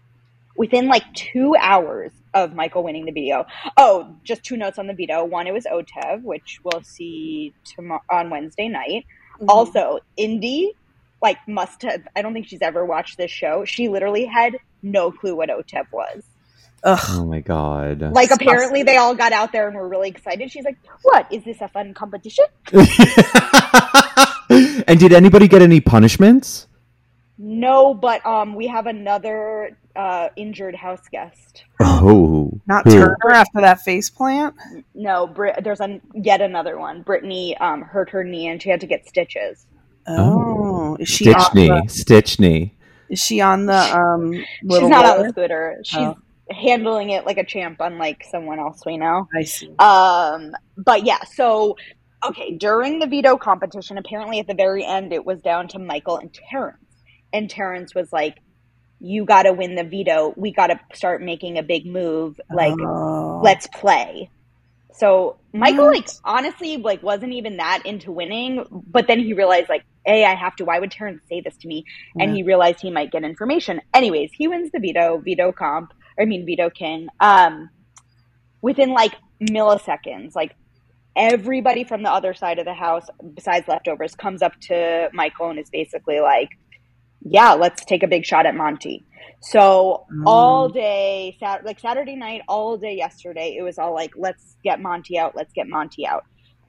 Within 0.55 0.87
like 0.87 1.03
two 1.13 1.55
hours 1.59 2.11
of 2.33 2.53
Michael 2.53 2.83
winning 2.83 3.05
the 3.05 3.11
veto. 3.11 3.45
Oh, 3.77 4.15
just 4.23 4.43
two 4.43 4.57
notes 4.57 4.77
on 4.77 4.87
the 4.87 4.93
veto. 4.93 5.23
One, 5.25 5.47
it 5.47 5.53
was 5.53 5.65
OTEV, 5.65 6.23
which 6.23 6.59
we'll 6.63 6.83
see 6.83 7.53
tomorrow 7.63 8.01
on 8.09 8.29
Wednesday 8.29 8.67
night. 8.67 9.05
Mm-hmm. 9.35 9.49
Also, 9.49 9.99
Indy, 10.17 10.73
like, 11.21 11.37
must 11.47 11.81
have. 11.83 12.07
I 12.15 12.21
don't 12.21 12.33
think 12.33 12.47
she's 12.47 12.61
ever 12.61 12.85
watched 12.85 13.17
this 13.17 13.31
show. 13.31 13.65
She 13.65 13.89
literally 13.89 14.25
had 14.25 14.57
no 14.83 15.11
clue 15.11 15.35
what 15.35 15.49
OTEV 15.49 15.85
was. 15.91 16.23
Ugh. 16.83 16.99
Oh 17.09 17.25
my 17.25 17.39
god. 17.41 18.01
Like, 18.01 18.29
Disgusting. 18.29 18.47
apparently, 18.47 18.83
they 18.83 18.97
all 18.97 19.15
got 19.15 19.31
out 19.33 19.51
there 19.51 19.67
and 19.67 19.75
were 19.75 19.87
really 19.87 20.09
excited. 20.09 20.51
She's 20.51 20.65
like, 20.65 20.77
"What 21.03 21.31
is 21.31 21.43
this 21.43 21.61
a 21.61 21.67
fun 21.67 21.93
competition?" 21.93 22.45
and 24.87 24.99
did 24.99 25.13
anybody 25.13 25.47
get 25.47 25.61
any 25.61 25.79
punishments? 25.79 26.67
No, 27.51 27.93
but 27.93 28.25
um, 28.25 28.55
we 28.55 28.65
have 28.67 28.87
another 28.87 29.77
uh, 29.95 30.29
injured 30.37 30.73
house 30.73 31.01
guest. 31.11 31.65
Oh, 31.81 32.49
Not 32.65 32.85
who? 32.85 32.91
Turner 32.93 33.31
after 33.33 33.59
that 33.59 33.81
face 33.81 34.09
plant. 34.09 34.55
No, 34.95 35.27
Brit- 35.27 35.61
there's 35.63 35.81
an, 35.81 35.99
yet 36.13 36.39
another 36.41 36.79
one. 36.79 37.01
Brittany 37.01 37.57
um, 37.57 37.81
hurt 37.81 38.09
her 38.11 38.23
knee 38.23 38.47
and 38.47 38.61
she 38.61 38.69
had 38.69 38.79
to 38.81 38.87
get 38.87 39.05
stitches. 39.07 39.65
Oh, 40.07 40.95
is 40.99 41.09
she 41.09 41.25
Stitch 41.25 41.35
on 41.35 41.51
knee, 41.53 41.67
the, 41.67 41.87
stitch 41.89 42.39
knee. 42.39 42.73
is 43.09 43.19
she 43.23 43.41
on 43.41 43.65
the 43.65 43.75
um 43.97 44.33
She's 44.33 44.81
not 44.87 45.05
on 45.05 45.23
the 45.23 45.29
scooter. 45.29 45.79
She's 45.83 45.99
Oh. 45.99 46.17
handling 46.49 47.09
it 47.11 47.25
like 47.25 47.37
a 47.37 47.43
champ, 47.45 47.77
unlike 47.81 48.23
someone 48.31 48.59
else 48.59 48.81
we 48.85 48.97
know. 48.97 49.27
I 49.37 49.43
see. 49.43 49.75
Um, 49.77 50.53
but 50.77 51.03
yeah, 51.05 51.23
so 51.35 51.75
okay, 52.25 52.55
during 52.55 52.99
the 52.99 53.07
veto 53.07 53.35
competition, 53.37 53.97
apparently 53.97 54.39
at 54.39 54.47
the 54.47 54.53
very 54.55 54.85
end, 54.85 55.11
it 55.13 55.25
was 55.25 55.41
down 55.41 55.67
to 55.69 55.79
Michael 55.79 56.17
and 56.17 56.33
Terrance, 56.33 56.77
and 57.33 57.49
Terrance 57.49 57.93
was 57.95 58.11
like, 58.11 58.37
"You 58.99 59.25
got 59.25 59.43
to 59.43 59.53
win 59.53 59.75
the 59.75 59.83
veto. 59.83 60.33
We 60.37 60.51
got 60.51 60.67
to 60.67 60.79
start 60.93 61.21
making 61.21 61.57
a 61.57 61.63
big 61.63 61.85
move. 61.85 62.39
Like, 62.53 62.79
Oh. 62.79 63.41
let's 63.43 63.67
play." 63.67 64.29
So 64.93 65.37
Michael, 65.53 65.85
What? 65.85 65.95
like, 65.95 66.07
honestly, 66.25 66.77
like, 66.77 67.01
wasn't 67.01 67.33
even 67.33 67.57
that 67.57 67.81
into 67.85 68.11
winning, 68.11 68.65
but 68.71 69.07
then 69.07 69.19
he 69.19 69.33
realized, 69.33 69.69
like, 69.69 69.83
"Hey, 70.05 70.25
I 70.25 70.35
have 70.35 70.55
to. 70.57 70.65
Why 70.65 70.79
would 70.79 70.91
Terrance 70.91 71.21
say 71.29 71.41
this 71.41 71.55
to 71.57 71.67
me?" 71.67 71.85
And 72.19 72.35
he 72.35 72.43
realized 72.43 72.81
he 72.81 72.91
might 72.91 73.11
get 73.11 73.23
information. 73.23 73.81
Anyways, 73.93 74.31
he 74.33 74.47
wins 74.47 74.69
the 74.71 74.79
veto, 74.79 75.17
veto 75.19 75.51
comp. 75.51 75.93
I 76.19 76.25
mean, 76.25 76.45
veto 76.45 76.69
king. 76.69 77.07
Um, 77.19 77.69
within 78.61 78.91
like 78.91 79.13
milliseconds, 79.41 80.35
like 80.35 80.55
everybody 81.15 81.83
from 81.83 82.03
the 82.03 82.11
other 82.11 82.33
side 82.33 82.59
of 82.59 82.65
the 82.65 82.73
house, 82.73 83.07
besides 83.33 83.67
leftovers, 83.67 84.15
comes 84.15 84.41
up 84.41 84.53
to 84.61 85.09
Michael 85.13 85.49
and 85.49 85.59
is 85.59 85.69
basically 85.69 86.19
like, 86.19 86.49
"Yeah, 87.21 87.53
let's 87.53 87.85
take 87.85 88.03
a 88.03 88.07
big 88.07 88.25
shot 88.25 88.45
at 88.45 88.55
Monte." 88.55 89.05
So 89.41 90.05
Mm. 90.11 90.23
all 90.27 90.69
day, 90.69 91.37
sat- 91.39 91.65
like 91.65 91.79
Saturday 91.79 92.15
night, 92.15 92.41
all 92.47 92.77
day 92.77 92.95
yesterday, 92.95 93.55
it 93.57 93.63
was 93.63 93.77
all 93.79 93.93
like, 93.93 94.11
"Let's 94.17 94.57
get 94.63 94.81
Monte 94.81 95.17
out. 95.17 95.35
Let's 95.35 95.53
get 95.53 95.67
Monte 95.67 96.05
out." 96.07 96.23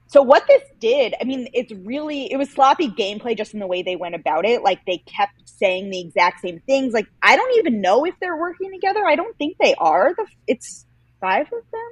So 0.08 0.22
what 0.22 0.44
this 0.48 0.62
did, 0.80 1.14
I 1.20 1.24
mean, 1.24 1.48
it's 1.54 1.72
really 1.72 2.30
it 2.32 2.36
was 2.36 2.50
sloppy 2.52 2.88
gameplay 2.88 3.36
just 3.36 3.54
in 3.54 3.60
the 3.60 3.66
way 3.66 3.82
they 3.82 3.96
went 3.96 4.14
about 4.14 4.46
it. 4.46 4.62
Like 4.62 4.80
they 4.86 4.98
kept 4.98 5.32
saying 5.46 5.90
the 5.90 6.00
exact 6.00 6.40
same 6.42 6.60
things. 6.66 6.94
Like 6.94 7.06
I 7.22 7.36
don't 7.36 7.58
even 7.58 7.80
know 7.80 8.04
if 8.04 8.14
they're 8.20 8.36
working 8.38 8.70
together. 8.72 9.06
I 9.06 9.16
don't 9.16 9.36
think 9.38 9.56
they 9.60 9.74
are. 9.76 10.14
The 10.16 10.26
it's 10.48 10.86
five 11.20 11.46
of 11.46 11.64
them. 11.72 11.90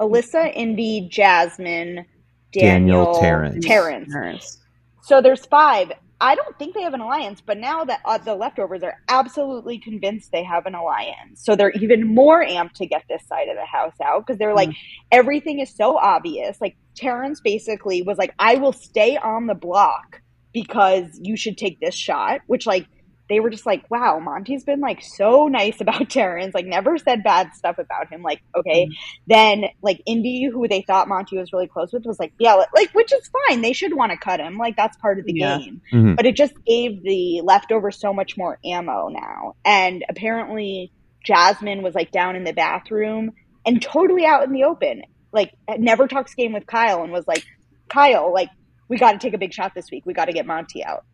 Alyssa, 0.00 0.52
Indy, 0.54 1.08
Jasmine, 1.10 2.06
Daniel, 2.52 3.06
Daniel, 3.06 3.06
Terrance. 3.06 3.64
Terrance. 3.66 4.12
Terrance. 4.12 4.58
So 5.04 5.22
there's 5.22 5.46
five. 5.46 5.92
I 6.20 6.34
don't 6.34 6.58
think 6.58 6.74
they 6.74 6.82
have 6.82 6.92
an 6.92 7.00
alliance, 7.00 7.40
but 7.40 7.56
now 7.56 7.84
that 7.84 8.00
uh, 8.04 8.18
the 8.18 8.34
leftovers 8.34 8.82
are 8.82 8.98
absolutely 9.08 9.78
convinced 9.78 10.32
they 10.32 10.44
have 10.44 10.66
an 10.66 10.74
alliance, 10.74 11.42
so 11.42 11.56
they're 11.56 11.70
even 11.70 12.14
more 12.14 12.44
amped 12.44 12.74
to 12.74 12.86
get 12.86 13.04
this 13.08 13.26
side 13.26 13.48
of 13.48 13.56
the 13.56 13.64
house 13.64 13.94
out 14.04 14.26
because 14.26 14.38
they're 14.38 14.54
like, 14.54 14.70
everything 15.10 15.60
is 15.60 15.74
so 15.74 15.96
obvious. 15.96 16.60
Like 16.60 16.76
Terrance 16.94 17.40
basically 17.40 18.02
was 18.02 18.18
like, 18.18 18.34
"I 18.38 18.56
will 18.56 18.74
stay 18.74 19.16
on 19.16 19.46
the 19.46 19.54
block 19.54 20.20
because 20.52 21.18
you 21.22 21.36
should 21.36 21.56
take 21.56 21.80
this 21.80 21.94
shot," 21.94 22.40
which 22.46 22.66
like 22.66 22.86
they 23.30 23.40
were 23.40 23.48
just 23.48 23.64
like, 23.64 23.90
"Wow, 23.90 24.18
Monte's 24.18 24.64
been 24.64 24.80
like 24.80 25.00
so 25.02 25.48
nice 25.48 25.80
about 25.80 26.10
Terrance, 26.10 26.54
like 26.54 26.66
never 26.66 26.98
said 26.98 27.22
bad 27.22 27.54
stuff 27.54 27.78
about 27.78 28.12
him." 28.12 28.20
Like, 28.22 28.42
okay, 28.54 28.88
then 29.26 29.64
like 29.80 30.02
Indy, 30.04 30.44
who 30.52 30.68
they 30.68 30.82
thought 30.82 31.08
Monte 31.08 31.38
was 31.38 31.50
really 31.54 31.68
close 31.68 31.92
with, 31.94 32.04
was 32.04 32.18
like, 32.18 32.34
"Yeah, 32.38 32.62
like 32.74 32.92
which 32.92 33.12
is 33.14 33.30
fine. 33.48 33.62
They 33.62 33.72
should 33.72 33.94
want 33.96 34.12
to 34.12 34.18
cut 34.18 34.40
him. 34.40 34.58
Like 34.58 34.76
that's 34.76 34.98
part 34.98 35.18
of 35.18 35.24
the 35.24 35.32
Yeah. 35.32 35.56
game." 35.58 35.80
Mhm. 35.92 36.16
But 36.16 36.26
it 36.26 36.36
just 36.36 36.52
gave 36.66 37.02
the 37.02 37.40
leftover 37.42 37.90
so 37.90 38.12
much 38.12 38.36
more 38.36 38.58
ammo 38.64 39.08
now. 39.08 39.54
And 39.64 40.04
apparently, 40.10 40.92
Jasmine 41.24 41.82
was 41.82 41.94
like 41.94 42.10
down 42.10 42.36
in 42.36 42.44
the 42.44 42.52
bathroom 42.52 43.32
and 43.64 43.80
totally 43.80 44.26
out 44.26 44.44
in 44.44 44.52
the 44.52 44.64
open. 44.64 45.04
Like, 45.32 45.52
never 45.78 46.08
talks 46.08 46.34
game 46.34 46.52
with 46.52 46.66
Kyle 46.66 47.04
and 47.04 47.12
was 47.12 47.28
like, 47.28 47.44
Kyle, 47.88 48.32
like, 48.32 48.48
we 48.88 48.98
got 48.98 49.12
to 49.12 49.18
take 49.18 49.32
a 49.32 49.38
big 49.38 49.52
shot 49.52 49.72
this 49.76 49.88
week. 49.92 50.04
We 50.04 50.12
got 50.12 50.24
to 50.24 50.32
get 50.32 50.44
Monte 50.44 50.82
out. 50.82 51.04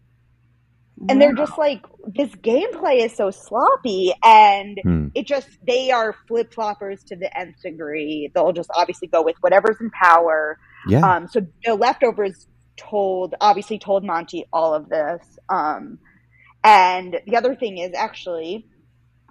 And 1.08 1.20
they're 1.20 1.34
just 1.34 1.58
like, 1.58 1.84
this 2.06 2.30
gameplay 2.36 3.04
is 3.04 3.14
so 3.14 3.30
sloppy. 3.30 4.14
And 4.24 4.78
Hmm. 4.82 5.08
it 5.14 5.26
just, 5.26 5.48
they 5.66 5.90
are 5.90 6.14
flip 6.26 6.52
floppers 6.54 7.04
to 7.06 7.16
the 7.16 7.36
nth 7.38 7.60
degree. 7.62 8.30
They'll 8.34 8.52
just 8.52 8.70
obviously 8.74 9.08
go 9.08 9.22
with 9.22 9.36
whatever's 9.40 9.76
in 9.80 9.90
power. 9.90 10.58
Yeah. 10.88 11.00
Um, 11.00 11.28
so 11.28 11.46
the 11.64 11.74
leftovers 11.74 12.46
told, 12.78 13.34
obviously 13.40 13.78
told 13.78 14.04
Monte 14.04 14.46
all 14.52 14.74
of 14.74 14.88
this. 14.88 15.22
Um, 15.48 15.98
and 16.64 17.20
the 17.26 17.36
other 17.36 17.54
thing 17.54 17.78
is 17.78 17.92
actually, 17.94 18.66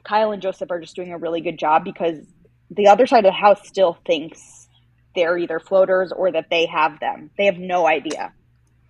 Kyle 0.04 0.32
and 0.32 0.42
Joseph 0.42 0.70
are 0.70 0.80
just 0.80 0.96
doing 0.96 1.12
a 1.14 1.18
really 1.18 1.42
good 1.42 1.58
job 1.58 1.84
because 1.84 2.20
the 2.70 2.88
other 2.88 3.08
side 3.08 3.26
of 3.26 3.30
the 3.30 3.32
house 3.32 3.68
still 3.68 3.98
thinks 4.06 4.68
they're 5.16 5.38
either 5.38 5.60
floaters 5.60 6.12
or 6.16 6.32
that 6.32 6.48
they 6.52 6.68
have 6.68 7.00
them. 7.00 7.32
They 7.38 7.46
have 7.46 7.58
no 7.58 7.88
idea. 7.88 8.34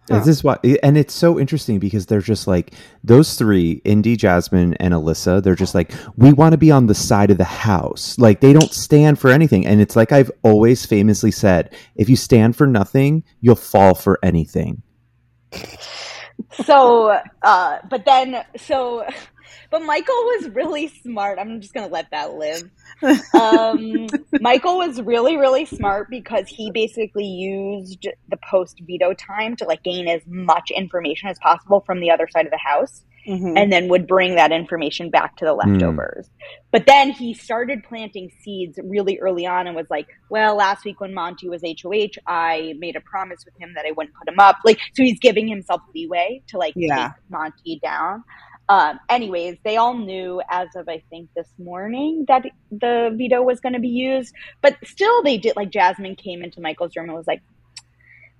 This 0.08 0.28
is 0.28 0.44
why, 0.44 0.58
and 0.84 0.98
it's 0.98 1.14
so 1.14 1.40
interesting 1.40 1.80
because 1.80 2.06
they're 2.06 2.22
just 2.22 2.46
like 2.46 2.74
those 3.04 3.36
three, 3.36 3.82
Indy, 3.84 4.16
Jasmine, 4.16 4.76
and 4.76 4.94
Alyssa. 4.94 5.42
They're 5.42 5.56
just 5.56 5.74
like 5.74 5.94
we 6.16 6.32
want 6.32 6.52
to 6.52 6.60
be 6.60 6.70
on 6.72 6.86
the 6.86 6.94
side 6.94 7.32
of 7.32 7.40
the 7.40 7.44
house. 7.44 8.18
Like 8.20 8.40
they 8.40 8.54
don't 8.54 8.72
stand 8.72 9.18
for 9.18 9.32
anything, 9.32 9.66
and 9.66 9.82
it's 9.82 9.96
like 9.96 10.12
I've 10.12 10.32
always 10.44 10.86
famously 10.86 11.32
said: 11.32 11.74
if 11.96 12.08
you 12.08 12.16
stand 12.16 12.56
for 12.56 12.68
nothing, 12.68 13.24
you'll 13.42 13.56
fall 13.56 13.96
for 13.96 14.20
anything. 14.22 14.84
So, 16.66 17.20
uh, 17.42 17.80
but 17.90 18.06
then, 18.06 18.44
so 18.58 19.06
But 19.70 19.84
Michael 19.84 20.16
was 20.16 20.50
really 20.50 20.88
smart. 20.88 21.40
I'm 21.40 21.62
just 21.62 21.74
gonna 21.74 21.88
let 21.88 22.12
that 22.12 22.34
live. 22.34 22.70
Um, 23.34 24.08
Michael 24.40 24.78
was 24.78 25.02
really, 25.02 25.36
really 25.38 25.66
smart 25.66 26.10
because 26.10 26.48
he 26.48 26.72
basically 26.72 27.26
used 27.26 28.08
the 28.30 28.38
post 28.50 28.80
veto 28.88 29.14
time 29.14 29.56
to 29.58 29.66
like 29.66 29.84
gain 29.84 30.08
as 30.08 30.22
much 30.28 30.72
information 30.72 31.28
as 31.30 31.38
possible 31.40 31.82
from 31.86 32.00
the 32.00 32.10
other 32.12 32.28
side 32.32 32.46
of 32.46 32.52
the 32.52 32.58
house 32.58 33.04
Mhm. 33.28 33.58
and 33.58 33.72
then 33.74 33.90
would 33.90 34.08
bring 34.08 34.36
that 34.36 34.52
information 34.52 35.10
back 35.10 35.36
to 35.38 35.46
the 35.46 35.54
leftovers. 35.54 36.30
But 36.72 36.86
then 36.86 37.10
he 37.12 37.34
started 37.34 37.84
planting 37.84 38.30
seeds 38.42 38.80
really 38.84 39.18
early 39.20 39.46
on 39.48 39.66
and 39.68 39.76
was 39.76 39.90
like, 39.90 40.08
well, 40.30 40.56
last 40.56 40.86
week 40.86 41.00
when 41.02 41.14
Monte 41.14 41.50
was 41.50 41.64
HOH, 41.64 42.20
I 42.28 42.76
made 42.78 42.96
a 42.96 43.02
promise 43.02 43.44
with 43.44 43.56
him 43.60 43.74
that 43.76 43.86
I 43.88 43.92
wouldn't 43.92 44.16
put 44.16 44.28
him 44.32 44.40
up. 44.40 44.58
Like, 44.64 44.80
so 44.94 45.04
he's 45.04 45.20
giving 45.20 45.48
himself 45.48 45.82
leeway 45.94 46.44
to 46.48 46.58
like 46.60 46.74
Yeah. 46.76 47.08
take 47.08 47.30
Monte 47.30 47.80
down. 47.84 48.24
Um, 48.68 49.00
anyways, 49.10 49.58
they 49.64 49.78
all 49.78 49.96
knew 49.96 50.42
as 50.50 50.70
of 50.76 50.90
I 50.90 51.04
think 51.10 51.30
this 51.36 51.48
morning 51.60 52.26
that 52.28 52.46
the 52.72 53.14
veto 53.16 53.44
was 53.44 53.60
going 53.60 53.74
to 53.74 53.80
be 53.80 53.90
used, 53.90 54.34
but 54.62 54.76
still 54.84 55.22
they 55.24 55.38
did. 55.38 55.56
Like 55.56 55.70
Jasmine 55.70 56.16
came 56.16 56.44
into 56.44 56.62
Michael's 56.62 56.96
room 56.96 57.10
and 57.10 57.16
was 57.18 57.28
like, 57.28 57.42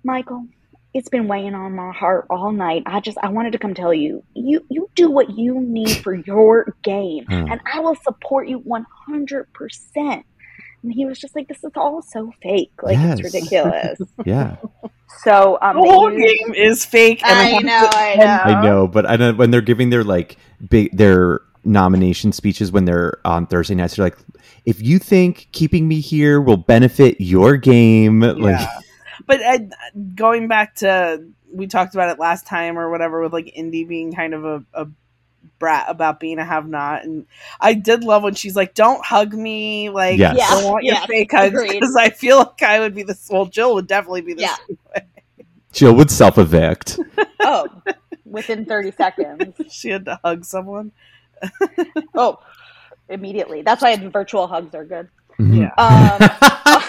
"Michael, 0.02 0.46
it's 0.94 1.08
been 1.08 1.28
weighing 1.28 1.54
on 1.54 1.74
my 1.76 1.92
heart 1.92 2.26
all 2.30 2.50
night. 2.52 2.82
I 2.86 3.00
just 3.00 3.18
I 3.22 3.28
wanted 3.28 3.52
to 3.52 3.58
come 3.58 3.74
tell 3.74 3.94
you, 3.94 4.24
you 4.34 4.64
you 4.68 4.90
do 4.96 5.10
what 5.10 5.30
you 5.38 5.60
need 5.60 5.96
for 5.98 6.14
your 6.14 6.74
game, 6.82 7.24
Hmm. 7.26 7.50
and 7.52 7.60
I 7.72 7.80
will 7.80 7.96
support 7.96 8.48
you 8.48 8.58
one 8.58 8.86
hundred 9.06 9.52
percent." 9.52 10.26
And 10.82 10.92
he 10.92 11.06
was 11.06 11.18
just 11.18 11.34
like, 11.36 11.48
"This 11.48 11.62
is 11.64 11.72
all 11.76 12.02
so 12.02 12.32
fake. 12.42 12.72
Like 12.82 12.98
Yes. 12.98 13.20
it's 13.20 13.32
ridiculous." 13.34 14.00
Yeah, 14.24 14.56
so 15.22 15.58
um, 15.62 15.76
the 15.76 15.82
whole 15.82 16.12
used- 16.12 16.38
game 16.44 16.54
is 16.54 16.84
fake. 16.84 17.22
and 17.26 17.38
I 17.38 17.44
have 17.44 17.62
know, 17.64 17.88
to- 17.90 17.96
I 17.96 18.14
know. 18.16 18.24
I 18.58 18.62
know, 18.62 18.88
but 18.88 19.08
I 19.08 19.16
know 19.16 19.32
when 19.34 19.50
they're 19.50 19.60
giving 19.60 19.90
their 19.90 20.04
like 20.04 20.36
big 20.68 20.96
their 20.96 21.40
nomination 21.64 22.32
speeches 22.32 22.70
when 22.70 22.84
they're 22.84 23.18
on 23.24 23.46
Thursday 23.46 23.74
nights, 23.74 23.96
they're 23.96 24.06
like, 24.06 24.18
if 24.64 24.80
you 24.82 24.98
think 24.98 25.48
keeping 25.52 25.88
me 25.88 26.00
here 26.00 26.40
will 26.40 26.56
benefit 26.56 27.20
your 27.20 27.56
game, 27.56 28.20
like 28.20 28.68
But 29.26 29.42
uh, 29.42 29.58
going 30.14 30.46
back 30.48 30.74
to 30.76 31.24
we 31.52 31.66
talked 31.66 31.94
about 31.94 32.10
it 32.10 32.18
last 32.20 32.46
time 32.46 32.78
or 32.78 32.90
whatever 32.90 33.22
with 33.22 33.32
like 33.32 33.50
Indy 33.56 33.84
being 33.84 34.12
kind 34.12 34.34
of 34.34 34.44
a, 34.44 34.64
a 34.74 34.86
brat 35.58 35.86
about 35.88 36.20
being 36.20 36.38
a 36.38 36.44
have 36.44 36.68
not, 36.68 37.04
and 37.04 37.26
I 37.60 37.74
did 37.74 38.04
love 38.04 38.22
when 38.22 38.34
she's 38.34 38.56
like, 38.56 38.74
"Don't 38.74 39.04
hug 39.04 39.32
me," 39.32 39.90
like 39.90 40.18
Yes. 40.18 40.36
I 40.40 40.60
don't 40.60 40.72
want 40.72 40.84
your 40.84 40.96
fake 41.06 41.32
hugs 41.32 41.62
because 41.62 41.96
I 41.96 42.10
feel 42.10 42.38
like 42.38 42.62
I 42.62 42.80
would 42.80 42.94
be 42.94 43.02
this. 43.02 43.28
Well, 43.30 43.46
Jill 43.46 43.74
would 43.74 43.86
definitely 43.86 44.22
be 44.22 44.34
this. 44.34 44.42
Yeah. 44.42 45.02
Jill 45.72 45.94
would 45.94 46.10
self 46.10 46.38
evict. 46.38 46.98
oh, 47.40 47.68
within 48.24 48.64
thirty 48.64 48.90
seconds. 48.90 49.54
She 49.70 49.90
had 49.90 50.04
to 50.06 50.20
hug 50.24 50.44
someone. 50.44 50.92
Oh, 52.14 52.38
immediately. 53.10 53.60
That's 53.60 53.82
why 53.82 53.94
virtual 54.08 54.46
hugs 54.46 54.74
are 54.74 54.86
good. 54.86 55.08
Yeah. 55.38 55.70
Um, 55.76 56.82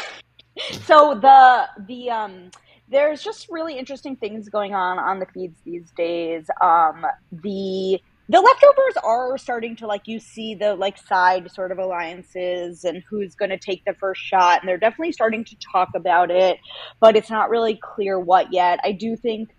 so 0.85 1.15
the 1.15 1.67
the 1.85 2.09
um 2.09 2.51
there's 2.89 3.21
just 3.21 3.49
really 3.49 3.77
interesting 3.77 4.15
things 4.15 4.49
going 4.49 4.73
on 4.73 4.97
on 4.99 5.19
the 5.19 5.25
feeds 5.27 5.59
these 5.65 5.91
days. 5.91 6.49
Um, 6.61 7.05
the 7.31 8.01
the 8.30 8.41
leftovers 8.41 8.97
are 9.03 9.38
starting 9.38 9.75
to 9.78 9.88
like 9.88 10.07
you 10.07 10.19
see 10.19 10.53
the 10.55 10.75
like 10.75 10.97
side 10.97 11.49
sort 11.51 11.71
of 11.71 11.78
alliances 11.78 12.84
and 12.84 13.01
who's 13.09 13.36
going 13.36 13.51
to 13.51 13.57
take 13.57 13.86
the 13.86 13.93
first 13.93 14.21
shot, 14.21 14.61
and 14.61 14.67
they're 14.67 14.78
definitely 14.78 15.13
starting 15.13 15.45
to 15.45 15.55
talk 15.71 15.89
about 15.95 16.30
it, 16.30 16.59
but 16.99 17.15
it's 17.15 17.30
not 17.30 17.49
really 17.49 17.80
clear 17.82 18.19
what 18.19 18.51
yet. 18.51 18.80
I 18.84 18.91
do 18.91 19.15
think, 19.15 19.49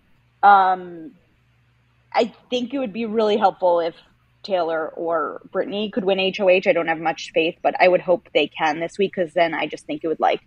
um, 0.43 1.11
I 2.13 2.33
think 2.49 2.73
it 2.73 2.79
would 2.79 2.93
be 2.93 3.05
really 3.05 3.37
helpful 3.37 3.79
if 3.79 3.95
Taylor 4.43 4.87
or 4.89 5.41
Brittany 5.51 5.89
could 5.89 6.05
win 6.05 6.19
HOH. 6.19 6.61
I 6.67 6.73
don't 6.73 6.87
have 6.87 6.99
much 6.99 7.31
faith, 7.33 7.57
but 7.63 7.75
I 7.79 7.87
would 7.87 8.01
hope 8.01 8.29
they 8.33 8.47
can 8.47 8.79
this 8.79 8.97
week 8.99 9.13
because 9.15 9.33
then 9.33 9.55
I 9.55 9.65
just 9.65 9.85
think 9.85 10.03
it 10.03 10.07
would 10.07 10.19
like, 10.19 10.41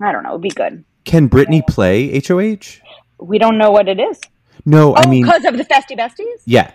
I 0.00 0.12
don't 0.12 0.22
know, 0.22 0.30
it'd 0.30 0.40
be 0.40 0.48
good. 0.48 0.84
Can 1.04 1.26
Brittany 1.26 1.62
play 1.68 2.20
HOH? 2.20 2.80
We 3.18 3.38
don't 3.38 3.58
know 3.58 3.70
what 3.70 3.88
it 3.88 4.00
is. 4.00 4.18
No, 4.64 4.94
I 4.94 5.02
oh, 5.04 5.10
mean, 5.10 5.24
because 5.24 5.44
of 5.44 5.58
the 5.58 5.64
Festie 5.64 5.98
Besties? 5.98 6.40
yeah. 6.46 6.72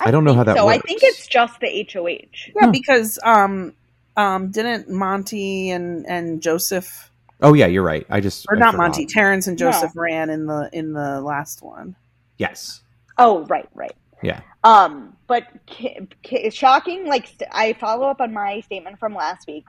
I 0.00 0.10
don't 0.10 0.24
know 0.24 0.34
how 0.34 0.44
that 0.44 0.56
so. 0.56 0.68
I 0.68 0.78
think 0.78 1.02
it's 1.02 1.26
just 1.26 1.58
the 1.60 1.88
HOH. 1.92 2.06
Yeah, 2.08 2.52
Huh. 2.60 2.70
because 2.70 3.18
um, 3.24 3.74
um, 4.16 4.50
didn't 4.50 4.88
Monte 4.90 5.70
and 5.70 6.06
and 6.06 6.42
Joseph 6.42 7.10
Oh 7.40 7.54
yeah, 7.54 7.66
you're 7.66 7.84
right. 7.84 8.04
I 8.10 8.20
just 8.20 8.46
or 8.48 8.56
I 8.56 8.58
not 8.58 8.72
forgot. 8.72 8.82
Monte, 8.82 9.06
Terrance 9.06 9.46
and 9.46 9.58
No. 9.58 9.70
Joseph 9.70 9.92
ran 9.94 10.28
in 10.30 10.46
the 10.46 10.68
in 10.72 10.92
the 10.92 11.20
last 11.20 11.62
one. 11.62 11.94
Yes. 12.36 12.82
Oh, 13.16 13.44
right, 13.46 13.68
right. 13.74 13.94
Yeah. 14.22 14.40
Um, 14.64 15.16
but 15.28 15.44
ki- 15.66 16.08
ki- 16.22 16.50
shocking. 16.50 17.06
Like 17.06 17.26
st- 17.28 17.48
I 17.52 17.72
follow 17.74 18.08
up 18.08 18.20
on 18.20 18.32
my 18.32 18.60
statement 18.60 18.98
from 18.98 19.14
last 19.14 19.46
week. 19.46 19.64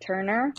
Turner, 0.00 0.54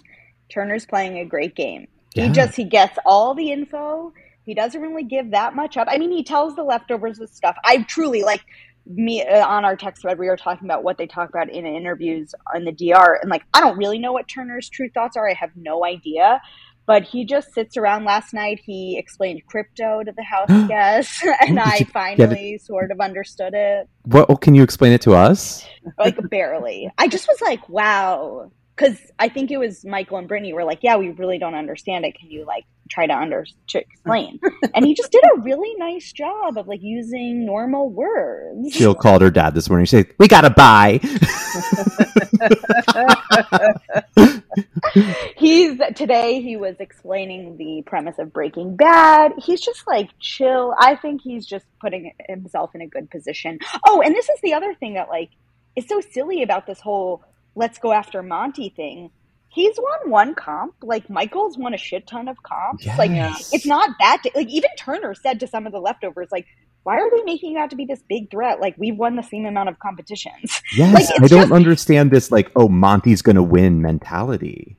Turner's 0.50 0.86
playing 0.86 1.18
a 1.20 1.26
great 1.26 1.56
game. 1.56 1.88
Yeah. 2.14 2.26
He 2.28 2.32
just 2.34 2.56
he 2.56 2.66
gets 2.66 2.98
all 3.06 3.34
the 3.34 3.52
info. 3.52 4.14
He 4.46 4.54
doesn't 4.54 4.82
really 4.82 5.04
give 5.04 5.32
that 5.32 5.56
much 5.56 5.78
up. 5.78 5.88
I 5.90 5.98
mean, 5.98 6.12
he 6.12 6.24
tells 6.24 6.56
the 6.56 6.64
leftovers 6.64 7.20
with 7.20 7.34
stuff. 7.34 7.56
I 7.64 7.84
truly 7.84 8.24
like 8.24 8.44
me 8.88 9.24
uh, 9.24 9.46
on 9.48 9.64
our 9.66 9.76
text 9.76 10.02
thread. 10.02 10.18
We 10.18 10.28
were 10.28 10.38
talking 10.38 10.68
about 10.68 10.84
what 10.84 10.98
they 10.98 11.08
talk 11.08 11.30
about 11.30 11.50
in 11.50 11.66
interviews 11.66 12.34
on 12.54 12.66
the 12.66 12.72
DR, 12.72 13.20
and 13.22 13.30
like 13.30 13.44
I 13.54 13.62
don't 13.62 13.78
really 13.78 14.00
know 14.00 14.12
what 14.14 14.28
Turner's 14.28 14.70
true 14.70 14.90
thoughts 14.90 15.16
are. 15.16 15.30
I 15.30 15.34
have 15.34 15.52
no 15.56 15.86
idea. 15.86 16.42
But 16.88 17.04
he 17.04 17.26
just 17.26 17.54
sits 17.54 17.78
around. 17.78 18.06
Last 18.06 18.34
night, 18.34 18.60
he 18.66 18.98
explained 18.98 19.44
crypto 19.46 20.04
to 20.04 20.12
the 20.12 20.24
house 20.24 20.50
guests, 20.68 21.24
and 21.48 21.60
I 21.60 21.74
you 21.76 21.80
get 21.80 21.82
it? 21.82 21.92
finally 21.92 22.58
sort 22.58 22.92
of 22.92 23.00
understood 23.00 23.54
it 23.54 23.88
What? 24.04 24.26
oh, 24.30 24.36
can 24.36 24.56
you 24.56 24.64
explain 24.64 24.92
it 24.92 25.02
to 25.02 25.14
us? 25.14 25.66
like 26.00 26.18
barely. 26.30 26.90
I 26.98 27.08
just 27.08 27.28
was 27.28 27.40
like, 27.40 27.70
wow. 27.70 28.52
Because 28.76 28.98
I 29.20 29.30
think 29.30 29.52
it 29.52 29.58
was 29.58 29.86
Michael 29.86 30.18
and 30.18 30.28
Brittany 30.28 30.54
were 30.54 30.64
like, 30.64 30.80
yeah, 30.82 30.96
we 30.96 31.10
really 31.10 31.38
don't 31.38 31.56
understand 31.56 32.06
it. 32.06 32.18
Can 32.18 32.32
you 32.32 32.46
like 32.46 32.66
try 32.90 33.06
to 33.06 33.14
under 33.14 33.46
to 33.68 33.80
explain? 33.80 34.40
and 34.74 34.86
he 34.86 34.94
just 34.94 35.12
did 35.12 35.24
a 35.24 35.42
really 35.42 35.76
nice 35.76 36.12
job 36.12 36.58
of 36.58 36.68
like 36.68 36.82
using 36.82 37.46
normal 37.46 37.90
words. 37.90 38.74
Jill 38.74 38.96
called 38.96 39.22
her 39.22 39.30
dad 39.30 39.54
this 39.54 39.70
morning. 39.70 39.86
She 39.86 39.98
said, 39.98 40.08
"We 40.18 40.28
gotta 40.28 40.50
buy." 40.50 41.00
He's 45.38 45.80
today 45.96 46.42
he 46.42 46.58
was 46.58 46.76
explaining 46.80 47.58
the 47.58 47.84
premise 47.86 48.20
of 48.20 48.34
Breaking 48.34 48.76
Bad. 48.76 49.34
He's 49.38 49.62
just 49.62 49.88
like 49.88 50.10
chill. 50.20 50.76
I 50.78 50.96
think 50.96 51.22
he's 51.22 51.46
just 51.46 51.66
putting 51.80 52.14
himself 52.28 52.72
in 52.76 52.82
a 52.82 52.88
good 52.88 53.10
position. 53.10 53.60
Oh, 53.88 54.02
and 54.02 54.14
this 54.14 54.30
is 54.30 54.40
the 54.42 54.54
other 54.54 54.74
thing 54.76 54.96
that 54.96 55.10
like 55.10 55.30
is 55.76 55.88
so 55.88 56.02
silly 56.02 56.44
about 56.44 56.68
this 56.68 56.80
whole 56.80 57.24
let's 57.56 57.78
go 57.80 57.92
after 57.92 58.22
Monte 58.24 58.70
thing. 58.76 59.12
He's 59.50 59.76
won 59.78 60.10
one 60.10 60.34
comp. 60.36 60.76
Like 60.82 61.10
Michael's 61.10 61.58
won 61.58 61.74
a 61.74 61.78
shit 61.78 62.08
ton 62.08 62.28
of 62.30 62.42
comps. 62.42 62.86
Like 62.98 63.12
it's 63.54 63.66
not 63.66 63.90
that 64.00 64.24
like 64.36 64.48
even 64.50 64.70
Turner 64.78 65.14
said 65.14 65.40
to 65.42 65.48
some 65.48 65.66
of 65.66 65.74
the 65.74 65.80
leftovers 65.80 66.30
like 66.32 66.46
why 66.84 66.96
are 66.98 67.12
they 67.16 67.22
making 67.24 67.52
you 67.52 67.60
out 67.60 67.70
to 67.70 67.76
be 67.76 67.86
this 67.86 68.02
big 68.10 68.32
threat? 68.32 68.60
Like 68.60 68.76
we've 68.78 68.96
won 68.98 69.16
the 69.16 69.22
same 69.22 69.46
amount 69.46 69.70
of 69.70 69.78
competitions. 69.80 70.62
Yes, 70.76 70.94
Like, 71.12 71.22
I 71.24 71.28
don't 71.28 71.42
just- 71.42 71.52
understand 71.52 72.12
this. 72.12 72.32
Like, 72.32 72.50
oh, 72.56 72.70
Monte's 72.70 73.22
gonna 73.22 73.44
win 73.44 73.82
mentality. 73.82 74.78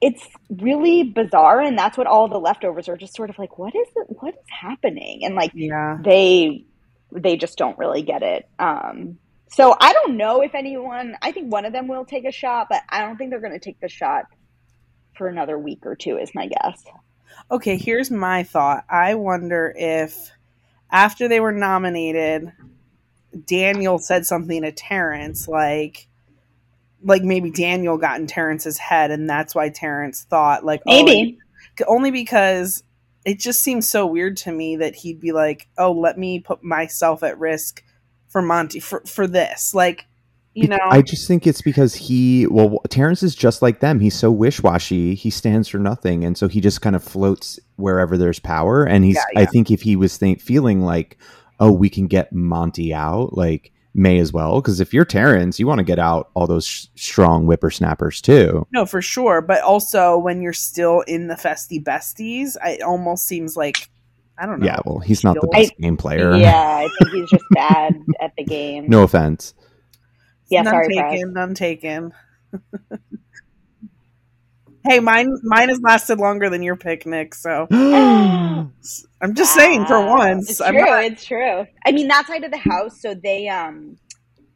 it's 0.00 0.26
really 0.50 1.02
bizarre 1.04 1.60
and 1.60 1.76
that's 1.78 1.96
what 1.98 2.06
all 2.06 2.28
the 2.28 2.38
leftovers 2.38 2.88
are 2.88 2.96
just 2.96 3.14
sort 3.16 3.30
of 3.30 3.38
like 3.38 3.58
what 3.58 3.74
is 3.74 3.88
it 3.96 4.06
what 4.20 4.32
is 4.34 4.40
happening 4.48 5.24
and 5.24 5.34
like 5.34 5.50
Yeah. 5.54 5.98
they 6.00 6.64
they 7.12 7.36
just 7.36 7.58
don't 7.58 7.76
really 7.78 8.02
get 8.02 8.22
it 8.22 8.48
um 8.60 9.18
so 9.50 9.76
i 9.80 9.92
don't 9.92 10.16
know 10.16 10.40
if 10.40 10.54
anyone 10.54 11.16
i 11.22 11.32
think 11.32 11.50
one 11.50 11.64
of 11.64 11.72
them 11.72 11.88
will 11.88 12.04
take 12.04 12.24
a 12.24 12.32
shot 12.32 12.66
but 12.70 12.82
i 12.88 13.00
don't 13.00 13.16
think 13.16 13.30
they're 13.30 13.40
going 13.40 13.52
to 13.52 13.58
take 13.58 13.80
the 13.80 13.88
shot 13.88 14.24
for 15.16 15.28
another 15.28 15.58
week 15.58 15.84
or 15.84 15.96
two 15.96 16.16
is 16.16 16.30
my 16.34 16.46
guess 16.46 16.84
Okay, 17.50 17.76
here's 17.76 18.10
my 18.10 18.42
thought. 18.42 18.84
I 18.90 19.14
wonder 19.14 19.72
if 19.76 20.30
after 20.90 21.28
they 21.28 21.40
were 21.40 21.52
nominated, 21.52 22.52
Daniel 23.46 23.98
said 23.98 24.26
something 24.26 24.62
to 24.62 24.72
Terrance 24.72 25.48
like 25.48 26.08
like 27.02 27.22
maybe 27.22 27.50
Daniel 27.50 27.96
got 27.96 28.18
in 28.18 28.26
Terrance's 28.26 28.76
head 28.76 29.10
and 29.10 29.30
that's 29.30 29.54
why 29.54 29.68
Terrance 29.68 30.24
thought 30.24 30.64
like 30.64 30.82
oh, 30.86 31.04
maybe 31.04 31.38
only 31.86 32.10
because 32.10 32.82
it 33.24 33.38
just 33.38 33.62
seems 33.62 33.88
so 33.88 34.04
weird 34.06 34.36
to 34.38 34.52
me 34.52 34.76
that 34.76 34.94
he'd 34.94 35.20
be 35.20 35.32
like, 35.32 35.68
"Oh, 35.76 35.92
let 35.92 36.18
me 36.18 36.40
put 36.40 36.64
myself 36.64 37.22
at 37.22 37.38
risk 37.38 37.84
for 38.28 38.42
Monte 38.42 38.80
for 38.80 39.02
for 39.06 39.26
this." 39.26 39.74
Like, 39.74 40.06
you 40.54 40.68
know, 40.68 40.78
I 40.82 41.02
just 41.02 41.28
think 41.28 41.46
it's 41.46 41.62
because 41.62 41.94
he, 41.94 42.46
well, 42.46 42.80
Terrance 42.88 43.22
is 43.22 43.34
just 43.34 43.62
like 43.62 43.80
them. 43.80 44.00
He's 44.00 44.18
so 44.18 44.30
wish 44.30 44.62
washy. 44.62 45.14
He 45.14 45.30
stands 45.30 45.68
for 45.68 45.78
nothing, 45.78 46.24
and 46.24 46.36
so 46.36 46.48
he 46.48 46.60
just 46.60 46.80
kind 46.80 46.96
of 46.96 47.04
floats 47.04 47.60
wherever 47.76 48.16
there's 48.16 48.40
power. 48.40 48.84
And 48.84 49.04
he's, 49.04 49.16
Yeah, 49.16 49.42
I 49.42 49.44
think, 49.46 49.70
if 49.70 49.82
he 49.82 49.94
was 49.94 50.16
think, 50.16 50.40
feeling 50.40 50.80
like, 50.82 51.16
oh, 51.60 51.70
we 51.72 51.88
can 51.88 52.06
get 52.06 52.32
Monte 52.32 52.92
out, 52.92 53.36
like 53.36 53.72
may 53.94 54.18
as 54.18 54.32
well, 54.32 54.60
because 54.60 54.80
if 54.80 54.92
you're 54.94 55.04
Terrance, 55.04 55.58
you 55.58 55.66
want 55.66 55.78
to 55.78 55.84
get 55.84 55.98
out 55.98 56.30
all 56.34 56.46
those 56.46 56.66
sh- 56.66 56.86
strong 56.94 57.44
whippersnappers 57.46 58.20
too. 58.20 58.66
no, 58.72 58.86
for 58.86 59.02
sure. 59.02 59.40
But 59.40 59.62
also, 59.62 60.16
when 60.18 60.40
you're 60.40 60.52
still 60.52 61.00
in 61.02 61.26
the 61.28 61.34
festie 61.34 61.82
besties, 61.82 62.56
it 62.64 62.82
almost 62.82 63.26
seems 63.26 63.56
like 63.56 63.90
I 64.40 64.46
don't 64.46 64.60
know. 64.60 64.66
Yeah, 64.66 64.78
well, 64.84 64.98
he's 65.00 65.24
not 65.24 65.34
the 65.40 65.48
I- 65.54 65.62
best 65.62 65.76
game 65.78 65.96
player. 65.96 66.34
Yeah, 66.36 66.52
I 66.86 66.88
think 66.98 67.10
he's 67.12 67.30
just 67.30 67.44
bad 67.50 68.00
at 68.20 68.32
the 68.36 68.44
game. 68.44 68.86
No 68.88 69.02
offense. 69.02 69.54
Yeah, 70.50 70.62
none 70.62 70.72
sorry, 70.74 70.94
taken, 70.94 71.32
none 71.32 71.54
taken. 71.54 72.12
hey, 74.84 75.00
mine 75.00 75.36
mine 75.42 75.68
has 75.68 75.80
lasted 75.80 76.18
longer 76.18 76.48
than 76.48 76.62
your 76.62 76.76
picnic, 76.76 77.34
so 77.34 77.66
I'm 77.70 79.34
just 79.34 79.54
saying 79.54 79.86
for 79.86 79.98
Wow. 80.00 80.16
once. 80.18 80.50
It's 80.50 80.60
I'm 80.60 80.74
true. 80.74 80.84
not- 80.84 81.04
It's 81.04 81.24
true. 81.24 81.66
I 81.84 81.92
mean, 81.92 82.08
that 82.08 82.26
side 82.26 82.44
of 82.44 82.50
the 82.50 82.58
house. 82.58 83.00
So 83.00 83.14
they, 83.14 83.48
um, 83.48 83.96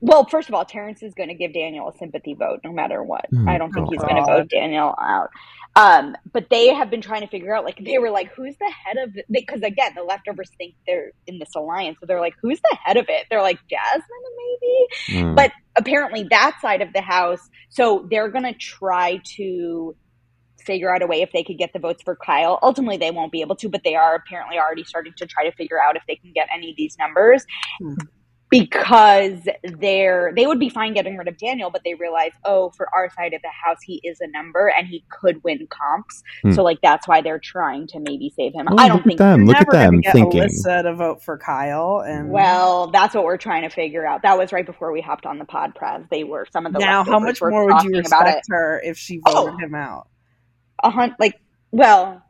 well, 0.01 0.25
first 0.27 0.49
of 0.49 0.55
all, 0.55 0.65
Terrance 0.65 1.03
is 1.03 1.15
going 1.15 1.29
to 1.29 1.35
give 1.35 1.53
Daniel 1.53 1.89
a 1.89 1.97
sympathy 1.97 2.35
vote 2.35 2.61
no 2.65 2.73
matter 2.73 3.03
what. 3.03 3.27
Oh, 3.35 3.45
I 3.49 3.59
don't 3.59 3.73
think 3.73 3.89
he's 3.91 4.01
going 4.01 4.17
to 4.17 4.23
vote 4.23 4.49
Daniel 4.49 4.95
out. 4.99 5.29
Um, 5.75 6.17
but 6.33 6.51
they 6.51 6.69
have 6.69 6.91
been 6.91 7.01
trying 7.01 7.23
to 7.23 7.27
figure 7.29 7.55
out, 7.55 7.65
like, 7.65 7.83
they 7.83 7.99
were 7.99 8.11
like, 8.11 8.33
who's 8.35 8.57
the 8.59 8.71
head 8.71 8.97
of? 8.99 9.17
Because 9.31 9.63
again, 9.63 9.93
the 9.97 10.03
leftovers 10.03 10.51
think 10.59 10.75
they're 10.87 11.13
in 11.27 11.39
this 11.39 11.55
alliance, 11.57 11.97
so 11.99 12.07
they're 12.07 12.21
like, 12.21 12.35
who's 12.43 12.61
the 12.61 12.77
head 12.85 12.97
of 12.99 13.07
it? 13.09 13.27
They're 13.31 13.43
like 13.43 13.59
Jasmine, 13.71 14.07
maybe. 14.61 15.25
Mm. 15.25 15.37
But 15.37 15.53
apparently, 15.77 16.27
that 16.31 16.59
side 16.61 16.83
of 16.83 16.93
the 16.93 17.01
house, 17.01 17.41
so 17.71 18.07
they're 18.11 18.29
going 18.29 18.45
to 18.45 18.55
try 18.55 19.21
to 19.37 19.97
figure 20.61 20.95
out 20.95 21.03
a 21.03 21.07
way 21.07 21.23
if 21.23 21.33
they 21.33 21.43
could 21.43 21.59
get 21.59 21.73
the 21.73 21.79
votes 21.79 22.03
for 22.03 22.17
Kyle. 22.17 22.59
Ultimately, 22.63 22.99
they 22.99 23.11
won't 23.11 23.33
be 23.33 23.41
able 23.41 23.57
to, 23.57 23.69
but 23.69 23.83
they 23.83 23.95
are 23.95 24.15
apparently 24.15 24.59
already 24.59 24.85
starting 24.85 25.13
to 25.17 25.27
try 25.27 25.45
to 25.49 25.53
figure 25.57 25.81
out 25.83 25.97
if 25.97 26.03
they 26.07 26.17
can 26.17 26.33
get 26.33 26.49
any 26.55 26.71
of 26.71 26.77
these 26.77 26.97
numbers. 26.99 27.45
Hmm. 27.81 27.95
Because 28.53 29.49
they're 29.81 30.31
they 30.37 30.47
would 30.47 30.61
be 30.61 30.69
fine 30.69 30.93
getting 30.93 31.17
rid 31.17 31.27
of 31.27 31.39
Daniel, 31.39 31.71
but 31.71 31.81
they 31.85 31.95
realize, 31.95 32.33
oh, 32.45 32.71
for 32.77 32.87
our 32.95 33.11
side 33.11 33.33
of 33.33 33.41
the 33.41 33.49
house, 33.49 33.79
he 33.83 33.95
is 34.05 34.21
a 34.21 34.27
number 34.29 34.69
and 34.77 34.87
he 34.87 35.03
could 35.09 35.43
win 35.43 35.67
comps. 35.71 36.23
Hmm. 36.43 36.53
So 36.53 36.63
like 36.63 36.79
that's 36.83 37.09
why 37.09 37.23
they're 37.23 37.39
trying 37.39 37.87
to 37.89 37.99
maybe 37.99 38.31
save 38.37 38.53
him. 38.53 38.69
Oh, 38.71 38.77
I 38.79 38.89
don't 38.89 38.99
look 38.99 39.07
think 39.07 39.21
at 39.23 39.25
them. 39.31 39.41
You're 39.41 39.47
Look 39.49 39.57
at 39.57 39.67
gonna 39.69 39.85
them 39.87 40.01
get 40.03 40.13
thinking. 40.13 40.41
Alyssa 40.43 40.83
to 40.83 40.95
vote 40.95 41.23
for 41.23 41.39
Kyle, 41.39 42.01
and 42.07 42.31
Well, 42.31 42.89
that's 42.89 43.15
what 43.15 43.25
we're 43.25 43.39
trying 43.39 43.63
to 43.63 43.71
figure 43.71 44.07
out. 44.07 44.21
That 44.21 44.37
was 44.37 44.53
right 44.53 44.67
before 44.67 44.93
we 44.93 45.01
hopped 45.01 45.25
on 45.25 45.39
the 45.39 45.47
pod, 45.47 45.75
Praz. 45.75 46.07
They 46.11 46.23
were 46.25 46.47
some 46.53 46.67
of 46.67 46.75
the 46.75 46.79
now 46.79 47.05
how 47.05 47.19
much 47.21 47.41
more 47.41 47.65
would 47.65 47.83
you 47.85 47.91
talking 47.93 48.07
about 48.07 48.25
respect 48.27 48.47
it. 48.51 48.53
her 48.53 48.81
if 48.85 48.99
she 48.99 49.21
Oh. 49.27 49.47
voted 49.47 49.61
him 49.61 49.75
out? 49.75 50.09
a 50.85 50.91
hun- 50.91 51.15
like 51.21 51.41
well 51.71 52.23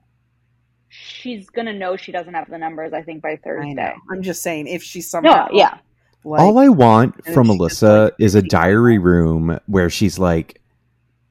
she's 0.88 1.48
gonna 1.48 1.72
know 1.72 1.96
she 1.96 2.12
doesn't 2.12 2.34
have 2.34 2.50
the 2.50 2.58
numbers 2.58 2.92
i 2.92 3.00
think 3.00 3.22
by 3.22 3.30
I 3.30 3.36
thursday 3.36 3.72
know. 3.72 3.92
I'm 4.10 4.20
just 4.22 4.42
saying 4.42 4.66
if 4.66 4.82
she 4.82 5.00
somehow 5.00 5.46
no 5.50 5.56
yeah 5.58 5.78
like, 6.24 6.40
All 6.40 6.58
I 6.58 6.68
want 6.68 7.24
from 7.26 7.48
Alyssa 7.48 8.04
like, 8.04 8.14
is 8.18 8.34
a 8.34 8.42
diary 8.42 8.98
room 8.98 9.58
where 9.66 9.90
she's 9.90 10.18
like, 10.18 10.60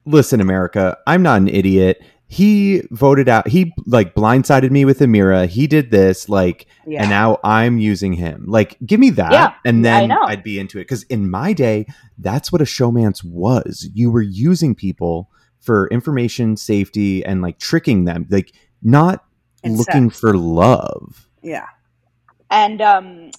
"Listen, 0.04 0.40
America, 0.40 0.96
I'm 1.06 1.22
not 1.22 1.40
an 1.40 1.48
idiot. 1.48 2.02
He 2.26 2.82
voted 2.90 3.28
out. 3.28 3.48
He 3.48 3.74
like 3.86 4.14
blindsided 4.14 4.70
me 4.70 4.84
with 4.86 5.00
Ameerah. 5.00 5.46
He 5.48 5.66
did 5.66 5.90
this. 5.90 6.28
Like, 6.30 6.66
yeah. 6.86 7.02
and 7.02 7.10
now 7.10 7.38
I'm 7.44 7.78
using 7.78 8.14
him. 8.14 8.44
Like, 8.48 8.78
give 8.86 8.98
me 9.00 9.10
that, 9.10 9.32
Yeah, 9.32 9.54
and 9.66 9.84
then. 9.84 10.10
I'd 10.12 10.42
be 10.42 10.58
into 10.58 10.78
it. 10.78 10.84
Because 10.84 11.02
in 11.04 11.30
my 11.30 11.52
day, 11.52 11.84
that's 12.16 12.50
what 12.50 12.62
a 12.62 12.64
showmance 12.64 13.22
was. 13.22 13.88
You 13.92 14.10
were 14.10 14.22
using 14.22 14.74
people 14.74 15.28
for 15.60 15.88
information, 15.88 16.56
safety, 16.56 17.22
and 17.22 17.42
like 17.42 17.58
tricking 17.58 18.06
them. 18.06 18.26
Like, 18.30 18.52
not 18.82 19.24
And 19.62 19.76
looking 19.76 20.08
sex. 20.08 20.20
for 20.20 20.34
love. 20.36 21.28
yeah. 21.42 21.66
and 22.50 22.80
um 22.80 23.30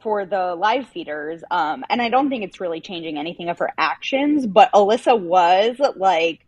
for 0.00 0.26
the 0.26 0.54
live 0.54 0.88
feeders 0.88 1.42
um 1.50 1.84
and 1.90 2.00
i 2.00 2.08
don't 2.08 2.28
think 2.28 2.44
it's 2.44 2.60
really 2.60 2.80
changing 2.80 3.18
anything 3.18 3.48
of 3.48 3.58
her 3.58 3.72
actions 3.78 4.46
but 4.46 4.70
alyssa 4.72 5.18
was 5.18 5.76
like 5.96 6.40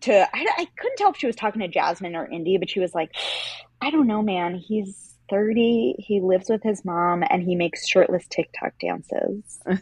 to 0.00 0.12
I, 0.12 0.46
I 0.58 0.66
couldn't 0.76 0.96
tell 0.96 1.10
if 1.10 1.16
she 1.16 1.26
was 1.26 1.36
talking 1.36 1.60
to 1.60 1.68
jasmine 1.68 2.16
or 2.16 2.26
indy 2.26 2.58
but 2.58 2.70
she 2.70 2.80
was 2.80 2.94
like 2.94 3.14
i 3.80 3.90
don't 3.90 4.06
know 4.06 4.22
man. 4.22 4.54
He's 4.54 5.08
30 5.30 5.94
he 5.98 6.20
lives 6.20 6.50
with 6.50 6.62
his 6.62 6.84
mom 6.84 7.24
and 7.30 7.42
he 7.42 7.54
makes 7.54 7.88
shirtless 7.88 8.26
tiktok 8.28 8.74
dances. 8.80 9.60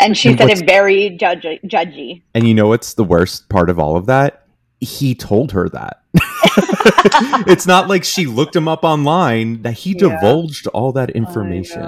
And 0.00 0.16
she 0.16 0.30
And 0.30 0.38
said 0.38 0.50
it 0.50 0.66
very 0.66 1.16
judgy 1.20 1.62
judgy. 1.64 2.22
And 2.34 2.48
you 2.48 2.54
know 2.54 2.68
what's 2.68 2.94
the 2.94 3.04
worst 3.04 3.48
part 3.48 3.70
of 3.70 3.78
all 3.78 3.96
of 3.96 4.06
that? 4.06 4.43
He 4.84 5.14
told 5.14 5.52
her 5.52 5.68
that. 5.70 6.02
it's 7.48 7.66
not 7.66 7.88
like 7.88 8.04
she 8.04 8.26
looked 8.26 8.54
him 8.56 8.68
up 8.68 8.84
online, 8.84 9.62
that 9.62 9.72
he 9.74 9.92
Yeah. 9.92 10.10
divulged 10.10 10.66
all 10.68 10.92
that 10.92 11.10
information. 11.10 11.80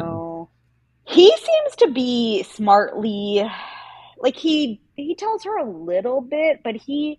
he 1.07 1.29
seems 1.37 1.77
to 1.79 1.91
be 1.93 2.43
smartly 2.45 3.45
like 4.19 4.37
he 4.37 4.81
he 4.97 5.15
tells 5.15 5.45
her 5.45 5.59
a 5.59 5.71
little 5.71 6.21
bit 6.21 6.61
but 6.65 6.75
he 6.77 7.19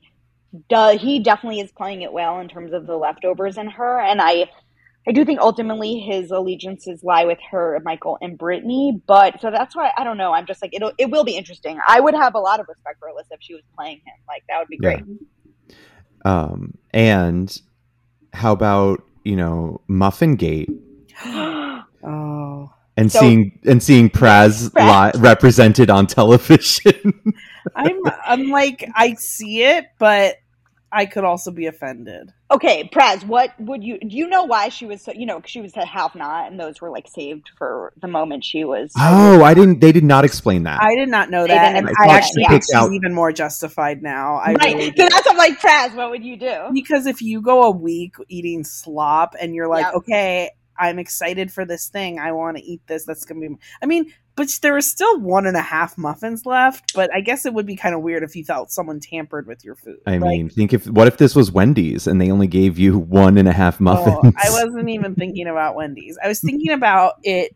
does 0.69 0.99
he 1.01 1.19
definitely 1.19 1.59
is 1.61 1.71
playing 1.78 2.01
it 2.01 2.11
well 2.11 2.39
in 2.39 2.47
terms 2.49 2.73
of 2.73 2.88
the 2.88 2.97
leftovers 2.97 3.57
in 3.57 3.67
her 3.69 3.99
and 4.01 4.21
i 4.21 4.49
i 5.07 5.11
do 5.13 5.23
think 5.25 5.39
ultimately 5.39 5.99
his 5.99 6.32
allegiances 6.32 7.01
lie 7.03 7.25
with 7.25 7.38
her 7.51 7.80
michael 7.86 8.17
and 8.21 8.38
brittany 8.38 8.99
but 9.07 9.39
so 9.41 9.51
that's 9.51 9.75
why 9.75 9.91
i 9.97 10.03
don't 10.03 10.17
know 10.17 10.34
i'm 10.34 10.47
just 10.47 10.61
like 10.61 10.73
it'll 10.73 10.91
it 10.97 11.11
will 11.11 11.23
be 11.23 11.38
interesting 11.38 11.80
i 11.88 11.99
would 11.99 12.15
have 12.15 12.36
a 12.36 12.39
lot 12.39 12.59
of 12.59 12.65
respect 12.67 12.97
for 12.99 13.09
alyssa 13.09 13.32
if 13.32 13.39
she 13.41 13.53
was 13.53 13.63
playing 13.78 13.97
him 13.97 14.15
like 14.28 14.43
that 14.49 14.59
would 14.59 14.69
be 14.69 14.80
Yeah. 14.82 14.95
great 14.95 15.03
Um, 16.26 16.78
and 16.91 17.59
how 18.34 18.51
about, 18.53 19.03
you 19.24 19.36
know, 19.36 19.82
Muffin 19.88 20.36
Gate 20.36 20.70
Oh. 21.26 22.70
and 22.95 23.11
So- 23.11 23.20
seeing 23.20 23.59
and 23.65 23.82
seeing 23.82 24.09
Praz 24.09 24.74
li- 24.76 25.20
represented 25.20 25.89
on 25.89 26.07
television? 26.07 27.13
I'm 27.76 27.99
I'm 28.26 28.49
like 28.49 28.89
I 28.95 29.13
see 29.15 29.63
it, 29.63 29.86
but 29.99 30.36
I 30.91 31.05
could 31.05 31.24
also 31.26 31.51
be 31.51 31.65
offended. 31.65 32.32
Okay 32.49 32.89
Praz, 32.93 33.25
what 33.25 33.51
would 33.59 33.83
you 33.83 33.99
do 33.99 34.15
you 34.15 34.27
know 34.27 34.45
why 34.45 34.69
she 34.69 34.85
was 34.85 35.01
so 35.01 35.11
you 35.11 35.25
know 35.25 35.41
she 35.45 35.59
was 35.59 35.75
a 35.75 35.85
have 35.85 36.15
not 36.15 36.49
and 36.49 36.57
those 36.59 36.79
were 36.79 36.89
like 36.89 37.07
saved 37.07 37.49
for 37.57 37.91
the 38.01 38.07
moment 38.07 38.45
she 38.45 38.63
was 38.63 38.93
oh, 38.97 39.43
I 39.43 39.53
didn't 39.53 39.81
they 39.81 39.91
did 39.91 40.05
not 40.05 40.23
explain 40.23 40.63
that. 40.63 40.81
I 40.81 40.95
did 40.95 41.09
not 41.09 41.29
know 41.29 41.41
They 41.45 41.53
that, 41.53 41.75
and 41.75 41.89
explain 41.89 42.09
I 42.09 42.13
actually 42.15 42.43
Yeah. 42.43 42.49
think 42.51 42.63
she's 42.63 42.75
Out- 42.75 42.93
even 42.93 43.13
more 43.13 43.31
justified 43.33 44.01
now. 44.01 44.35
I 44.37 44.53
right 44.53 44.75
really 44.75 44.93
so 44.97 45.03
that's 45.09 45.25
what 45.25 45.31
I'm 45.31 45.37
like 45.37 45.59
Praz, 45.59 45.93
what 45.95 46.09
would 46.09 46.23
you 46.23 46.37
do 46.37 46.69
because 46.73 47.05
if 47.05 47.21
you 47.21 47.41
go 47.41 47.63
a 47.63 47.71
week 47.71 48.15
eating 48.29 48.63
slop 48.63 49.35
and 49.39 49.53
you're 49.53 49.67
like, 49.67 49.85
Yep. 49.85 49.93
okay, 49.95 50.51
I'm 50.79 50.99
excited 50.99 51.51
for 51.51 51.65
this 51.65 51.89
thing, 51.89 52.19
I 52.19 52.31
want 52.31 52.57
to 52.57 52.63
eat 52.63 52.81
this. 52.87 53.03
That's 53.05 53.25
gonna 53.25 53.41
be. 53.41 53.55
I 53.81 53.87
mean, 53.87 54.13
but 54.38 54.47
there 54.61 54.75
was 54.75 54.89
still 54.89 55.19
one 55.19 55.45
and 55.47 55.57
a 55.57 55.61
half 55.61 55.97
muffins 55.97 56.45
left. 56.45 56.93
But 56.93 57.13
I 57.13 57.19
guess 57.21 57.45
it 57.45 57.53
would 57.53 57.65
be 57.65 57.75
kind 57.75 57.93
of 57.95 58.01
weird 58.01 58.23
if 58.23 58.35
you 58.35 58.45
felt 58.45 58.71
someone 58.71 58.99
tampered 59.01 59.47
with 59.47 59.65
your 59.65 59.75
food. 59.75 59.99
I 60.05 60.19
Like, 60.19 60.21
mean, 60.21 60.49
think 60.49 60.71
if 60.73 60.85
what 60.88 61.07
if 61.07 61.17
this 61.17 61.35
was 61.35 61.51
Wendy's 61.51 62.07
and 62.07 62.21
they 62.21 62.31
only 62.31 62.47
gave 62.47 62.77
you 62.79 62.97
one 62.97 63.38
and 63.38 63.47
a 63.47 63.51
half 63.53 63.81
Oh, 63.85 64.21
muffins? 64.21 64.33
I 64.38 64.49
wasn't 64.51 64.89
even 64.89 65.15
thinking 65.15 65.47
about 65.47 65.75
Wendy's. 65.75 66.17
I 66.23 66.27
was 66.27 66.39
thinking 66.39 66.71
about 66.71 67.15
it. 67.23 67.55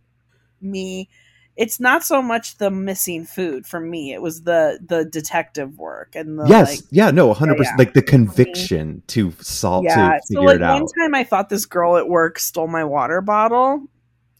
Me, 0.59 1.09
it's 1.55 1.79
not 1.79 2.03
so 2.03 2.21
much 2.21 2.57
the 2.57 2.69
missing 2.71 3.25
food 3.25 3.65
for 3.65 3.79
me. 3.79 4.13
It 4.13 4.21
was 4.21 4.43
the 4.43 4.79
the 4.85 5.05
detective 5.05 5.77
work 5.77 6.15
and 6.15 6.37
the 6.39 6.47
yes, 6.47 6.69
like. 6.69 6.79
yeah, 6.91 7.11
no, 7.11 7.33
hundred 7.33 7.55
Yeah, 7.55 7.57
percent. 7.57 7.79
yeah. 7.79 7.85
Like 7.85 7.93
the 7.93 8.01
conviction 8.01 9.03
to 9.07 9.31
solve 9.41 9.85
Yeah. 9.85 10.13
to 10.13 10.21
So 10.25 10.39
figure 10.39 10.47
like 10.47 10.55
it 10.57 10.61
out. 10.63 10.81
one 10.81 10.87
time, 10.99 11.15
I 11.15 11.23
thought 11.23 11.49
this 11.49 11.65
girl 11.65 11.97
at 11.97 12.07
work 12.07 12.39
stole 12.39 12.67
my 12.67 12.83
water 12.83 13.21
bottle, 13.21 13.87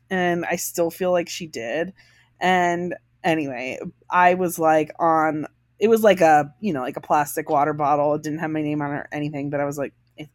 and 0.10 0.46
I 0.46 0.56
still 0.58 0.90
feel 0.92 1.12
like 1.12 1.30
she 1.30 1.48
did. 1.48 1.94
And 2.42 2.96
anyway, 3.24 3.80
I 4.10 4.34
was 4.34 4.60
like 4.60 4.92
on. 5.00 5.48
It 5.80 5.88
was 5.88 6.04
like 6.04 6.22
a 6.22 6.54
you 6.60 6.74
know 6.74 6.82
like 6.82 6.98
a 6.98 7.02
plastic 7.02 7.50
water 7.50 7.74
bottle. 7.74 8.14
It 8.16 8.24
didn't 8.24 8.40
have 8.40 8.52
my 8.52 8.62
name 8.62 8.82
on 8.82 8.92
it 8.92 8.96
or 8.96 9.08
anything, 9.14 9.50
but 9.50 9.62
I 9.62 9.66
was 9.66 9.78
like. 9.78 9.94
It, 10.18 10.28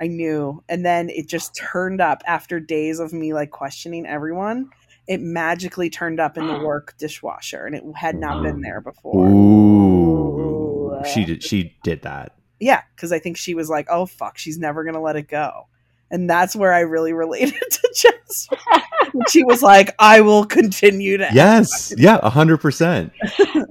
I 0.00 0.06
knew. 0.06 0.62
And 0.68 0.84
then 0.84 1.10
it 1.10 1.28
just 1.28 1.54
turned 1.54 2.00
up 2.00 2.22
after 2.26 2.58
days 2.58 3.00
of 3.00 3.12
me 3.12 3.34
like 3.34 3.50
questioning 3.50 4.06
everyone. 4.06 4.70
It 5.06 5.20
magically 5.20 5.90
turned 5.90 6.20
up 6.20 6.38
in 6.38 6.46
the 6.46 6.58
work 6.64 6.94
dishwasher 6.98 7.66
and 7.66 7.74
it 7.74 7.84
had 7.94 8.16
not 8.16 8.42
been 8.42 8.62
there 8.62 8.80
before. 8.80 9.28
Ooh, 9.28 10.94
Ooh. 10.94 11.02
she 11.12 11.24
did. 11.24 11.42
She 11.42 11.76
did 11.82 12.02
that. 12.02 12.34
Yeah, 12.60 12.82
because 12.94 13.12
I 13.12 13.18
think 13.18 13.36
she 13.36 13.54
was 13.54 13.68
like, 13.68 13.86
oh, 13.90 14.06
fuck, 14.06 14.38
she's 14.38 14.58
never 14.58 14.84
going 14.84 14.94
to 14.94 15.00
let 15.00 15.16
it 15.16 15.28
go. 15.28 15.66
And 16.10 16.28
that's 16.28 16.56
where 16.56 16.72
I 16.72 16.80
really 16.80 17.12
related 17.14 17.60
to 17.70 17.94
Jess. 17.94 18.48
When 19.12 19.26
she 19.28 19.44
was 19.44 19.62
like, 19.62 19.94
I 19.98 20.20
will 20.20 20.44
continue 20.44 21.16
to. 21.18 21.28
Yes, 21.32 21.92
yeah, 21.96 22.18
A 22.22 22.30
hundred 22.30 22.58
percent. 22.58 23.12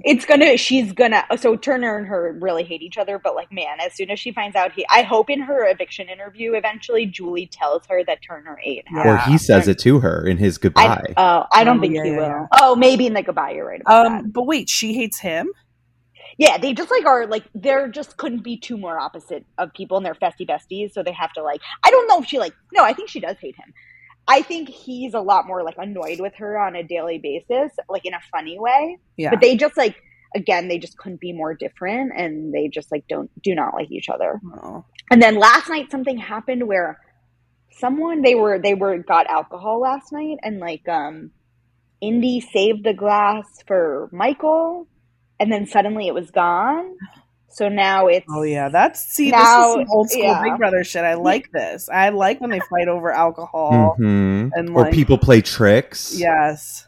it's 0.04 0.26
gonna 0.26 0.58
she's 0.58 0.92
gonna 0.94 1.24
so 1.38 1.56
turner 1.56 1.98
and 1.98 2.08
her 2.08 2.38
really 2.40 2.64
hate 2.64 2.82
each 2.82 2.98
other 2.98 3.20
but 3.20 3.36
like 3.36 3.52
man 3.52 3.80
as 3.86 3.94
soon 3.94 4.10
as 4.10 4.20
she 4.20 4.32
finds 4.32 4.56
out 4.56 4.72
he 4.72 4.86
i 4.90 5.02
hope 5.02 5.30
in 5.30 5.40
her 5.42 5.70
eviction 5.70 6.08
interview 6.08 6.54
eventually 6.54 7.06
julie 7.06 7.48
tells 7.48 7.86
her 7.88 8.04
that 8.06 8.20
turner 8.26 8.58
ate 8.64 8.84
half. 8.88 9.06
Or 9.06 9.18
he 9.30 9.38
says 9.38 9.68
it 9.68 9.78
to 9.80 10.00
her 10.00 10.26
in 10.26 10.38
his 10.38 10.58
I, 10.58 10.62
goodbye. 10.62 11.14
uh, 11.18 11.44
I 11.52 11.64
don't 11.64 11.78
Oh, 11.78 11.82
think 11.82 11.96
yeah, 11.96 12.04
he 12.04 12.12
will. 12.12 12.18
yeah. 12.20 12.46
Oh, 12.60 12.76
maybe 12.76 13.08
in 13.08 13.14
the 13.14 13.22
goodbye. 13.24 13.52
You're 13.52 13.68
right 13.68 13.82
about 13.82 14.04
that. 14.04 14.22
Um, 14.24 14.30
but 14.32 14.44
wait, 14.44 14.70
she 14.70 14.94
hates 14.94 15.20
him? 15.20 15.50
Yeah, 16.38 16.58
they 16.58 16.74
just 16.74 16.90
like 16.92 17.06
are 17.06 17.28
like 17.28 17.44
there 17.54 17.88
just 17.90 18.18
couldn't 18.18 18.44
be 18.44 18.58
two 18.58 18.78
more 18.78 18.98
opposite 19.00 19.46
of 19.58 19.74
people 19.74 19.98
and 19.98 20.06
they're 20.06 20.16
festie 20.16 20.48
besties, 20.48 20.94
so 20.94 21.04
they 21.04 21.12
have 21.12 21.34
to 21.34 21.44
like 21.44 21.62
I 21.84 21.92
don't 21.92 22.08
know 22.08 22.20
if 22.22 22.28
she 22.28 22.40
like 22.40 22.54
no, 22.74 22.84
I 22.84 22.94
think 22.94 23.10
she 23.10 23.20
does 23.20 23.38
hate 23.40 23.56
him. 23.58 23.74
I 24.30 24.44
think 24.44 24.70
he's 24.70 25.16
a 25.16 25.20
lot 25.20 25.48
more 25.48 25.64
like 25.64 25.78
annoyed 25.80 26.20
with 26.20 26.36
her 26.36 26.60
on 26.60 26.76
a 26.76 26.84
daily 26.84 27.18
basis, 27.18 27.72
like 27.90 28.06
in 28.06 28.14
a 28.14 28.20
funny 28.32 28.60
way. 28.60 29.00
Yeah. 29.18 29.32
But 29.32 29.42
they 29.42 29.58
just 29.58 29.76
like 29.76 29.96
again, 30.36 30.68
they 30.68 30.78
just 30.78 30.98
couldn't 31.00 31.20
be 31.20 31.34
more 31.34 31.56
different 31.56 32.12
and 32.16 32.54
they 32.54 32.68
just 32.68 32.92
like 32.92 33.08
don't 33.10 33.32
do 33.42 33.56
not 33.56 33.74
like 33.74 33.90
each 33.92 34.08
other. 34.08 34.40
Oh. 34.62 34.86
And 35.10 35.20
then 35.20 35.40
last 35.40 35.68
night 35.68 35.90
something 35.90 36.18
happened 36.18 36.68
where 36.68 37.00
someone 37.72 38.22
they 38.22 38.36
were 38.36 38.60
they 38.60 38.76
were 38.76 39.00
got 39.00 39.26
alcohol 39.26 39.82
last 39.82 40.12
night 40.12 40.38
and 40.44 40.60
like 40.60 40.88
um 40.88 41.32
Indy 42.00 42.40
saved 42.40 42.84
the 42.84 42.94
glass 42.94 43.46
for 43.66 44.10
Michael 44.12 44.88
and 45.40 45.52
then 45.52 45.66
suddenly 45.66 46.08
it 46.08 46.14
was 46.14 46.30
gone. 46.30 46.96
So 47.52 47.68
now 47.70 48.08
it's 48.08 48.26
Oh 48.30 48.44
yeah, 48.44 48.70
that's 48.70 49.00
see 49.04 49.32
Now- 49.32 49.38
this 49.40 49.48
is 49.48 49.74
some 49.74 49.86
old 49.92 50.10
school 50.10 50.24
yeah. 50.24 50.44
Big 50.44 50.58
Brother 50.58 50.84
shit. 50.84 51.04
I 51.04 51.16
like 51.16 51.52
this. 51.54 51.90
I 51.90 52.10
like 52.10 52.40
when 52.42 52.50
they 52.52 52.60
fight 52.60 52.88
over 52.88 53.12
alcohol. 53.12 53.96
Mhm. 54.00 54.52
and, 54.54 54.70
or 54.70 54.84
like- 54.84 54.94
people 54.94 55.18
play 55.18 55.42
tricks. 55.42 56.18
Yes. 56.18 56.86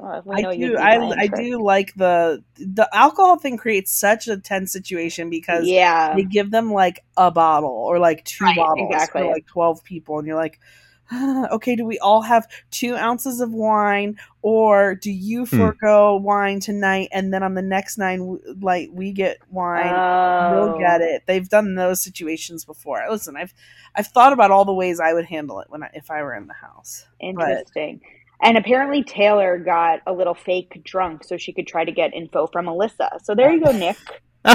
Oh, 0.00 0.22
I 0.32 0.54
do. 0.56 0.76
I, 0.76 1.08
I 1.22 1.26
do 1.26 1.60
like 1.60 1.92
the 1.96 2.44
the 2.56 2.88
alcohol 2.92 3.36
thing 3.36 3.56
creates 3.56 3.90
such 3.92 4.28
a 4.28 4.36
tense 4.38 4.70
situation 4.72 5.28
because 5.28 5.66
Yeah. 5.66 6.14
they 6.14 6.22
give 6.22 6.52
them 6.52 6.72
like 6.72 7.04
a 7.16 7.32
bottle 7.32 7.70
or 7.70 7.98
like 7.98 8.24
two 8.24 8.44
Right, 8.44 8.56
bottles 8.56 8.90
exactly. 8.92 9.22
for 9.22 9.32
like 9.32 9.46
12 9.46 9.82
people 9.82 10.18
and 10.20 10.26
you're 10.28 10.36
like 10.36 10.60
"Ah, 10.62 10.66
okay 11.50 11.74
do 11.76 11.84
we 11.84 11.98
all 12.00 12.22
have 12.22 12.46
two 12.70 12.94
ounces 12.96 13.40
of 13.40 13.52
wine 13.52 14.16
or 14.42 14.94
do 14.94 15.10
you 15.10 15.46
Hmm. 15.46 15.56
forego 15.58 16.16
wine 16.16 16.60
tonight 16.60 17.08
and 17.12 17.32
then 17.32 17.42
on 17.42 17.54
the 17.54 17.62
next 17.62 17.96
nine 17.98 18.18
w- 18.18 18.42
like 18.60 18.90
we 18.92 19.12
get 19.12 19.38
wine 19.50 19.86
Oh. 19.94 20.52
we'll 20.68 20.78
get 20.78 21.00
it 21.00 21.22
they've 21.26 21.48
done 21.48 21.74
those 21.76 22.02
situations 22.02 22.64
before 22.64 23.02
listen 23.08 23.36
i've 23.36 23.54
i've 23.94 24.08
thought 24.08 24.32
about 24.32 24.50
all 24.50 24.64
the 24.64 24.74
ways 24.74 25.00
i 25.00 25.12
would 25.12 25.24
handle 25.26 25.60
it 25.60 25.68
when 25.70 25.82
I, 25.82 25.90
if 25.94 26.10
i 26.10 26.22
were 26.22 26.34
in 26.34 26.46
the 26.46 26.54
house 26.54 27.06
Interesting. 27.20 28.00
And 28.40 28.56
apparently 28.56 29.02
Taylor 29.02 29.58
got 29.58 29.98
a 30.06 30.12
little 30.12 30.34
fake 30.34 30.80
drunk 30.84 31.24
so 31.24 31.36
she 31.36 31.52
could 31.52 31.66
try 31.66 31.84
to 31.84 31.90
get 31.90 32.14
info 32.14 32.46
from 32.46 32.66
Alyssa. 32.66 33.18
So 33.24 33.34
there 33.34 33.52
you 33.52 33.60
go, 33.64 33.72
Nick. 33.72 33.96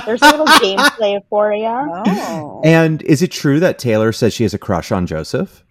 There's 0.06 0.22
a 0.22 0.30
little 0.32 0.46
gameplay 0.64 1.20
for 1.30 1.52
you. 1.52 1.66
oh 1.68 2.62
And 2.64 3.02
is 3.02 3.22
it 3.22 3.32
true 3.32 3.60
that 3.60 3.80
Taylor 3.80 4.14
says 4.14 4.34
she 4.34 4.44
has 4.44 4.54
a 4.54 4.58
crush 4.58 4.94
on 4.94 5.06
Joseph? 5.06 5.66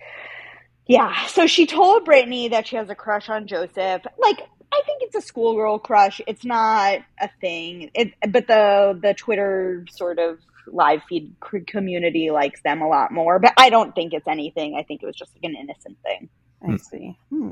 Yeah. 0.87 1.27
So 1.27 1.47
she 1.47 1.67
told 1.67 2.05
Brittany 2.05 2.49
that 2.49 2.67
she 2.67 2.77
has 2.77 2.91
a 2.91 2.95
crush 2.95 3.29
on 3.29 3.47
Joseph. 3.47 4.03
Like, 4.19 4.41
I 4.73 4.81
think 4.87 5.03
it's 5.03 5.15
a 5.15 5.21
schoolgirl 5.21 5.79
crush. 5.81 6.21
It's 6.27 6.45
not 6.45 7.01
a 7.21 7.29
thing. 7.41 7.91
It, 7.95 8.15
but 8.29 8.47
the 8.47 8.99
the 9.01 9.15
Twitter 9.15 9.85
sort 9.91 10.19
of 10.19 10.39
live 10.67 11.03
feed 11.09 11.35
community 11.67 12.31
likes 12.31 12.63
them 12.63 12.81
a 12.83 12.89
lot 12.89 13.13
more. 13.13 13.39
But 13.39 13.53
I 13.57 13.71
don't 13.71 13.95
think 13.95 14.15
it's 14.15 14.27
anything. 14.29 14.75
I 14.77 14.83
think 14.83 15.03
it 15.03 15.07
was 15.07 15.17
just 15.17 15.33
like 15.35 15.45
an 15.51 15.57
innocent 15.57 15.99
thing. 16.03 16.29
i 16.67 16.77
see 16.77 17.17
hmm. 17.31 17.51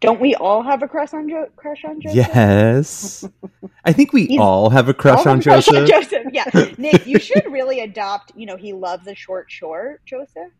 Don't 0.00 0.20
we 0.20 0.36
all 0.36 0.62
have 0.62 0.82
a 0.82 0.88
crush 0.88 1.12
on 1.12 1.28
jo- 1.28 1.50
crush 1.56 1.84
on 1.84 2.00
Joseph? 2.00 2.16
Yes. 2.16 3.28
I 3.84 3.92
think 3.92 4.12
we 4.12 4.26
He's- 4.26 4.40
all 4.40 4.70
have 4.70 4.88
a 4.88 4.94
crush 4.94 5.26
on 5.26 5.40
have 5.40 5.40
a 5.40 5.42
crush 5.42 5.66
Joseph. 5.66 5.88
Joseph. 5.88 6.26
Yeah, 6.32 6.74
Nick, 6.78 7.06
you 7.06 7.18
should 7.18 7.50
really 7.50 7.80
adopt. 7.80 8.32
You 8.36 8.46
know, 8.46 8.56
he 8.56 8.72
loves 8.72 9.08
a 9.08 9.14
short 9.16 9.50
short. 9.50 10.04
Joseph, 10.06 10.52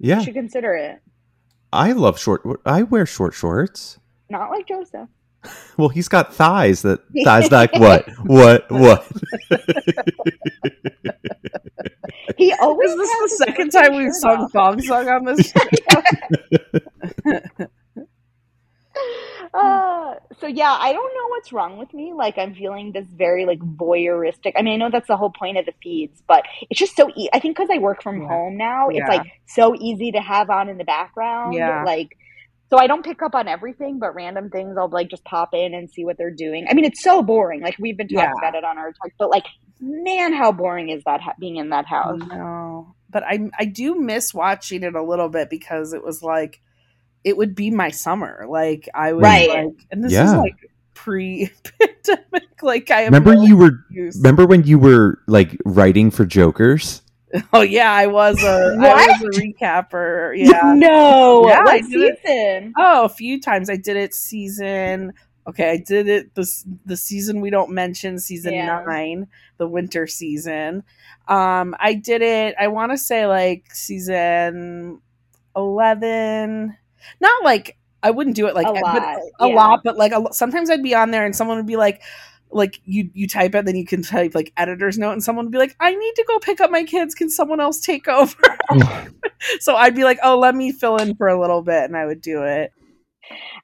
Yeah. 0.00 0.18
you 0.18 0.24
should 0.24 0.34
consider 0.34 0.74
it. 0.74 1.00
I 1.72 1.92
love 1.92 2.18
short 2.18 2.42
I 2.66 2.82
wear 2.82 3.06
short 3.06 3.34
shorts. 3.34 3.98
Not 4.28 4.50
like 4.50 4.66
Joseph. 4.66 5.08
Well, 5.78 5.88
he's 5.88 6.08
got 6.08 6.34
thighs 6.34 6.82
that 6.82 7.00
thighs 7.24 7.50
like 7.50 7.72
what? 7.74 8.08
What? 8.24 8.70
What? 8.70 9.06
He 12.36 12.52
always. 12.54 12.90
is 12.90 12.96
this 12.96 13.10
has 13.10 13.30
the 13.30 13.44
second 13.46 13.70
time 13.70 13.96
we've 13.96 14.14
sung 14.14 14.44
off. 14.44 14.52
thong 14.52 14.80
song 14.80 15.08
on 15.08 15.24
this 15.26 15.52
Uh, 19.52 20.14
so 20.40 20.46
yeah, 20.46 20.76
I 20.78 20.92
don't 20.92 21.14
know 21.14 21.28
what's 21.30 21.52
wrong 21.52 21.76
with 21.76 21.92
me. 21.92 22.12
Like 22.14 22.38
I'm 22.38 22.54
feeling 22.54 22.92
this 22.92 23.06
very 23.06 23.46
like 23.46 23.58
voyeuristic. 23.58 24.52
I 24.56 24.62
mean, 24.62 24.74
I 24.74 24.76
know 24.76 24.90
that's 24.90 25.08
the 25.08 25.16
whole 25.16 25.32
point 25.32 25.58
of 25.58 25.66
the 25.66 25.74
feeds, 25.82 26.22
but 26.28 26.44
it's 26.68 26.78
just 26.78 26.96
so. 26.96 27.10
E- 27.16 27.28
I 27.32 27.40
think 27.40 27.56
because 27.56 27.70
I 27.72 27.78
work 27.78 28.02
from 28.02 28.22
Yeah. 28.22 28.28
home 28.28 28.56
now, 28.56 28.88
Yeah. 28.90 29.00
it's 29.00 29.08
like 29.08 29.26
so 29.46 29.74
easy 29.74 30.12
to 30.12 30.20
have 30.20 30.50
on 30.50 30.68
in 30.68 30.78
the 30.78 30.84
background. 30.84 31.54
Yeah. 31.54 31.82
Like, 31.84 32.16
so 32.70 32.78
I 32.78 32.86
don't 32.86 33.04
pick 33.04 33.22
up 33.22 33.34
on 33.34 33.48
everything, 33.48 33.98
but 33.98 34.14
random 34.14 34.50
things 34.50 34.76
I'll 34.78 34.88
like 34.88 35.08
just 35.08 35.24
pop 35.24 35.52
in 35.52 35.74
and 35.74 35.90
see 35.90 36.04
what 36.04 36.16
they're 36.16 36.30
doing. 36.30 36.66
I 36.70 36.74
mean, 36.74 36.84
it's 36.84 37.02
so 37.02 37.20
boring. 37.22 37.60
Like 37.60 37.76
we've 37.80 37.96
been 37.96 38.06
talking 38.08 38.18
Yeah. 38.20 38.32
about 38.38 38.54
it 38.54 38.62
on 38.64 38.78
our 38.78 38.92
talk, 38.92 39.10
but 39.18 39.30
like, 39.30 39.46
man, 39.80 40.32
how 40.32 40.52
boring 40.52 40.90
is 40.90 41.02
that 41.06 41.20
ha- 41.20 41.34
being 41.40 41.56
in 41.56 41.70
that 41.70 41.86
house? 41.86 42.20
No, 42.28 42.94
but 43.10 43.24
I 43.24 43.50
I 43.58 43.64
do 43.64 43.96
miss 43.96 44.32
watching 44.32 44.84
it 44.84 44.94
a 44.94 45.02
little 45.02 45.28
bit 45.28 45.50
because 45.50 45.92
it 45.92 46.04
was 46.04 46.22
like 46.22 46.60
it 47.24 47.36
would 47.36 47.54
be 47.54 47.70
my 47.70 47.90
summer. 47.90 48.46
Like 48.48 48.88
I 48.94 49.12
was 49.12 49.22
Right. 49.22 49.48
like, 49.48 49.86
and 49.90 50.02
this 50.04 50.12
is 50.12 50.32
like 50.34 50.56
pre-pandemic. 50.94 52.46
Like 52.62 52.90
I 52.90 53.04
Remember 53.04 53.34
no 53.34 53.42
you 53.42 53.56
were 53.56 53.70
excuse. 53.88 54.16
remember 54.18 54.44
when 54.46 54.64
you 54.64 54.78
were 54.78 55.18
like 55.26 55.56
writing 55.64 56.10
for 56.10 56.26
Jokers? 56.26 57.00
Oh 57.54 57.62
yeah, 57.62 57.90
I 57.92 58.06
was 58.08 58.42
a 58.44 58.76
I 58.76 58.76
What? 58.76 59.22
was 59.22 59.38
a 59.38 59.40
recapper. 59.40 60.36
Yeah. 60.36 60.74
No. 60.76 61.48
Yeah, 61.48 61.60
I 61.60 61.64
what 61.64 61.82
did 61.88 62.02
it. 62.02 62.18
season? 62.26 62.72
Oh, 62.76 63.04
a 63.04 63.08
few 63.08 63.40
times 63.40 63.70
I 63.70 63.76
did 63.76 63.96
it 63.96 64.12
season. 64.14 65.12
Okay, 65.46 65.70
I 65.70 65.76
did 65.78 66.06
it 66.08 66.34
this 66.34 66.66
the 66.84 66.96
season 66.98 67.40
we 67.40 67.48
don't 67.50 67.70
mention, 67.70 68.18
season 68.18 68.52
Yeah. 68.52 68.82
nine, 68.84 69.28
the 69.58 69.66
winter 69.68 70.06
season. 70.06 70.82
Um, 71.28 71.74
I 71.78 71.94
did 71.94 72.20
it. 72.20 72.56
I 72.60 72.66
want 72.68 72.90
to 72.92 72.98
say 72.98 73.26
like 73.26 73.72
season 73.74 75.00
eleven. 75.56 76.76
Not 77.20 77.44
like 77.44 77.76
I 78.02 78.10
wouldn't 78.10 78.36
do 78.36 78.46
it 78.46 78.54
like 78.54 78.66
A 78.66 78.72
but 78.72 78.82
lot, 78.82 79.18
a 79.40 79.48
yeah. 79.48 79.54
lot, 79.54 79.80
but 79.84 79.96
like 79.96 80.12
a, 80.12 80.32
sometimes 80.32 80.70
I'd 80.70 80.82
be 80.82 80.94
on 80.94 81.10
there 81.10 81.24
and 81.24 81.34
someone 81.34 81.56
would 81.56 81.66
be 81.66 81.76
like. 81.76 82.02
Like 82.52 82.80
you, 82.84 83.10
you 83.14 83.28
type 83.28 83.54
it, 83.54 83.64
then 83.64 83.76
you 83.76 83.86
can 83.86 84.02
type 84.02 84.34
like 84.34 84.52
editor's 84.56 84.98
note, 84.98 85.12
and 85.12 85.22
someone 85.22 85.44
would 85.44 85.52
be 85.52 85.58
like, 85.58 85.76
"I 85.78 85.94
need 85.94 86.14
to 86.16 86.24
go 86.26 86.40
pick 86.40 86.60
up 86.60 86.68
my 86.68 86.82
kids. 86.82 87.14
Can 87.14 87.30
someone 87.30 87.60
else 87.60 87.78
take 87.78 88.08
over?" 88.08 88.42
so 89.60 89.76
I'd 89.76 89.94
be 89.94 90.02
like, 90.02 90.18
"Oh, 90.20 90.36
let 90.36 90.56
me 90.56 90.72
fill 90.72 90.96
in 90.96 91.14
for 91.14 91.28
a 91.28 91.40
little 91.40 91.62
bit," 91.62 91.84
and 91.84 91.96
I 91.96 92.06
would 92.06 92.20
do 92.20 92.42
it. 92.42 92.72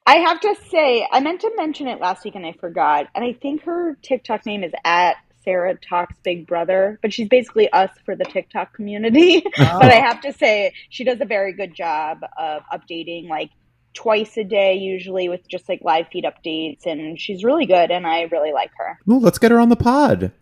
I 0.05 0.17
have 0.17 0.39
to 0.41 0.55
say, 0.69 1.07
I 1.11 1.19
meant 1.19 1.41
to 1.41 1.51
mention 1.57 1.87
it 1.87 1.99
last 1.99 2.23
week 2.23 2.35
and 2.35 2.45
I 2.45 2.53
forgot. 2.53 3.07
And 3.13 3.25
I 3.25 3.33
think 3.33 3.63
her 3.63 3.97
TikTok 4.01 4.45
name 4.45 4.63
is 4.63 4.71
at 4.85 5.17
Sarah 5.47 5.77
Talks 5.77 6.13
Big 6.23 6.45
Brother, 6.45 6.99
but 7.01 7.13
she's 7.13 7.29
basically 7.29 7.71
us 7.71 7.89
for 8.03 8.17
the 8.17 8.25
TikTok 8.25 8.73
community. 8.73 9.41
but 9.57 9.85
I 9.85 9.99
oh. 9.99 10.01
have 10.01 10.19
to 10.21 10.33
say, 10.33 10.73
she 10.89 11.05
does 11.05 11.21
a 11.21 11.25
very 11.25 11.53
good 11.53 11.73
job 11.73 12.19
of 12.37 12.63
updating 12.73 13.29
like 13.29 13.51
twice 13.93 14.35
a 14.35 14.43
day, 14.43 14.75
usually 14.75 15.29
with 15.29 15.47
just 15.47 15.69
like 15.69 15.79
live 15.83 16.07
feed 16.11 16.25
updates. 16.25 16.85
And 16.85 17.17
she's 17.17 17.45
really 17.45 17.65
good, 17.65 17.91
and 17.91 18.05
I 18.05 18.23
really 18.23 18.51
like 18.51 18.71
her. 18.75 18.99
Well, 19.05 19.21
let's 19.21 19.39
get 19.39 19.51
her 19.51 19.59
on 19.61 19.69
the 19.69 19.77
pod. 19.77 20.33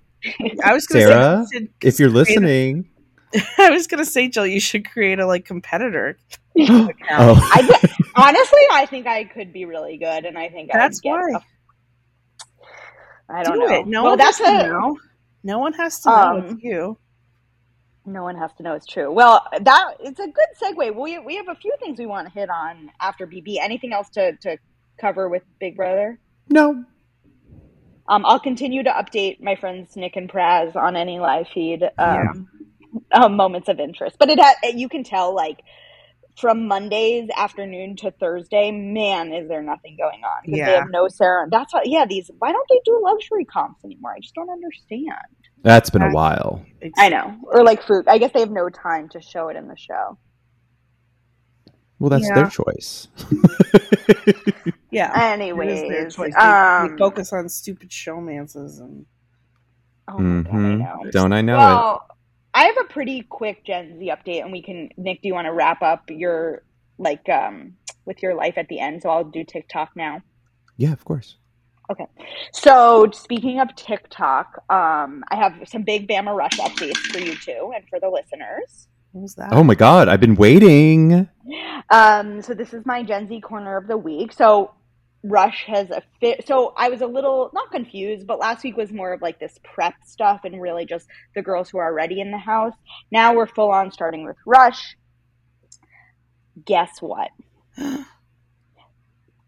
I 0.63 0.73
was 0.73 0.87
gonna 0.87 1.05
Sarah, 1.05 1.45
say, 1.51 1.67
If 1.83 1.99
you're 1.99 2.09
listening. 2.09 2.89
I 3.59 3.69
was 3.69 3.85
gonna 3.85 4.05
say, 4.05 4.27
Jill, 4.27 4.47
you 4.47 4.59
should 4.59 4.89
create 4.89 5.19
a 5.19 5.27
like 5.27 5.45
competitor. 5.45 6.17
oh. 6.59 6.89
I 7.11 7.89
honestly, 8.15 8.61
I 8.71 8.87
think 8.87 9.05
I 9.05 9.25
could 9.25 9.53
be 9.53 9.65
really 9.65 9.97
good, 9.97 10.25
and 10.25 10.35
I 10.35 10.49
think 10.49 10.71
That's 10.73 10.97
I'd 10.97 11.03
get 11.03 11.11
why. 11.11 11.29
a- 11.35 11.54
I 13.29 13.43
don't 13.43 13.59
Do 13.59 13.67
know. 13.67 13.73
it. 13.81 13.87
No 13.87 14.03
well, 14.03 14.11
one 14.11 14.17
that's 14.17 14.39
has 14.39 14.61
to 14.61 14.67
know. 14.67 14.97
No 15.43 15.59
one 15.59 15.73
has 15.73 15.99
to 16.01 16.09
know 16.09 16.15
Um, 16.15 16.37
it's 16.45 16.63
you. 16.63 16.97
No 18.05 18.23
one 18.23 18.35
has 18.37 18.53
to 18.57 18.63
know 18.63 18.73
it's 18.73 18.85
true. 18.85 19.11
Well, 19.11 19.45
that 19.61 19.95
it's 19.99 20.19
a 20.19 20.27
good 20.27 20.47
segue. 20.61 20.95
We 20.95 21.17
we 21.19 21.35
have 21.37 21.47
a 21.49 21.55
few 21.55 21.73
things 21.79 21.97
we 21.97 22.05
want 22.05 22.27
to 22.27 22.33
hit 22.33 22.49
on 22.49 22.91
after 23.01 23.25
BB. 23.25 23.57
Anything 23.59 23.93
else 23.93 24.09
to 24.11 24.33
to 24.37 24.57
cover 24.99 25.27
with 25.27 25.43
Big 25.59 25.75
Brother? 25.75 26.19
No. 26.49 26.83
Um, 28.07 28.23
I'll 28.25 28.39
continue 28.39 28.83
to 28.83 28.91
update 28.91 29.41
my 29.41 29.55
friends 29.55 29.95
Nick 29.95 30.15
and 30.15 30.29
Praz 30.29 30.75
on 30.75 30.95
any 30.95 31.19
live 31.19 31.47
feed 31.51 31.83
um, 31.97 32.47
um, 33.11 33.35
moments 33.35 33.67
of 33.67 33.79
interest. 33.79 34.17
But 34.19 34.29
it 34.29 34.39
ha- 34.39 34.57
you 34.75 34.87
can 34.87 35.03
tell 35.03 35.33
like 35.33 35.63
from 36.37 36.67
Mondays 36.67 37.29
afternoon 37.35 37.95
to 37.97 38.11
Thursday, 38.11 38.71
man, 38.71 39.33
is 39.33 39.47
there 39.47 39.61
nothing 39.63 39.95
going 39.97 40.23
on 40.23 40.41
because 40.45 40.59
they 40.65 40.73
have 40.73 40.89
no 40.89 41.07
Sarah. 41.07 41.47
That's 41.49 41.73
why, 41.73 41.83
yeah. 41.85 42.05
These 42.05 42.29
why 42.39 42.51
don't 42.51 42.67
they 42.69 42.79
do 42.85 42.99
luxury 43.03 43.45
comps 43.45 43.83
anymore? 43.85 44.13
I 44.15 44.19
just 44.19 44.35
don't 44.35 44.49
understand. 44.49 45.15
That's 45.63 45.89
been 45.89 46.01
a 46.01 46.11
while. 46.11 46.63
I 46.97 47.09
know, 47.09 47.37
or 47.43 47.63
like 47.63 47.83
fruit. 47.83 48.05
I 48.07 48.17
guess 48.17 48.31
they 48.33 48.41
have 48.41 48.51
no 48.51 48.69
time 48.69 49.09
to 49.09 49.21
show 49.21 49.47
it 49.49 49.55
in 49.57 49.67
the 49.67 49.77
show. 49.77 50.17
Well, 51.99 52.09
that's 52.09 52.25
Yeah. 52.27 52.35
their 52.35 52.49
choice. 52.49 53.07
Yeah. 54.91 55.11
It 55.51 55.67
is 55.69 55.81
their 55.89 56.07
Anyways, 56.07 56.15
choice. 56.15 56.33
They- 56.35 56.41
um, 56.41 56.91
they 56.91 56.97
focus 56.97 57.33
on 57.33 57.49
stupid 57.49 57.89
showmances 57.89 58.79
and 58.79 59.05
oh 60.07 60.19
my 60.19 60.41
God, 60.43 60.55
I 60.55 60.75
know. 60.75 61.11
Don't 61.11 61.33
I 61.33 61.41
know 61.41 61.57
it? 61.95 62.14
Well, 62.55 62.63
I 62.63 62.67
have 62.67 62.77
a 62.77 62.93
pretty 62.93 63.21
quick 63.21 63.65
Gen 63.65 63.99
Z 63.99 64.11
update, 64.11 64.41
and 64.41 64.51
we 64.51 64.61
can. 64.61 64.89
Nick, 64.97 65.21
do 65.21 65.27
you 65.27 65.33
want 65.33 65.45
to 65.45 65.53
wrap 65.53 65.81
up 65.81 66.03
your 66.09 66.63
like 66.97 67.27
um 67.29 67.73
with 68.05 68.21
your 68.21 68.35
life 68.35 68.57
at 68.57 68.67
the 68.67 68.79
end? 68.79 69.01
So 69.01 69.09
I'll 69.09 69.23
do 69.23 69.43
TikTok 69.43 69.91
now. 69.95 70.21
Yeah, 70.77 70.93
of 70.93 71.03
course. 71.05 71.37
Okay. 71.91 72.05
So 72.51 73.09
speaking 73.13 73.59
of 73.59 73.75
TikTok, 73.75 74.63
um, 74.69 75.23
I 75.29 75.35
have 75.35 75.53
some 75.67 75.83
big 75.83 76.07
Bama 76.07 76.35
Rush 76.35 76.57
updates 76.57 76.97
for 76.97 77.19
you 77.19 77.35
too, 77.35 77.73
and 77.75 77.87
for 77.89 77.99
the 77.99 78.09
listeners. 78.09 78.87
what 79.11 79.35
that? 79.35 79.53
Oh 79.53 79.63
my 79.63 79.75
god, 79.75 80.07
I've 80.07 80.19
been 80.19 80.35
waiting. 80.35 81.29
Um, 81.91 82.41
so 82.41 82.53
this 82.53 82.73
is 82.73 82.85
my 82.85 83.03
Gen 83.03 83.27
Z 83.27 83.41
corner 83.41 83.77
of 83.77 83.87
the 83.87 83.97
week. 83.97 84.33
So 84.33 84.71
Rush 85.27 85.63
has 85.65 85.89
a 85.89 86.03
fit. 86.19 86.45
So 86.47 86.73
I 86.77 86.89
was 86.89 87.01
a 87.01 87.07
little 87.07 87.49
not 87.53 87.71
confused, 87.71 88.27
but 88.27 88.37
last 88.39 88.63
week 88.63 88.77
was 88.77 88.91
more 88.91 89.11
of 89.11 89.21
like 89.21 89.39
this 89.39 89.57
prep 89.63 89.95
stuff 90.05 90.41
and 90.43 90.61
really 90.61 90.85
just 90.85 91.07
the 91.33 91.41
girls 91.41 91.69
who 91.69 91.79
are 91.79 91.91
already 91.91 92.21
in 92.21 92.29
the 92.31 92.37
house. 92.37 92.73
Now 93.11 93.33
we're 93.33 93.47
full 93.47 93.71
on 93.71 93.91
starting 93.91 94.25
with 94.25 94.37
Rush. 94.45 94.95
guess 96.65 97.01
what? 97.01 97.29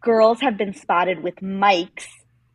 Girls 0.01 0.41
have 0.41 0.57
been 0.57 0.73
spotted 0.73 1.21
with 1.21 1.35
mics. 1.37 2.05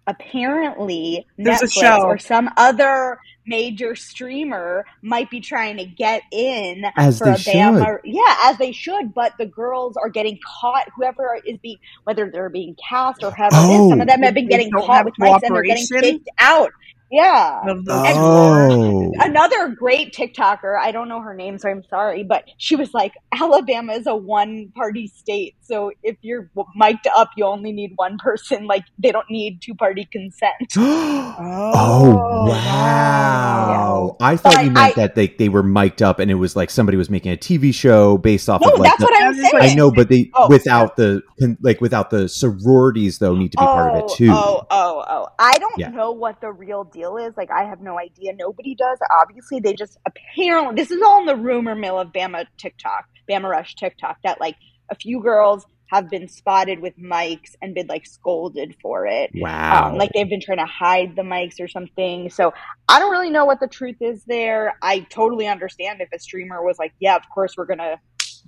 Apparently, 0.07 1.27
There's 1.37 1.63
a 1.63 1.67
Netflix 1.67 1.73
show. 1.81 2.03
or 2.03 2.19
some 2.19 2.51
other 2.57 3.19
major 3.47 3.95
streamer 3.95 4.85
might 5.03 5.31
be 5.31 5.41
trying 5.41 5.77
to 5.77 5.85
get 5.85 6.23
in 6.31 6.85
As 6.97 7.19
for 7.19 7.27
they 7.27 7.33
a 7.33 7.39
should. 7.39 7.55
Bama. 7.55 7.99
Yeah, 8.05 8.37
as 8.45 8.59
they 8.59 8.73
should. 8.73 9.15
But 9.15 9.35
the 9.39 9.47
girls 9.47 9.97
are 9.97 10.09
getting 10.09 10.39
caught. 10.61 10.89
Whoever 10.97 11.39
is 11.45 11.59
being, 11.59 11.79
whether 12.05 12.31
they're 12.31 12.49
being 12.49 12.77
cast 12.89 13.23
or 13.23 13.31
whoever 13.33 13.57
it 13.57 13.59
is, 13.59 13.91
some 13.91 14.01
of 14.01 14.09
oh. 14.09 14.13
them 14.13 14.23
have 14.23 14.35
been 14.35 14.49
getting 14.49 14.71
caught 14.71 14.89
have 14.89 15.05
with 15.07 15.15
mics 15.15 15.43
and 15.43 15.55
they're 15.55 15.63
getting 15.63 15.87
kicked 15.87 16.29
out. 16.39 16.73
Yeah. 17.13 17.61
Oh. 17.91 19.13
Another 19.21 19.69
great 19.69 20.15
TikToker, 20.15 20.79
I 20.81 20.93
don't 20.93 21.09
know 21.11 21.21
her 21.21 21.35
name, 21.35 21.59
so 21.59 21.69
I'm 21.69 21.85
sorry, 21.91 22.25
but 22.25 22.45
she 22.57 22.75
was 22.75 22.95
like, 22.95 23.13
Alabama 23.39 23.93
is 23.93 24.07
a 24.07 24.17
one 24.17 24.73
party 24.75 25.09
state. 25.09 25.55
So 25.61 25.93
if 26.03 26.17
you're 26.23 26.51
mic'd 26.75 27.07
up, 27.15 27.29
you 27.37 27.45
only 27.45 27.71
need 27.73 27.93
one 27.97 28.17
person. 28.19 28.67
Like, 28.67 28.85
they 28.99 29.13
don't 29.13 29.29
need 29.31 29.61
two 29.61 29.75
party 29.75 30.09
consent. 30.11 30.55
oh, 30.77 31.73
Oh, 31.75 32.47
wow. 32.47 34.17
I 34.21 34.37
thought 34.37 34.55
But 34.55 34.65
you 34.65 34.71
meant 34.71 34.93
I- 34.99 35.01
that 35.03 35.15
they, 35.15 35.29
they 35.29 35.49
were 35.51 35.63
mic'd 35.63 36.03
up 36.03 36.19
and 36.19 36.31
it 36.31 36.35
was 36.35 36.57
like 36.57 36.71
somebody 36.71 36.97
was 36.97 37.11
making 37.11 37.33
a 37.33 37.37
TV 37.37 37.75
show 37.75 38.17
based 38.19 38.49
off 38.49 38.63
No, 38.63 38.71
of 38.73 38.79
like 38.81 38.91
that's 38.91 39.01
the, 39.01 39.05
what 39.05 39.23
I'm 39.23 39.35
saying. 39.35 39.53
I 39.73 39.75
know, 39.75 39.91
but 39.91 40.09
they 40.09 40.31
Oh. 40.35 40.49
without 40.49 40.97
the 40.97 41.23
like 41.61 41.81
without 41.81 42.09
the 42.11 42.29
sororities 42.29 43.19
though 43.19 43.35
need 43.35 43.53
to 43.53 43.59
be 43.59 43.65
part 43.65 43.91
of 43.93 43.99
it 43.99 44.05
oh, 44.09 44.15
too. 44.17 44.31
Oh, 44.31 44.63
oh, 44.71 45.05
oh. 45.09 45.29
I 45.39 45.59
don't 45.59 45.77
Yeah. 45.79 45.89
know 45.91 46.13
what 46.13 46.41
the 46.41 46.51
real 46.53 46.85
deal 46.85 47.02
is. 47.17 47.35
Like, 47.37 47.51
I 47.51 47.65
have 47.65 47.81
no 47.81 47.99
idea. 47.99 48.33
Nobody 48.35 48.75
does. 48.75 48.99
Obviously, 49.21 49.61
they 49.61 49.75
just 49.75 49.99
apparently, 50.07 50.83
this 50.83 50.91
is 50.91 51.01
all 51.03 51.21
in 51.21 51.27
the 51.27 51.37
rumor 51.37 51.75
mill 51.75 51.99
of 51.99 52.09
Bama 52.13 52.47
TikTok, 52.59 53.07
Bama 53.31 53.49
Rush 53.49 53.75
TikTok, 53.75 54.19
that 54.25 54.41
like 54.41 54.57
a 54.91 54.95
few 54.95 55.23
girls 55.23 55.67
have 55.93 56.09
been 56.09 56.27
spotted 56.27 56.81
with 56.81 56.97
mics 56.99 57.55
and 57.61 57.75
been 57.75 57.87
like 57.87 58.07
scolded 58.07 58.75
for 58.81 59.07
it. 59.07 59.31
Wow. 59.35 59.91
Um, 59.91 59.99
like 59.99 60.11
they've 60.15 60.29
been 60.29 60.41
trying 60.41 60.59
to 60.59 60.65
hide 60.65 61.17
the 61.17 61.23
mics 61.23 61.61
or 61.61 61.69
something. 61.69 62.31
So 62.31 62.55
I 62.89 62.99
don't 62.99 63.11
really 63.11 63.29
know 63.29 63.45
what 63.45 63.61
the 63.61 63.69
truth 63.69 63.99
is 64.01 64.25
there. 64.25 64.75
I 64.81 65.01
totally 65.01 65.47
understand 65.47 66.01
if 66.01 66.09
a 66.11 66.19
streamer 66.19 66.65
was 66.65 66.79
like, 66.79 66.95
"Yeah, 66.99 67.17
of 67.17 67.23
course 67.29 67.57
we're 67.59 67.67
gonna 67.67 68.01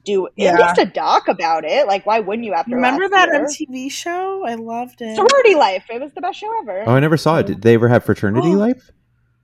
do 0.04 0.28
Yeah. 0.36 0.52
at 0.54 0.60
least 0.60 0.78
a 0.78 0.84
doc 0.86 1.28
about 1.28 1.64
it." 1.64 1.86
Like, 1.86 2.04
why 2.06 2.20
wouldn't 2.20 2.44
you? 2.44 2.54
After 2.54 2.74
Remember 2.76 3.04
last 3.08 3.10
that 3.12 3.28
year? 3.32 3.44
MTV 3.68 3.90
show? 3.90 4.44
I 4.46 4.54
loved 4.54 5.00
it. 5.02 5.14
Sorority 5.16 5.54
Life. 5.54 5.84
It 5.90 6.00
was 6.00 6.12
the 6.14 6.20
best 6.20 6.38
show 6.38 6.50
ever. 6.60 6.84
oh, 6.86 6.94
I 6.94 7.00
never 7.00 7.16
saw 7.16 7.38
it. 7.38 7.46
Did 7.46 7.62
they 7.62 7.74
ever 7.74 7.88
have 7.88 8.04
fraternity 8.04 8.48
Oh. 8.48 8.58
life? 8.58 8.90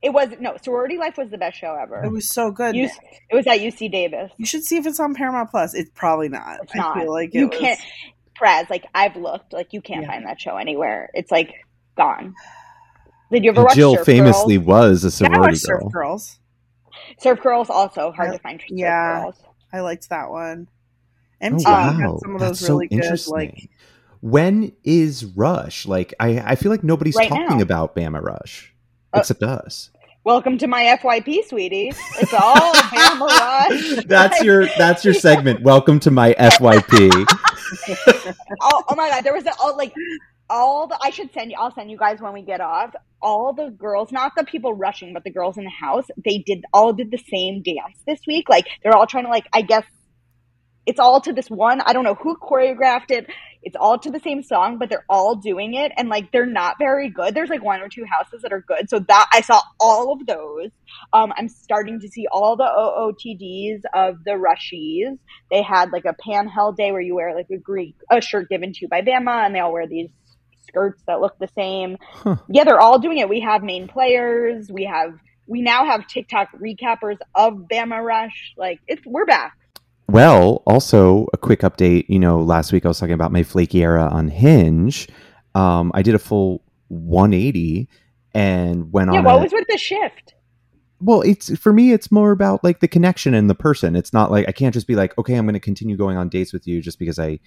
It 0.02 0.14
was 0.14 0.28
no 0.40 0.56
Sorority 0.62 0.96
Life 0.96 1.18
was 1.18 1.28
the 1.30 1.36
best 1.38 1.58
show 1.58 1.74
ever. 1.80 2.02
It 2.02 2.10
was 2.10 2.26
so 2.28 2.50
good. 2.50 2.74
You, 2.74 2.88
it 3.30 3.34
was 3.36 3.46
at 3.46 3.60
UC 3.60 3.88
Davis. 3.90 4.32
You 4.38 4.46
should 4.46 4.64
see 4.64 4.78
if 4.78 4.86
it's 4.86 4.98
on 4.98 5.14
Paramount 5.14 5.50
Plus. 5.50 5.74
It's 5.74 5.90
probably 5.94 6.30
not. 6.30 6.60
It's 6.62 6.74
I 6.74 6.78
not. 6.78 6.96
feel 6.98 7.12
like 7.12 7.34
it 7.34 7.38
you 7.38 7.48
was- 7.48 7.58
can't. 7.58 7.80
Praz, 8.40 8.70
like 8.70 8.86
I've 8.94 9.16
looked, 9.16 9.52
like 9.52 9.74
you 9.74 9.82
can't 9.82 10.02
Yeah. 10.02 10.08
find 10.12 10.24
that 10.26 10.40
show 10.40 10.56
anywhere. 10.56 11.10
It's 11.12 11.30
like 11.30 11.52
gone. 11.98 12.34
Did 13.30 13.44
you 13.44 13.50
ever 13.50 13.62
watch 13.62 13.72
it? 13.72 13.76
Jill 13.76 13.96
Surf 13.96 14.06
famously 14.06 14.56
Girls? 14.56 14.66
was 14.66 15.04
a 15.04 15.06
Yeah, 15.06 15.08
I 15.08 15.10
sorority 15.34 15.40
watched 15.52 15.60
Surf. 15.66 15.82
Girls. 15.92 16.38
Surf 17.18 17.40
Girls 17.42 17.68
also 17.68 18.10
hard 18.12 18.30
I- 18.30 18.32
to 18.32 18.38
find. 18.38 18.60
Surf 18.60 18.70
yeah. 18.70 19.20
Girls. 19.24 19.42
I 19.72 19.80
liked 19.80 20.08
that 20.10 20.30
one. 20.30 20.68
Oh 21.42 21.46
MTV 21.46 21.64
wow, 21.64 21.92
had 21.92 22.20
some 22.20 22.34
of 22.34 22.40
that's 22.40 22.60
those 22.60 22.66
so 22.66 22.74
really 22.74 22.88
good, 22.88 22.96
interesting. 22.96 23.32
like 23.34 23.70
when 24.20 24.72
is 24.84 25.24
Rush? 25.24 25.86
Like, 25.86 26.12
I 26.20 26.40
I 26.40 26.54
feel 26.56 26.70
like 26.70 26.84
nobody's 26.84 27.16
Right 27.16 27.28
talking 27.28 27.58
now. 27.58 27.62
about 27.62 27.96
Bama 27.96 28.20
Rush 28.22 28.74
Uh, 29.14 29.20
except 29.20 29.42
us. 29.42 29.90
Welcome 30.22 30.58
to 30.58 30.66
my 30.66 30.82
FYP, 31.00 31.46
sweetie. 31.48 31.92
It's 32.20 32.34
all 32.34 32.72
Bama 32.74 33.26
Rush. 33.26 34.04
That's 34.04 34.42
your 34.42 34.66
that's 34.76 35.04
your 35.04 35.14
segment. 35.14 35.62
Welcome 35.62 35.98
to 36.00 36.10
my 36.10 36.34
FYP. 36.34 37.10
oh, 38.60 38.82
oh 38.88 38.94
my 38.96 39.08
god, 39.08 39.24
there 39.24 39.32
was 39.32 39.46
a, 39.46 39.52
all 39.62 39.76
like 39.78 39.94
all 40.50 40.88
the 40.88 40.98
I 41.00 41.10
should 41.10 41.32
send 41.32 41.50
you 41.50 41.56
I'll 41.58 41.72
send 41.72 41.90
you 41.90 41.96
guys 41.96 42.20
when 42.20 42.34
we 42.34 42.42
get 42.42 42.60
off. 42.60 42.92
All 43.22 43.52
the 43.52 43.70
girls, 43.70 44.10
not 44.10 44.32
the 44.36 44.44
people 44.44 44.74
rushing, 44.74 45.12
but 45.14 45.24
the 45.24 45.30
girls 45.30 45.56
in 45.56 45.64
the 45.64 45.70
house, 45.70 46.06
they 46.22 46.38
did 46.38 46.64
all 46.72 46.92
did 46.92 47.10
the 47.10 47.22
same 47.30 47.62
dance 47.62 48.02
this 48.06 48.20
week. 48.26 48.48
Like 48.48 48.66
they're 48.82 48.96
all 48.96 49.06
trying 49.06 49.24
to 49.24 49.30
like 49.30 49.46
I 49.52 49.62
guess 49.62 49.84
it's 50.86 50.98
all 50.98 51.20
to 51.20 51.32
this 51.32 51.48
one. 51.48 51.80
I 51.80 51.92
don't 51.92 52.04
know 52.04 52.14
who 52.14 52.36
choreographed 52.36 53.10
it. 53.10 53.26
It's 53.62 53.76
all 53.78 53.98
to 53.98 54.10
the 54.10 54.20
same 54.20 54.42
song, 54.42 54.78
but 54.78 54.88
they're 54.88 55.04
all 55.08 55.36
doing 55.36 55.74
it 55.74 55.92
and 55.96 56.08
like 56.08 56.32
they're 56.32 56.46
not 56.46 56.76
very 56.78 57.10
good. 57.10 57.34
There's 57.34 57.50
like 57.50 57.62
one 57.62 57.82
or 57.82 57.90
two 57.90 58.04
houses 58.10 58.40
that 58.42 58.52
are 58.52 58.64
good. 58.66 58.88
So 58.88 59.00
that 59.00 59.28
I 59.32 59.42
saw 59.42 59.60
all 59.78 60.14
of 60.14 60.26
those. 60.26 60.70
Um, 61.12 61.32
I'm 61.36 61.48
starting 61.48 62.00
to 62.00 62.08
see 62.08 62.26
all 62.32 62.56
the 62.56 62.64
OOTDs 62.64 63.82
of 63.94 64.24
the 64.24 64.32
rushies. 64.32 65.18
They 65.50 65.62
had 65.62 65.90
like 65.92 66.06
a 66.06 66.16
panhell 66.26 66.74
day 66.74 66.90
where 66.90 67.02
you 67.02 67.14
wear 67.14 67.34
like 67.34 67.50
a 67.52 67.58
Greek 67.58 67.96
a 68.10 68.22
shirt 68.22 68.48
given 68.48 68.72
to 68.72 68.78
you 68.80 68.88
by 68.88 69.02
Bama, 69.02 69.44
and 69.44 69.54
they 69.54 69.60
all 69.60 69.72
wear 69.72 69.86
these 69.86 70.08
skirts 70.70 71.02
that 71.06 71.20
look 71.20 71.38
the 71.38 71.48
same. 71.54 71.96
Huh. 72.02 72.36
Yeah, 72.48 72.64
they're 72.64 72.80
all 72.80 72.98
doing 72.98 73.18
it. 73.18 73.28
We 73.28 73.40
have 73.40 73.62
main 73.62 73.86
players. 73.88 74.70
We 74.70 74.84
have 74.84 75.14
we 75.46 75.60
now 75.62 75.84
have 75.84 76.06
TikTok 76.06 76.48
recappers 76.58 77.18
of 77.34 77.54
Bama 77.70 78.02
Rush. 78.04 78.54
Like 78.56 78.80
it's 78.88 79.04
we're 79.04 79.26
back. 79.26 79.56
Well, 80.08 80.62
also 80.66 81.26
a 81.32 81.36
quick 81.36 81.60
update. 81.60 82.06
You 82.08 82.18
know, 82.18 82.40
last 82.40 82.72
week 82.72 82.84
I 82.84 82.88
was 82.88 82.98
talking 82.98 83.14
about 83.14 83.32
my 83.32 83.42
flaky 83.42 83.82
era 83.82 84.08
on 84.10 84.28
Hinge. 84.28 85.08
Um, 85.54 85.90
I 85.94 86.02
did 86.02 86.14
a 86.14 86.18
full 86.18 86.62
180 86.88 87.88
and 88.34 88.92
went 88.92 89.12
Yeah, 89.12 89.18
on. 89.18 89.24
Yeah, 89.24 89.32
what 89.32 89.38
a- 89.40 89.42
was 89.42 89.52
with 89.52 89.66
the 89.68 89.78
shift? 89.78 90.34
well, 91.02 91.22
it's 91.22 91.56
for 91.58 91.72
me. 91.72 91.92
It's 91.92 92.12
more 92.12 92.30
about 92.30 92.62
like 92.62 92.80
the 92.80 92.88
connection 92.88 93.34
and 93.34 93.48
the 93.48 93.54
person. 93.54 93.96
It's 93.96 94.12
not 94.12 94.30
like 94.30 94.46
I 94.48 94.52
can't 94.52 94.74
just 94.74 94.86
be 94.86 94.94
like, 94.96 95.16
okay, 95.18 95.34
I'm 95.34 95.46
going 95.46 95.54
to 95.54 95.60
continue 95.60 95.96
going 95.96 96.16
on 96.18 96.28
dates 96.28 96.52
with 96.52 96.66
you 96.66 96.80
just 96.82 96.98
because 96.98 97.18
I 97.18 97.38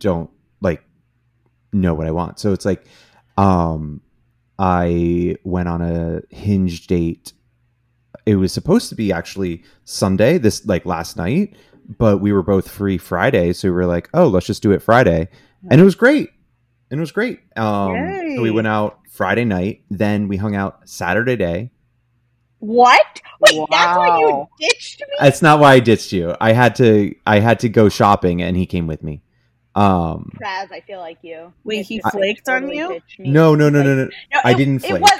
don't 0.00 0.28
like 0.60 0.82
know 1.72 1.94
what 1.94 2.06
I 2.06 2.10
want. 2.10 2.38
So 2.38 2.52
it's 2.52 2.64
like, 2.64 2.86
um, 3.36 4.00
I 4.58 5.36
went 5.44 5.68
on 5.68 5.82
a 5.82 6.22
Hinge 6.34 6.86
date. 6.86 7.32
It 8.24 8.36
was 8.36 8.52
supposed 8.52 8.88
to 8.88 8.94
be 8.94 9.12
actually 9.12 9.62
Sunday, 9.84 10.38
this 10.38 10.66
like 10.66 10.86
last 10.86 11.16
night, 11.16 11.56
but 11.98 12.18
we 12.18 12.32
were 12.32 12.42
both 12.42 12.68
free 12.68 12.98
Friday, 12.98 13.52
so 13.52 13.68
we 13.68 13.72
were 13.72 13.86
like, 13.86 14.08
oh, 14.14 14.26
let's 14.28 14.46
just 14.46 14.62
do 14.62 14.72
it 14.72 14.82
Friday, 14.82 15.28
and 15.70 15.80
it 15.80 15.84
was 15.84 15.94
great. 15.94 16.30
And 16.90 16.98
it 16.98 17.00
was 17.00 17.12
great. 17.12 17.40
Um, 17.56 17.94
so 18.36 18.42
we 18.42 18.50
went 18.50 18.68
out 18.68 19.00
Friday 19.10 19.44
night, 19.44 19.82
then 19.90 20.28
we 20.28 20.36
hung 20.36 20.54
out 20.54 20.88
Saturday 20.88 21.36
day. 21.36 21.70
What? 22.58 23.20
Wait, 23.40 23.60
that's 23.70 23.96
why 23.98 24.18
you 24.18 24.48
ditched 24.58 25.00
me? 25.00 25.14
That's 25.20 25.42
not 25.42 25.60
why 25.60 25.74
I 25.74 25.80
ditched 25.80 26.12
you. 26.12 26.34
I 26.40 26.52
had 26.52 26.74
to. 26.76 27.14
I 27.26 27.40
had 27.40 27.60
to 27.60 27.68
go 27.68 27.88
shopping, 27.88 28.40
and 28.40 28.56
he 28.56 28.66
came 28.66 28.86
with 28.86 29.02
me. 29.02 29.22
Um, 29.76 30.30
Praz, 30.40 30.72
I 30.72 30.82
feel 30.86 30.98
like 30.98 31.18
you. 31.22 31.52
Wait, 31.64 31.78
Ditched 31.78 31.88
he 31.88 31.96
me. 31.96 32.02
flaked 32.10 32.48
on 32.48 32.62
Totally 32.62 32.78
you? 32.78 32.88
ditched 32.88 33.18
no, 33.20 33.54
no, 33.54 33.68
no, 33.68 33.82
no, 33.82 33.94
no. 33.94 34.04
No, 34.32 34.40
I 34.44 34.52
it- 34.52 34.56
didn't 34.56 34.84
It 34.84 35.00
was 35.00 35.10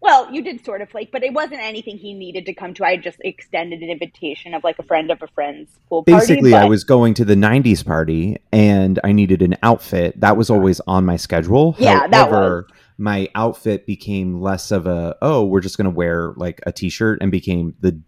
well, 0.00 0.28
you 0.34 0.42
did 0.42 0.64
sort 0.64 0.80
of 0.82 0.90
flake, 0.90 1.10
but 1.12 1.22
it 1.22 1.32
wasn't 1.32 1.60
anything 1.60 1.96
he 1.96 2.12
needed 2.12 2.44
to 2.46 2.54
come 2.54 2.74
to. 2.74 2.84
I 2.84 2.96
just 2.96 3.18
extended 3.20 3.82
an 3.82 3.88
invitation 3.88 4.52
of 4.52 4.64
like 4.64 4.76
a 4.80 4.82
friend 4.82 5.12
of 5.12 5.22
a 5.22 5.28
friend's 5.28 5.70
pool 5.88 6.02
party. 6.02 6.26
Basically, 6.26 6.54
I 6.54 6.64
was 6.64 6.82
going 6.82 7.14
to 7.14 7.24
the 7.24 7.36
'90s 7.36 7.86
party, 7.86 8.36
and 8.52 8.98
I 9.04 9.12
needed 9.12 9.42
an 9.42 9.56
outfit. 9.62 10.20
That 10.20 10.36
was 10.36 10.50
always 10.50 10.80
on 10.88 11.04
my 11.06 11.14
schedule. 11.14 11.76
Yeah, 11.78 12.08
that 12.08 12.30
However, 12.30 12.66
my 12.98 13.28
outfit 13.36 13.86
became 13.86 14.40
less 14.40 14.72
of 14.72 14.88
a 14.88 15.14
oh, 15.22 15.44
we're 15.44 15.60
just 15.60 15.76
going 15.76 15.84
to 15.84 15.90
wear 15.96 16.34
like 16.36 16.60
a 16.66 16.72
t-shirt, 16.72 17.18
and 17.22 17.30
became 17.30 17.76
the 17.78 18.00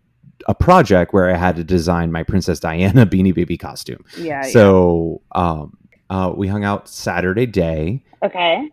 a 0.48 0.54
project 0.54 1.12
where 1.14 1.30
I 1.30 1.36
had 1.36 1.54
to 1.56 1.64
design 1.64 2.10
my 2.10 2.24
Princess 2.24 2.58
Diana 2.58 3.06
Beanie 3.06 3.32
Baby 3.32 3.56
costume. 3.56 4.04
Yeah. 4.18 4.42
So, 4.42 5.22
um, 5.32 5.76
uh, 6.14 6.30
we 6.30 6.46
hung 6.46 6.62
out 6.64 6.88
Saturday 6.88 7.46
day, 7.46 8.04
okay. 8.22 8.70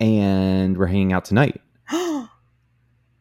and 0.00 0.76
we're 0.76 0.86
hanging 0.86 1.12
out 1.12 1.24
tonight. 1.24 1.60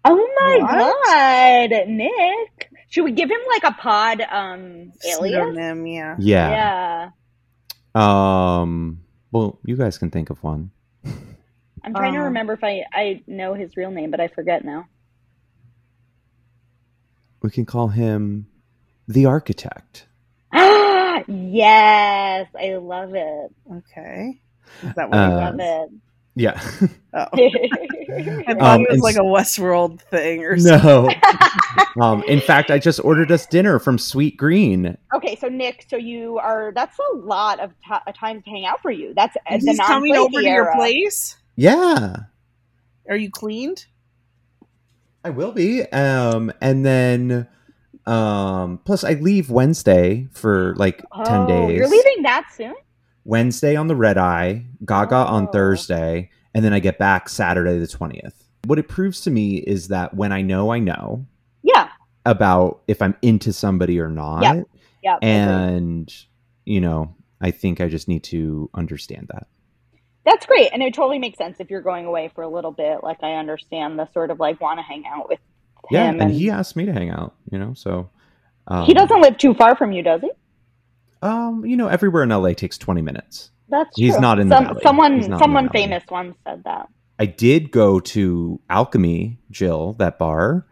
Oh 0.06 0.16
my 0.40 0.58
What? 0.62 1.70
god, 1.70 1.88
Nick! 1.90 2.72
Should 2.88 3.04
we 3.04 3.12
give 3.12 3.30
him 3.30 3.40
like 3.50 3.64
a 3.66 3.74
pod 3.74 4.22
um 4.22 4.94
alias? 5.06 5.34
Pseudonym, 5.34 5.86
yeah. 5.86 6.16
Yeah. 6.18 7.12
Yeah. 7.96 8.60
Um. 8.62 9.02
Well, 9.32 9.60
you 9.66 9.76
guys 9.76 9.98
can 9.98 10.10
think 10.10 10.30
of 10.30 10.42
one. 10.42 10.72
I'm 11.84 11.94
trying 11.94 12.14
to 12.14 12.20
Um, 12.20 12.26
remember 12.26 12.54
if 12.54 12.64
I 12.64 12.86
I 12.94 13.22
know 13.28 13.54
his 13.54 13.76
real 13.76 13.92
name, 13.92 14.10
but 14.10 14.22
I 14.22 14.30
forget 14.30 14.64
now. 14.64 14.88
We 17.42 17.50
can 17.50 17.66
call 17.66 17.90
him 17.90 18.48
the 19.08 19.26
architect. 19.26 20.08
Yes, 21.30 22.48
I 22.60 22.76
love 22.76 23.14
it. 23.16 23.52
Okay. 23.72 24.42
Is 24.84 24.94
that 24.96 25.10
what 25.10 25.18
Uh, 25.18 25.30
it 25.32 25.36
Love 25.36 25.60
it. 25.60 25.90
Yeah. 26.36 26.62
Oh. 27.12 27.26
I 27.34 28.44
I 28.48 28.54
thought 28.54 28.62
Um, 28.62 28.82
it 28.82 28.92
was 28.92 29.00
like 29.02 29.16
s- 29.16 29.20
a 29.20 29.24
Westworld 29.24 30.00
thing 30.00 30.44
or 30.44 30.58
something. 30.60 30.88
no. 31.98 32.02
um. 32.02 32.24
In 32.28 32.40
fact, 32.40 32.70
I 32.70 32.78
just 32.78 33.00
ordered 33.04 33.32
us 33.32 33.48
dinner 33.48 33.80
from 33.80 33.98
Sweetgreen. 33.98 34.96
Okay, 35.16 35.36
so 35.36 35.48
Nick, 35.50 35.86
so 35.90 35.96
you 35.98 36.38
are 36.38 36.72
that's 36.76 36.98
a 37.00 37.18
lot 37.18 37.60
of 37.60 37.72
ti 37.84 38.12
times 38.14 38.44
to 38.44 38.50
hang 38.52 38.66
out 38.68 38.80
for 38.82 38.92
you. 38.92 39.14
That's 39.16 39.36
uh, 39.50 39.58
the 39.58 39.76
coming 39.88 40.14
non-flaky 40.14 40.38
over 40.38 40.42
to 40.44 40.48
your 40.48 40.72
place. 40.76 41.36
Yeah, 41.56 42.16
Are 43.10 43.16
you 43.18 43.32
cleaned? 43.32 43.88
I 45.24 45.32
will 45.32 45.52
be. 45.52 45.82
Um. 45.92 46.54
And 46.62 46.86
then, 46.86 47.48
Um, 48.10 48.80
plus, 48.86 49.04
I 49.04 49.14
leave 49.14 49.50
Wednesday 49.50 50.28
for 50.32 50.74
like 50.78 51.04
ten 51.26 51.46
days. 51.48 51.78
You're 51.78 51.88
leaving 51.90 52.24
that 52.24 52.48
soon? 52.56 52.74
Wednesday 53.26 53.76
on 53.76 53.88
the 53.88 53.96
red 53.96 54.18
eye, 54.18 54.66
Gaga 54.86 55.16
on 55.16 55.48
Oh. 55.48 55.52
Thursday, 55.52 56.30
and 56.56 56.66
then 56.66 56.74
I 56.74 56.80
get 56.80 56.98
back 56.98 57.30
Saturday 57.30 57.78
the 57.78 57.88
twentieth. 57.88 58.44
What 58.66 58.80
it 58.80 58.88
proves 58.88 59.22
to 59.22 59.32
me 59.32 59.58
is 59.58 59.90
that 59.90 60.14
when 60.16 60.32
I 60.32 60.42
know, 60.42 60.72
I 60.72 60.80
know 60.80 61.26
Yeah. 61.62 61.90
about 62.26 62.82
if 62.88 63.02
I'm 63.02 63.16
into 63.22 63.54
somebody 63.54 64.00
or 64.00 64.10
not, 64.10 64.42
Yeah. 65.04 65.16
Agreed. 65.18 65.30
and 65.30 66.14
you 66.66 66.82
know, 66.82 67.16
I 67.42 67.52
think 67.52 67.80
I 67.82 67.88
just 67.88 68.08
need 68.08 68.24
to 68.26 68.70
understand 68.74 69.28
that. 69.32 69.48
That's 70.26 70.46
great. 70.46 70.70
And 70.74 70.84
it 70.84 70.94
totally 70.94 71.18
makes 71.20 71.38
sense 71.38 71.60
if 71.60 71.70
you're 71.72 71.82
going 71.82 72.06
away 72.06 72.30
for 72.36 72.44
a 72.44 72.50
little 72.50 72.72
bit. 72.72 73.04
Like 73.04 73.24
I 73.24 73.34
understand 73.36 73.98
the 73.98 74.08
sort 74.14 74.30
of 74.30 74.40
like 74.40 74.60
want 74.62 74.78
to 74.80 74.84
hang 74.84 75.04
out 75.08 75.30
with 75.30 75.40
Yeah, 75.92 76.10
him. 76.10 76.22
and 76.22 76.32
he 76.32 76.50
asked 76.50 76.76
me 76.76 76.86
to 76.86 76.94
hang 76.94 77.10
out. 77.10 77.36
You 77.52 77.60
know, 77.60 77.74
so 77.74 78.10
um, 78.68 78.86
he 78.86 78.94
doesn't 78.94 79.22
live 79.22 79.38
too 79.38 79.54
far 79.54 79.76
from 79.76 79.92
you, 79.92 80.04
does 80.04 80.22
he? 80.22 80.32
Um, 81.22 81.66
you 81.66 81.76
know, 81.78 81.88
everywhere 81.88 82.24
in 82.24 82.30
LA 82.30 82.54
takes 82.54 82.78
twenty 82.78 83.02
minutes. 83.02 83.52
That's 83.70 83.90
He's 83.96 84.14
true. 84.14 84.22
not 84.22 84.40
in 84.40 84.50
Some, 84.50 84.66
valley. 84.66 84.80
someone 84.84 85.14
He's 85.18 85.28
not 85.28 85.28
in 85.28 85.32
the 85.32 85.40
someone 85.44 85.70
famous 85.70 86.04
once 86.10 86.36
said 86.48 86.64
that. 86.64 86.88
I 87.20 87.26
did 87.26 87.72
go 87.72 88.00
to 88.00 88.60
Alchemy, 88.70 89.38
Jill, 89.52 89.94
that 90.00 90.18
bar. 90.18 90.66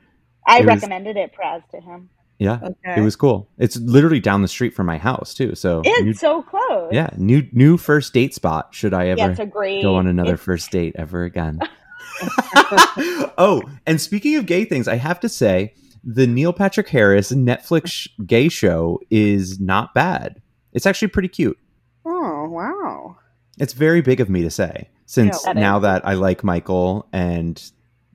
I 0.48 0.60
It 0.60 0.66
was- 0.66 0.68
recommended 0.82 1.18
it, 1.18 1.32
Praz, 1.38 1.62
to 1.72 1.82
him. 1.82 2.10
Yeah, 2.40 2.60
Okay. 2.64 2.96
it 2.98 3.02
was 3.02 3.16
cool. 3.16 3.50
It's 3.58 3.78
literally 3.78 4.20
down 4.20 4.44
the 4.44 4.48
street 4.48 4.74
from 4.76 4.86
my 4.86 4.98
house 5.00 5.34
too. 5.34 5.56
So 5.56 5.82
It's 5.84 6.04
new- 6.04 6.14
so 6.14 6.44
close. 6.44 6.90
yeah, 6.94 7.10
new 7.18 7.48
new 7.52 7.78
first 7.78 8.14
date 8.14 8.34
spot. 8.36 8.70
Should 8.76 8.94
I 8.94 9.08
ever 9.08 9.18
Yeah, 9.20 9.30
it's 9.32 9.40
a 9.40 9.46
great 9.46 9.82
go 9.82 9.96
on 9.96 10.06
another 10.08 10.36
it's- 10.36 10.46
first 10.46 10.72
date 10.72 10.96
ever 10.98 11.24
again? 11.24 11.60
oh, 13.38 13.62
and 13.86 14.00
speaking 14.02 14.36
of 14.36 14.46
gay 14.46 14.66
things, 14.66 14.88
I 14.88 14.96
have 14.96 15.20
to 15.22 15.30
say 15.30 15.74
the 16.04 16.28
Neil 16.28 16.54
Patrick 16.54 16.88
Harris 16.90 17.32
Netflix 17.32 18.08
gay 18.26 18.50
show 18.50 19.00
is 19.10 19.60
not 19.60 19.94
bad. 19.94 20.42
It's 20.74 20.86
actually 20.86 21.10
pretty 21.10 21.28
cute. 21.30 21.58
Oh 22.06 22.48
wow. 22.50 23.18
It's 23.60 23.74
very 23.74 24.02
big 24.02 24.20
of 24.20 24.30
me 24.30 24.44
to 24.44 24.50
say, 24.50 24.90
since 25.06 25.42
Yeah, 25.44 25.54
that 25.54 25.60
now 25.60 25.78
is. 25.78 25.82
that 25.84 26.06
I 26.08 26.14
like 26.14 26.44
Michael 26.44 27.08
and 27.12 27.62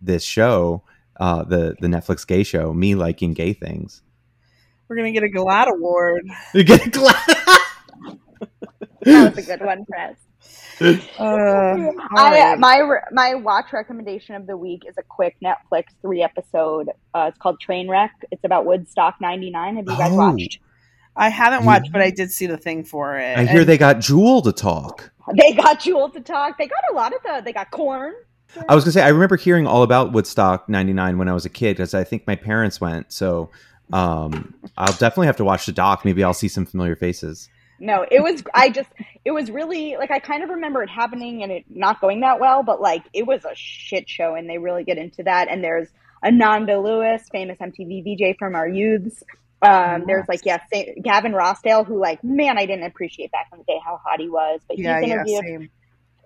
this 0.00 0.22
show, 0.24 0.82
uh, 1.20 1.44
the 1.44 1.76
the 1.80 1.88
Netflix 1.88 2.26
gay 2.26 2.42
show, 2.44 2.72
me 2.72 2.94
liking 2.94 3.34
gay 3.34 3.52
things. 3.52 4.02
We're 4.88 4.96
gonna 4.96 5.12
get 5.12 5.24
a 5.24 5.28
GLAAD 5.28 5.68
award. 5.74 6.26
You 6.54 6.64
get 6.64 6.86
a 6.86 6.90
glad. 6.90 7.16
That 9.04 9.34
was 9.34 9.38
a 9.38 9.42
good 9.56 9.64
one, 9.66 9.84
Praz. 9.84 10.14
Uh, 11.18 11.92
I, 12.16 12.56
my 12.56 12.82
my 13.12 13.34
watch 13.34 13.72
recommendation 13.72 14.34
of 14.34 14.46
the 14.46 14.56
week 14.56 14.82
is 14.88 14.94
a 14.98 15.02
quick 15.02 15.36
Netflix 15.42 15.84
three 16.00 16.22
episode. 16.22 16.88
Uh, 17.14 17.26
it's 17.28 17.38
called 17.38 17.58
Trainwreck. 17.66 18.10
It's 18.30 18.44
about 18.44 18.66
Woodstock 18.66 19.20
'99. 19.20 19.76
Have 19.76 19.84
you 19.86 19.96
guys 19.96 20.10
Oh. 20.12 20.16
watched? 20.16 20.58
I 21.14 21.28
haven't 21.28 21.64
watched, 21.66 21.92
but 21.92 22.00
I 22.00 22.10
did 22.10 22.30
see 22.30 22.46
the 22.46 22.56
thing 22.56 22.84
for 22.84 23.18
it. 23.18 23.36
I 23.36 23.44
hear 23.44 23.60
And- 23.60 23.68
they 23.68 23.76
got 23.78 24.00
Jewel 24.00 24.40
to 24.42 24.52
talk. 24.52 25.10
They 25.36 25.52
got 25.52 25.80
Jewel 25.80 26.08
to 26.10 26.20
talk. 26.20 26.58
They 26.58 26.66
got 26.66 26.82
a 26.90 26.94
lot 26.94 27.12
of 27.14 27.22
the. 27.22 27.42
They 27.44 27.52
got 27.52 27.70
Korn. 27.70 28.12
I 28.68 28.74
was 28.74 28.84
gonna 28.84 28.92
say 28.92 29.02
I 29.02 29.08
remember 29.08 29.36
hearing 29.36 29.66
all 29.66 29.82
about 29.82 30.12
Woodstock 30.12 30.68
'99 30.68 31.16
when 31.18 31.28
I 31.28 31.32
was 31.32 31.44
a 31.46 31.50
kid 31.50 31.76
because 31.76 31.94
I 31.94 32.04
think 32.04 32.26
my 32.26 32.34
parents 32.36 32.80
went. 32.80 33.12
So 33.12 33.50
um, 33.92 34.54
I'll 34.76 34.92
definitely 34.92 35.26
have 35.26 35.36
to 35.36 35.44
watch 35.44 35.66
the 35.66 35.72
doc. 35.72 36.04
Maybe 36.04 36.24
I'll 36.24 36.34
see 36.34 36.48
some 36.48 36.66
familiar 36.66 36.96
faces. 36.96 37.48
No, 37.82 38.06
it 38.08 38.22
was. 38.22 38.44
I 38.54 38.70
just. 38.70 38.88
It 39.24 39.32
was 39.32 39.50
really 39.50 39.96
like 39.98 40.12
I 40.12 40.20
kind 40.20 40.44
of 40.44 40.50
remember 40.50 40.84
it 40.84 40.88
happening 40.88 41.42
and 41.42 41.50
it 41.50 41.64
not 41.68 42.00
going 42.00 42.20
that 42.20 42.38
well, 42.38 42.62
but 42.62 42.80
like 42.80 43.02
it 43.12 43.26
was 43.26 43.44
a 43.44 43.54
shit 43.56 44.08
show, 44.08 44.36
and 44.36 44.48
they 44.48 44.58
really 44.58 44.84
get 44.84 44.98
into 44.98 45.24
that. 45.24 45.48
And 45.48 45.64
there's 45.64 45.88
Ananda 46.24 46.78
Lewis, 46.80 47.22
famous 47.32 47.58
MTV 47.58 48.04
VJ 48.04 48.38
from 48.38 48.54
our 48.54 48.68
youths. 48.68 49.24
Um, 49.62 50.04
there's 50.06 50.26
like 50.28 50.40
yeah, 50.44 50.58
Gavin 51.02 51.32
Rossdale, 51.32 51.84
who 51.84 51.98
like 52.00 52.22
man, 52.22 52.56
I 52.56 52.66
didn't 52.66 52.84
appreciate 52.84 53.32
back 53.32 53.48
in 53.52 53.58
the 53.58 53.64
day 53.64 53.80
how 53.84 54.00
hot 54.04 54.20
he 54.20 54.28
was, 54.28 54.60
but 54.68 54.78
yeah, 54.78 55.00
he's 55.00 55.08
yeah, 55.08 55.14
interviewed. 55.14 55.44
same. 55.44 55.70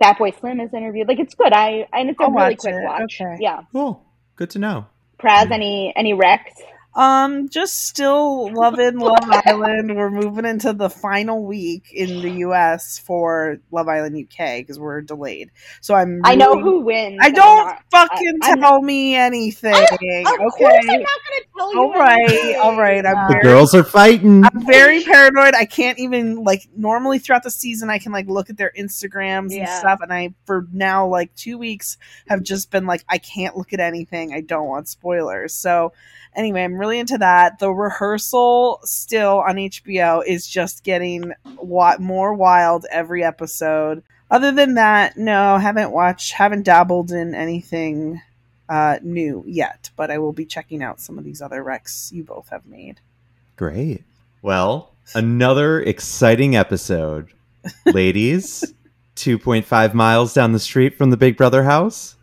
Fatboy 0.03 0.39
Slim 0.39 0.61
is 0.61 0.75
interviewed. 0.75 1.09
Like 1.09 1.21
it's 1.21 1.35
good. 1.35 1.55
I 1.55 1.89
and 1.93 2.11
it's 2.11 2.21
a 2.21 2.25
I'll 2.25 2.31
really 2.31 2.51
watch 2.51 2.59
quick 2.59 2.75
it. 2.75 2.85
watch. 2.85 3.19
Okay. 3.21 3.37
Yeah. 3.41 3.63
Cool. 3.73 4.05
Good 4.37 4.51
to 4.51 4.59
know. 4.59 4.87
Praz, 5.19 5.51
any 5.51 5.93
any 5.97 6.13
recs? 6.13 6.53
Um, 6.97 7.51
just 7.51 7.87
still 7.87 8.51
loving 8.55 8.99
Love 8.99 9.19
Island. 9.45 9.95
We're 9.95 10.11
moving 10.11 10.47
into 10.47 10.73
the 10.73 10.89
final 10.89 11.45
week 11.45 11.93
in 11.93 12.23
the 12.23 12.31
U.S. 12.39 12.99
for 12.99 13.59
Love 13.71 13.87
Island 13.87 14.17
UK 14.17 14.57
because 14.61 14.79
we're 14.79 15.03
delayed. 15.03 15.51
So 15.83 15.95
I'm. 15.95 16.23
I 16.25 16.35
know 16.37 16.59
who 16.59 16.81
wins. 16.81 17.19
I 17.21 17.29
don't 17.31 17.67
not- 17.67 17.83
fucking 17.91 18.39
I- 18.43 18.49
I'm- 18.49 18.61
tell 18.61 18.81
me 18.81 19.15
anything. 19.15 19.75
Of 19.75 19.89
course, 19.91 19.99
I'm 20.01 20.47
okay. 20.49 20.87
not 20.87 20.89
going 20.89 21.43
to 21.43 21.47
tell 21.59 21.73
you. 21.75 21.81
All 21.81 21.93
right, 21.93 22.57
all 22.63 22.79
right. 22.79 23.05
I'm 23.05 23.29
The 23.29 23.33
very- 23.33 23.43
girls 23.43 23.75
are 23.75 23.85
fighting. 23.85 24.43
I'm 24.45 24.65
very 24.67 25.03
paranoid. 25.05 25.55
I 25.55 25.67
can't 25.67 25.99
even 25.99 26.45
like 26.45 26.67
normally 26.75 27.19
throughout 27.19 27.43
the 27.43 27.51
season 27.51 27.91
I 27.91 27.99
can 27.99 28.13
like 28.13 28.27
look 28.27 28.49
at 28.49 28.57
their 28.57 28.73
Instagrams 28.79 29.55
and 29.55 29.69
stuff 29.69 29.99
and 30.01 30.11
I 30.13 30.33
for 30.47 30.67
now 30.73 31.07
like 31.07 31.35
2 31.35 31.59
weeks 31.59 31.99
have 32.29 32.43
just 32.43 32.71
been 32.71 32.87
like 32.87 33.05
I 33.09 33.19
can't 33.19 33.55
look 33.57 33.75
at 33.75 33.81
anything. 33.81 34.33
I 34.33 34.41
don't 34.41 34.67
want 34.69 34.89
spoilers. 34.89 35.55
So 35.55 35.93
anyway, 36.35 36.63
I'm 36.63 36.75
really 36.75 36.86
into 36.91 37.19
that. 37.19 37.59
The 37.59 37.71
rehearsal 37.71 38.81
still 38.85 39.39
on 39.39 39.57
HBO 39.57 40.23
is 40.27 40.47
just 40.47 40.85
getting 40.85 41.33
wa- 41.57 41.97
more 41.99 42.35
wild 42.35 42.87
every 42.91 43.23
episode. 43.25 44.03
Other 44.31 44.51
than 44.53 44.75
that, 44.75 45.17
no, 45.17 45.59
haven't 45.59 45.93
watched, 45.93 46.33
haven't 46.33 46.65
dabbled 46.65 47.13
in 47.13 47.35
anything 47.35 48.21
uh, 48.69 48.99
new 49.03 49.45
yet, 49.47 49.91
but 49.97 50.11
I 50.11 50.19
will 50.19 50.33
be 50.33 50.45
checking 50.45 50.83
out 50.83 51.01
some 51.01 51.19
of 51.19 51.25
these 51.25 51.41
other 51.41 51.63
recs 51.63 52.13
you 52.13 52.25
both 52.25 52.49
have 52.49 52.67
made. 52.67 53.01
Great. 53.57 54.03
Well, 54.43 54.91
another 55.15 55.81
exciting 55.81 56.57
episode. 56.57 57.29
Ladies, 57.87 58.75
2.5 59.17 59.95
miles 59.95 60.35
down 60.35 60.53
the 60.53 60.59
street 60.59 60.97
from 60.97 61.11
the 61.11 61.17
Big 61.17 61.37
Brother 61.37 61.65
house. 61.65 62.17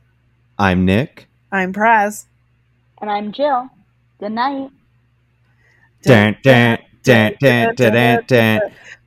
I'm 0.60 0.86
Nick. 0.86 1.28
I'm 1.52 1.74
Praz. 1.74 2.26
And 3.02 3.10
I'm 3.10 3.32
Jill. 3.32 3.70
Good 4.24 4.32
night. 4.32 4.70
Dun, 6.06 6.36
dun, 6.44 6.78
dun, 7.04 7.34
dun, 7.42 7.76
dun, 7.76 7.94
dun, 7.94 8.20
dun. 8.28 8.60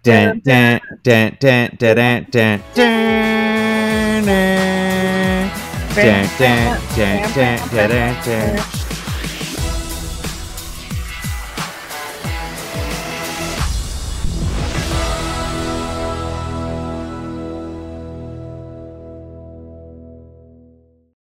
Dun, 0.05 0.41
dun, 0.45 0.81
dun, 1.05 1.33
dun, 1.41 1.69
dun, 1.81 1.95
dun, 1.97 2.27
dun, 2.33 2.61
dun, 2.73 3.01
dun. 4.27 4.45
Dun, 5.97 6.27
dun, 6.39 6.61
dun, 6.97 7.17
dun, 7.35 7.59
dun, 7.73 7.89
dun, 7.89 8.15
dun. 8.27 9.06